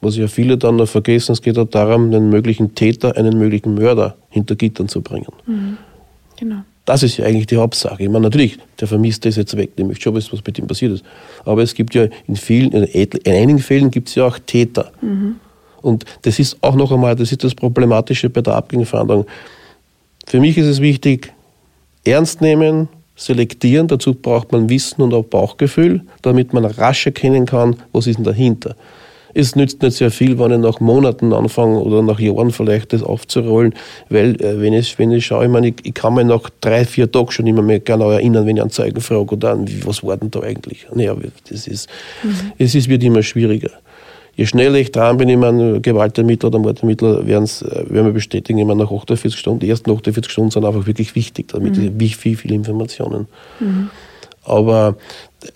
Was 0.00 0.16
ja 0.16 0.28
viele 0.28 0.56
dann 0.56 0.76
noch 0.76 0.88
vergessen, 0.88 1.32
es 1.32 1.42
geht 1.42 1.58
auch 1.58 1.66
darum, 1.66 2.04
einen 2.04 2.30
möglichen 2.30 2.76
Täter, 2.76 3.16
einen 3.16 3.38
möglichen 3.38 3.74
Mörder 3.74 4.16
hinter 4.28 4.54
Gittern 4.54 4.86
zu 4.86 5.02
bringen. 5.02 5.32
Mhm. 5.46 5.78
Genau. 6.38 6.60
Das 6.84 7.02
ist 7.02 7.16
ja 7.16 7.26
eigentlich 7.26 7.46
die 7.46 7.56
Hauptsache. 7.56 8.04
Ich 8.04 8.08
meine, 8.08 8.22
natürlich, 8.22 8.56
der 8.78 8.86
Vermisste 8.86 9.28
ist 9.28 9.36
jetzt 9.36 9.56
weg, 9.56 9.70
ich 9.74 9.84
möchte 9.84 10.04
schon 10.04 10.14
wissen, 10.14 10.30
was 10.32 10.44
mit 10.46 10.60
ihm 10.60 10.68
passiert 10.68 10.92
ist. 10.92 11.04
Aber 11.44 11.64
es 11.64 11.74
gibt 11.74 11.92
ja 11.96 12.06
in 12.28 12.36
vielen, 12.36 12.70
in 12.70 13.10
einigen 13.26 13.58
Fällen 13.58 13.90
gibt 13.90 14.10
es 14.10 14.14
ja 14.14 14.26
auch 14.26 14.38
Täter. 14.38 14.92
Mhm. 15.02 15.40
Und 15.82 16.04
das 16.22 16.38
ist 16.38 16.56
auch 16.62 16.74
noch 16.74 16.92
einmal, 16.92 17.16
das 17.16 17.32
ist 17.32 17.44
das 17.44 17.54
Problematische 17.54 18.30
bei 18.30 18.40
der 18.40 18.54
Abgängerfahndung. 18.54 19.26
Für 20.26 20.40
mich 20.40 20.56
ist 20.58 20.66
es 20.66 20.80
wichtig, 20.80 21.32
ernst 22.04 22.40
nehmen, 22.40 22.88
selektieren. 23.16 23.88
Dazu 23.88 24.14
braucht 24.14 24.52
man 24.52 24.68
Wissen 24.68 25.02
und 25.02 25.14
auch 25.14 25.24
Bauchgefühl, 25.24 26.02
damit 26.22 26.52
man 26.52 26.64
rasch 26.64 27.06
erkennen 27.06 27.46
kann, 27.46 27.76
was 27.92 28.06
ist 28.06 28.16
denn 28.16 28.24
dahinter. 28.24 28.76
Es 29.32 29.54
nützt 29.54 29.80
nicht 29.82 29.96
sehr 29.96 30.10
viel, 30.10 30.40
wenn 30.40 30.50
ich 30.50 30.58
nach 30.58 30.80
Monaten 30.80 31.32
anfange 31.32 31.78
oder 31.78 32.02
nach 32.02 32.18
Jahren 32.18 32.50
vielleicht 32.50 32.92
das 32.92 33.04
aufzurollen, 33.04 33.74
weil 34.08 34.34
äh, 34.42 34.60
wenn, 34.60 34.72
ich, 34.72 34.98
wenn 34.98 35.12
ich 35.12 35.26
schaue, 35.26 35.44
ich, 35.44 35.50
meine, 35.50 35.68
ich, 35.68 35.74
ich 35.84 35.94
kann 35.94 36.14
mich 36.14 36.24
nach 36.24 36.50
drei, 36.60 36.84
vier 36.84 37.10
Tagen 37.10 37.30
schon 37.30 37.46
immer 37.46 37.62
mehr 37.62 37.78
genau 37.78 38.10
erinnern, 38.10 38.44
wenn 38.46 38.56
ich 38.56 38.62
einen 38.62 38.72
Zeugen 38.72 39.00
frage 39.00 39.34
oder 39.34 39.52
an, 39.52 39.68
was 39.84 40.02
war 40.02 40.16
denn 40.16 40.32
da 40.32 40.40
eigentlich? 40.40 40.86
Naja, 40.92 41.14
das 41.48 41.68
ist, 41.68 41.88
mhm. 42.24 42.52
es 42.58 42.74
ist, 42.74 42.88
wird 42.88 43.04
immer 43.04 43.22
schwieriger 43.22 43.70
je 44.40 44.46
schneller 44.46 44.78
ich 44.78 44.90
dran 44.90 45.18
bin, 45.18 45.28
ich 45.28 45.36
meine, 45.36 45.82
Gewaltermittler 45.82 46.46
oder 46.46 46.58
Mordermittler 46.58 47.26
werden 47.26 47.44
äh, 47.44 47.92
werden 47.92 48.06
wir 48.06 48.12
bestätigen, 48.12 48.58
immer 48.58 48.74
nach 48.74 48.90
48 48.90 49.38
Stunden. 49.38 49.60
Die 49.60 49.68
ersten 49.68 49.90
48 49.90 50.32
Stunden 50.32 50.50
sind 50.50 50.64
einfach 50.64 50.86
wirklich 50.86 51.14
wichtig, 51.14 51.48
damit 51.48 51.76
mhm. 51.76 52.00
wie 52.00 52.08
viel, 52.08 52.38
viele 52.38 52.54
Informationen. 52.54 53.28
Mhm. 53.60 53.90
Aber 54.42 54.96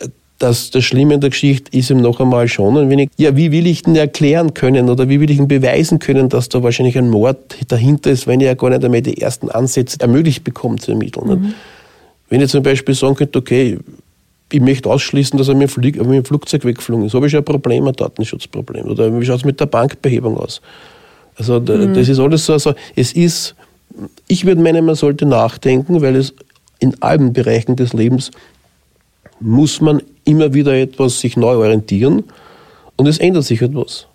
äh, 0.01 0.09
das, 0.39 0.71
das 0.71 0.85
Schlimme 0.85 1.15
in 1.15 1.21
der 1.23 1.31
Geschichte 1.31 1.75
ist 1.75 1.89
ihm 1.89 2.03
noch 2.03 2.21
einmal 2.21 2.47
schon 2.47 2.77
ein 2.77 2.91
wenig, 2.91 3.09
ja, 3.17 3.35
wie 3.35 3.53
will 3.53 3.67
ich 3.67 3.85
denn 3.85 3.97
erklären 3.97 4.53
können 4.53 4.91
oder 4.91 5.09
wie 5.09 5.19
will 5.19 5.31
ich 5.31 5.39
denn 5.39 5.49
beweisen 5.49 5.99
können, 5.99 6.29
dass 6.29 6.51
da 6.51 6.63
wahrscheinlich 6.63 6.99
ein 6.99 7.09
Mord 7.09 7.57
dahinter 7.69 8.11
ist, 8.11 8.27
wenn 8.27 8.41
ich 8.41 8.47
ja 8.47 8.55
gar 8.55 8.69
nicht 8.69 8.85
einmal 8.85 9.01
die 9.01 9.19
ersten 9.19 9.49
Ansätze 9.49 9.99
ermöglicht 10.01 10.45
bekomme 10.45 10.77
zu 10.77 10.91
ermitteln. 10.91 11.27
Mhm. 11.27 11.55
Wenn 12.29 12.43
ich 12.43 12.51
zum 12.51 12.63
Beispiel 12.63 12.95
sagen 12.95 13.15
könnte, 13.15 13.39
okay, 13.39 13.79
ich 14.55 14.61
möchte 14.61 14.89
ausschließen, 14.89 15.37
dass 15.37 15.49
er 15.49 15.57
mit 15.57 15.75
dem, 15.77 15.83
mit 15.83 15.97
dem 15.97 16.25
Flugzeug 16.25 16.65
weggeflogen 16.65 17.07
ist. 17.07 17.15
Habe 17.15 17.27
ich 17.27 17.33
schon 17.33 17.41
ein 17.41 17.45
Problem, 17.45 17.87
ein 17.89 17.93
Datenschutzproblem. 17.93 18.87
Oder 18.87 19.19
wie 19.19 19.27
schaut 19.27 19.39
es 19.39 19.45
mit 19.45 19.59
der 19.59 19.67
Bankbehebung 19.67 20.37
aus? 20.37 20.61
Also 21.37 21.59
mhm. 21.59 21.93
das 21.95 22.09
ist 22.09 22.21
alles 22.21 22.47
so, 22.47 22.53
also 22.53 22.75
es 22.95 23.13
ist, 23.13 23.57
ich 24.29 24.45
würde 24.45 24.63
meinen, 24.63 24.85
man 24.85 24.95
sollte 24.95 25.27
nachdenken, 25.27 26.01
weil 26.03 26.15
es 26.15 26.35
in 26.79 26.95
allen 27.03 27.33
Bereichen 27.33 27.75
des 27.75 27.93
Lebens 27.93 28.31
muss 29.41 29.81
man 29.81 30.01
immer 30.25 30.55
wieder 30.55 30.73
etwas 30.73 31.19
sich 31.19 31.37
neu 31.37 31.57
orientieren 31.57 32.23
und 32.95 33.09
es 33.09 33.19
ändert 33.19 33.45
sich 33.45 33.61
etwas. 33.61 34.07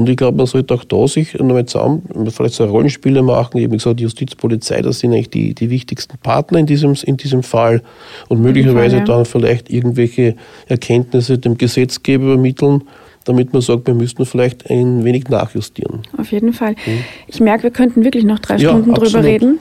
Und 0.00 0.08
ich 0.08 0.16
glaube, 0.16 0.38
man 0.38 0.46
sollte 0.46 0.72
auch 0.72 0.82
da 0.82 1.06
sich 1.06 1.34
nochmal 1.34 1.66
zusammen, 1.66 2.00
vielleicht 2.30 2.54
so 2.54 2.64
Rollenspiele 2.64 3.20
machen, 3.20 3.58
eben 3.58 3.74
gesagt, 3.74 4.00
die 4.00 4.04
Justizpolizei, 4.04 4.80
das 4.80 5.00
sind 5.00 5.12
eigentlich 5.12 5.28
die, 5.28 5.52
die 5.54 5.68
wichtigsten 5.68 6.16
Partner 6.16 6.58
in 6.58 6.64
diesem, 6.64 6.94
in 7.04 7.18
diesem 7.18 7.42
Fall 7.42 7.82
und 8.30 8.40
möglicherweise 8.40 8.96
Fall, 8.96 9.06
ja. 9.06 9.14
dann 9.14 9.26
vielleicht 9.26 9.68
irgendwelche 9.68 10.36
Erkenntnisse 10.68 11.36
dem 11.36 11.58
Gesetzgeber 11.58 12.32
übermitteln, 12.32 12.84
damit 13.26 13.52
man 13.52 13.60
sagt, 13.60 13.86
wir 13.88 13.92
müssten 13.92 14.24
vielleicht 14.24 14.70
ein 14.70 15.04
wenig 15.04 15.28
nachjustieren. 15.28 16.00
Auf 16.16 16.32
jeden 16.32 16.54
Fall. 16.54 16.70
Mhm. 16.86 17.04
Ich 17.26 17.40
merke, 17.40 17.64
wir 17.64 17.70
könnten 17.70 18.02
wirklich 18.02 18.24
noch 18.24 18.38
drei 18.38 18.56
ja, 18.56 18.70
Stunden 18.70 18.92
absolut. 18.92 19.12
drüber 19.12 19.24
reden. 19.24 19.58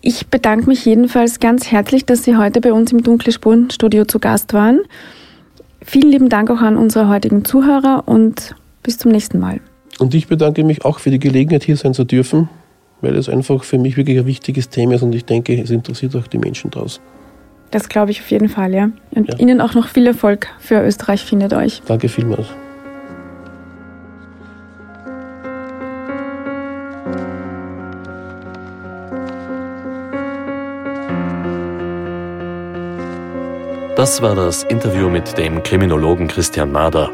Ich 0.00 0.26
bedanke 0.26 0.66
mich 0.66 0.84
jedenfalls 0.84 1.38
ganz 1.38 1.70
herzlich, 1.70 2.04
dass 2.04 2.24
Sie 2.24 2.36
heute 2.36 2.60
bei 2.60 2.72
uns 2.72 2.90
im 2.90 3.04
Dunkle 3.04 3.30
Spuren 3.30 3.70
Studio 3.70 4.06
zu 4.06 4.18
Gast 4.18 4.54
waren. 4.54 4.80
Vielen 5.82 6.10
lieben 6.10 6.28
Dank 6.28 6.50
auch 6.50 6.62
an 6.62 6.76
unsere 6.76 7.08
heutigen 7.08 7.44
Zuhörer 7.44 8.02
und 8.06 8.56
bis 8.82 8.98
zum 8.98 9.12
nächsten 9.12 9.38
Mal. 9.38 9.60
Und 9.98 10.14
ich 10.14 10.26
bedanke 10.26 10.64
mich 10.64 10.84
auch 10.84 10.98
für 10.98 11.10
die 11.10 11.18
Gelegenheit, 11.18 11.64
hier 11.64 11.76
sein 11.76 11.94
zu 11.94 12.04
dürfen, 12.04 12.48
weil 13.00 13.16
es 13.16 13.28
einfach 13.28 13.64
für 13.64 13.78
mich 13.78 13.96
wirklich 13.96 14.18
ein 14.18 14.26
wichtiges 14.26 14.68
Thema 14.68 14.94
ist 14.94 15.02
und 15.02 15.14
ich 15.14 15.24
denke, 15.24 15.60
es 15.60 15.70
interessiert 15.70 16.16
auch 16.16 16.26
die 16.26 16.38
Menschen 16.38 16.70
draußen. 16.70 17.02
Das 17.70 17.88
glaube 17.88 18.10
ich 18.10 18.20
auf 18.20 18.30
jeden 18.30 18.48
Fall, 18.48 18.74
ja. 18.74 18.90
Und 19.12 19.28
ja. 19.28 19.38
Ihnen 19.38 19.60
auch 19.60 19.74
noch 19.74 19.88
viel 19.88 20.06
Erfolg 20.06 20.48
für 20.58 20.82
Österreich 20.82 21.24
findet 21.24 21.54
euch. 21.54 21.82
Danke 21.86 22.08
vielmals. 22.08 22.48
Das 33.96 34.20
war 34.20 34.34
das 34.34 34.64
Interview 34.64 35.08
mit 35.08 35.38
dem 35.38 35.62
Kriminologen 35.62 36.26
Christian 36.26 36.72
Mader. 36.72 37.10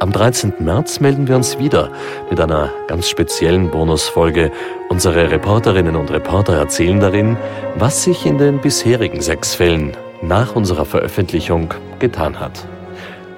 Am 0.00 0.12
13. 0.12 0.54
März 0.60 1.00
melden 1.00 1.28
wir 1.28 1.36
uns 1.36 1.58
wieder 1.58 1.90
mit 2.30 2.40
einer 2.40 2.70
ganz 2.86 3.06
speziellen 3.06 3.70
Bonusfolge. 3.70 4.50
Unsere 4.88 5.30
Reporterinnen 5.30 5.94
und 5.94 6.10
Reporter 6.10 6.54
erzählen 6.54 6.98
darin, 7.00 7.36
was 7.76 8.04
sich 8.04 8.24
in 8.24 8.38
den 8.38 8.62
bisherigen 8.62 9.20
sechs 9.20 9.54
Fällen 9.54 9.92
nach 10.22 10.56
unserer 10.56 10.86
Veröffentlichung 10.86 11.74
getan 11.98 12.40
hat. 12.40 12.66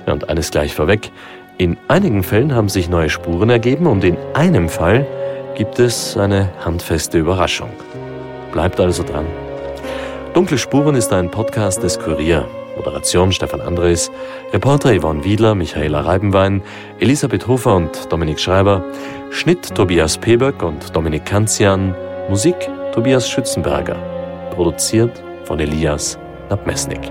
Und 0.06 0.28
eines 0.28 0.52
gleich 0.52 0.72
vorweg. 0.72 1.10
In 1.58 1.78
einigen 1.88 2.22
Fällen 2.22 2.54
haben 2.54 2.68
sich 2.68 2.88
neue 2.88 3.10
Spuren 3.10 3.50
ergeben 3.50 3.88
und 3.88 4.04
in 4.04 4.16
einem 4.32 4.68
Fall 4.68 5.04
gibt 5.56 5.80
es 5.80 6.16
eine 6.16 6.48
handfeste 6.64 7.18
Überraschung. 7.18 7.70
Bleibt 8.52 8.78
also 8.78 9.02
dran. 9.02 9.26
Dunkle 10.32 10.58
Spuren 10.58 10.94
ist 10.94 11.12
ein 11.12 11.28
Podcast 11.28 11.82
des 11.82 11.98
Kurier. 11.98 12.46
Moderation 12.76 13.32
Stefan 13.32 13.60
Andres, 13.60 14.10
Reporter 14.52 14.94
Yvonne 14.94 15.24
Wiedler, 15.24 15.54
Michaela 15.54 16.00
Reibenwein, 16.00 16.62
Elisabeth 17.00 17.46
Hofer 17.46 17.76
und 17.76 18.12
Dominik 18.12 18.38
Schreiber, 18.40 18.84
Schnitt 19.30 19.74
Tobias 19.74 20.18
Peböck 20.18 20.62
und 20.62 20.94
Dominik 20.94 21.24
Kanzian, 21.24 21.94
Musik 22.28 22.56
Tobias 22.92 23.28
Schützenberger, 23.28 23.96
produziert 24.54 25.22
von 25.44 25.58
Elias 25.60 26.18
Nabmesnik. 26.50 27.10